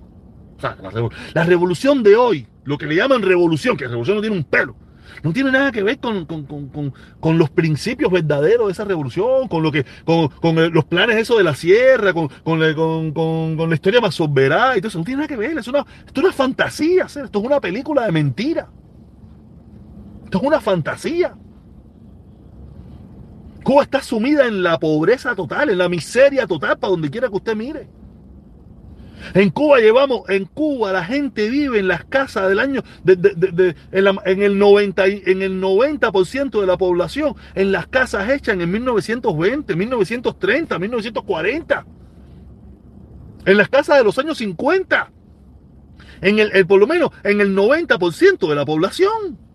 la, 1.34 1.44
revolución 1.44 2.04
de 2.04 2.16
hoy, 2.16 2.48
lo 2.64 2.78
que 2.78 2.86
le 2.86 2.96
llaman 2.96 3.22
revolución, 3.22 3.76
que 3.76 3.86
la 3.86 3.92
revolución 3.92 4.18
no 4.18 4.22
tiene 4.22 4.38
un 4.38 4.44
pelo, 4.44 4.76
no 5.24 5.34
tiene 5.34 5.52
nada 5.52 5.72
que 5.72 5.84
ver 5.84 6.00
con, 6.00 6.26
con, 6.26 7.38
los 7.38 7.50
principios 7.50 8.12
verdaderos 8.12 8.68
de 8.68 8.74
esa 8.74 8.86
revolución, 8.86 9.48
con 9.48 9.64
lo 9.64 9.72
que, 9.72 9.86
con, 10.06 10.74
los 10.74 10.86
planes 10.86 11.18
eso 11.18 11.38
de 11.38 11.44
la 11.44 11.56
sierra, 11.56 12.14
con, 12.14 12.60
la 12.60 13.76
historia 13.76 14.02
más 14.02 14.16
soberana 14.16 14.78
y 14.78 14.82
todo 14.82 14.90
eso. 14.90 15.00
No 15.00 15.06
tiene 15.06 15.18
nada 15.18 15.28
que 15.28 15.38
ver. 15.38 15.58
Es 15.58 15.68
una, 15.68 15.80
esto 16.06 16.22
es 16.22 16.24
una 16.24 16.34
fantasía, 16.34 17.06
esto 17.06 17.22
es 17.24 17.46
una 17.46 17.60
película 17.60 18.06
de 18.06 18.12
mentira. 18.12 18.70
Esto 20.28 20.40
es 20.40 20.44
una 20.44 20.60
fantasía. 20.60 21.38
Cuba 23.64 23.84
está 23.84 24.02
sumida 24.02 24.46
en 24.46 24.62
la 24.62 24.78
pobreza 24.78 25.34
total, 25.36 25.70
en 25.70 25.78
la 25.78 25.88
miseria 25.88 26.46
total, 26.46 26.78
para 26.78 26.92
donde 26.92 27.10
quiera 27.10 27.30
que 27.30 27.36
usted 27.36 27.56
mire. 27.56 27.88
En 29.34 29.50
Cuba 29.52 29.80
llevamos, 29.80 30.30
en 30.30 30.44
Cuba 30.44 30.92
la 30.92 31.06
gente 31.06 31.50
vive 31.50 31.80
en 31.80 31.88
las 31.88 32.04
casas 32.04 32.50
del 32.50 32.60
año, 32.60 32.84
en, 33.06 34.42
el 34.42 34.60
90, 34.60 35.06
en 35.06 35.42
el 35.42 35.62
90% 35.62 36.60
de 36.60 36.68
la 36.68 36.78
población, 36.78 37.34
en 37.56 37.72
las 37.72 37.88
casas 37.88 38.30
hechas 38.30 38.60
en 38.60 38.70
1920, 38.70 39.78
1930, 39.78 40.78
1940. 40.78 41.86
En 43.46 43.58
las 43.58 43.70
casas 43.70 43.98
de 43.98 44.04
los 44.04 44.20
años 44.20 44.40
50. 44.40 45.10
En 46.20 46.40
el, 46.40 46.68
por 46.68 46.82
lo 46.82 46.86
menos 46.86 47.12
en 47.24 47.40
el 47.40 47.56
90% 47.56 48.46
de 48.46 48.56
la 48.56 48.66
población. 48.66 49.47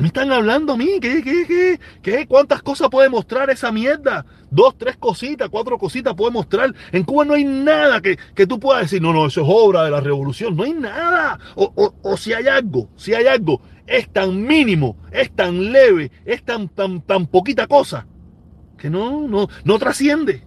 Me 0.00 0.08
están 0.08 0.30
hablando 0.32 0.74
a 0.74 0.76
mí? 0.76 0.98
¿Qué, 1.00 1.22
qué, 1.22 1.44
qué, 1.46 1.80
qué? 2.02 2.26
¿Cuántas 2.26 2.62
cosas 2.62 2.88
puede 2.88 3.08
mostrar 3.08 3.50
esa 3.50 3.72
mierda? 3.72 4.24
Dos, 4.50 4.76
tres 4.78 4.96
cositas, 4.96 5.48
cuatro 5.48 5.78
cositas 5.78 6.14
puede 6.14 6.32
mostrar. 6.32 6.74
En 6.92 7.04
Cuba 7.04 7.24
no 7.24 7.34
hay 7.34 7.44
nada 7.44 8.00
que, 8.00 8.18
que 8.34 8.46
tú 8.46 8.60
puedas 8.60 8.82
decir, 8.82 9.02
no, 9.02 9.12
no, 9.12 9.26
eso 9.26 9.42
es 9.42 9.46
obra 9.48 9.84
de 9.84 9.90
la 9.90 10.00
revolución. 10.00 10.56
No 10.56 10.62
hay 10.64 10.72
nada. 10.72 11.38
O, 11.54 11.72
o, 11.74 11.94
o, 12.02 12.16
si 12.16 12.32
hay 12.32 12.46
algo, 12.46 12.88
si 12.96 13.14
hay 13.14 13.26
algo, 13.26 13.60
es 13.86 14.08
tan 14.12 14.42
mínimo, 14.42 14.96
es 15.10 15.30
tan 15.32 15.72
leve, 15.72 16.10
es 16.24 16.44
tan, 16.44 16.68
tan, 16.68 17.00
tan 17.00 17.26
poquita 17.26 17.66
cosa, 17.66 18.06
que 18.76 18.90
no, 18.90 19.26
no, 19.26 19.48
no 19.64 19.78
trasciende. 19.78 20.44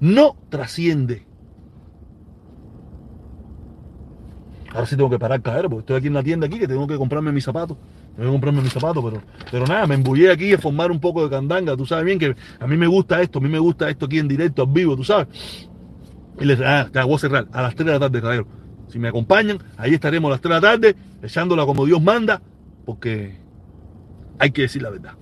No 0.00 0.36
trasciende. 0.48 1.26
Ahora 4.70 4.86
sí 4.86 4.96
tengo 4.96 5.10
que 5.10 5.18
parar 5.18 5.42
caer, 5.42 5.62
porque 5.62 5.80
estoy 5.80 5.96
aquí 5.96 6.06
en 6.08 6.14
la 6.14 6.22
tienda 6.22 6.46
aquí 6.46 6.58
que 6.58 6.68
tengo 6.68 6.86
que 6.86 6.96
comprarme 6.96 7.32
mis 7.32 7.44
zapatos. 7.44 7.76
Tengo 8.18 8.30
que 8.30 8.32
comprarme 8.32 8.62
mis 8.62 8.72
zapatos, 8.72 9.04
pero, 9.04 9.22
pero 9.48 9.64
nada, 9.64 9.86
me 9.86 9.94
embullé 9.94 10.32
aquí 10.32 10.52
a 10.52 10.58
formar 10.58 10.90
un 10.90 10.98
poco 10.98 11.22
de 11.22 11.30
candanga. 11.30 11.76
Tú 11.76 11.86
sabes 11.86 12.04
bien 12.04 12.18
que 12.18 12.34
a 12.58 12.66
mí 12.66 12.76
me 12.76 12.88
gusta 12.88 13.22
esto, 13.22 13.38
a 13.38 13.42
mí 13.42 13.48
me 13.48 13.60
gusta 13.60 13.88
esto 13.88 14.06
aquí 14.06 14.18
en 14.18 14.26
directo, 14.26 14.64
en 14.64 14.72
vivo, 14.72 14.96
tú 14.96 15.04
sabes. 15.04 15.28
Y 16.40 16.44
les 16.44 16.60
ah, 16.60 16.90
voy 17.04 17.14
a 17.14 17.18
cerrar 17.20 17.46
a 17.52 17.62
las 17.62 17.76
3 17.76 17.86
de 17.86 17.92
la 17.92 18.00
tarde, 18.00 18.20
caballero. 18.20 18.48
Si 18.88 18.98
me 18.98 19.06
acompañan, 19.06 19.62
ahí 19.76 19.94
estaremos 19.94 20.30
a 20.30 20.32
las 20.32 20.40
3 20.40 20.50
de 20.50 20.60
la 20.60 20.60
tarde, 20.60 20.96
echándola 21.22 21.64
como 21.64 21.86
Dios 21.86 22.02
manda, 22.02 22.42
porque 22.84 23.36
hay 24.40 24.50
que 24.50 24.62
decir 24.62 24.82
la 24.82 24.90
verdad. 24.90 25.12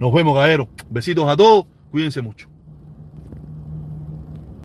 Nos 0.00 0.12
vemos, 0.12 0.34
caballero. 0.34 0.68
Besitos 0.90 1.28
a 1.28 1.36
todos, 1.36 1.66
cuídense 1.92 2.22
mucho. 2.22 2.51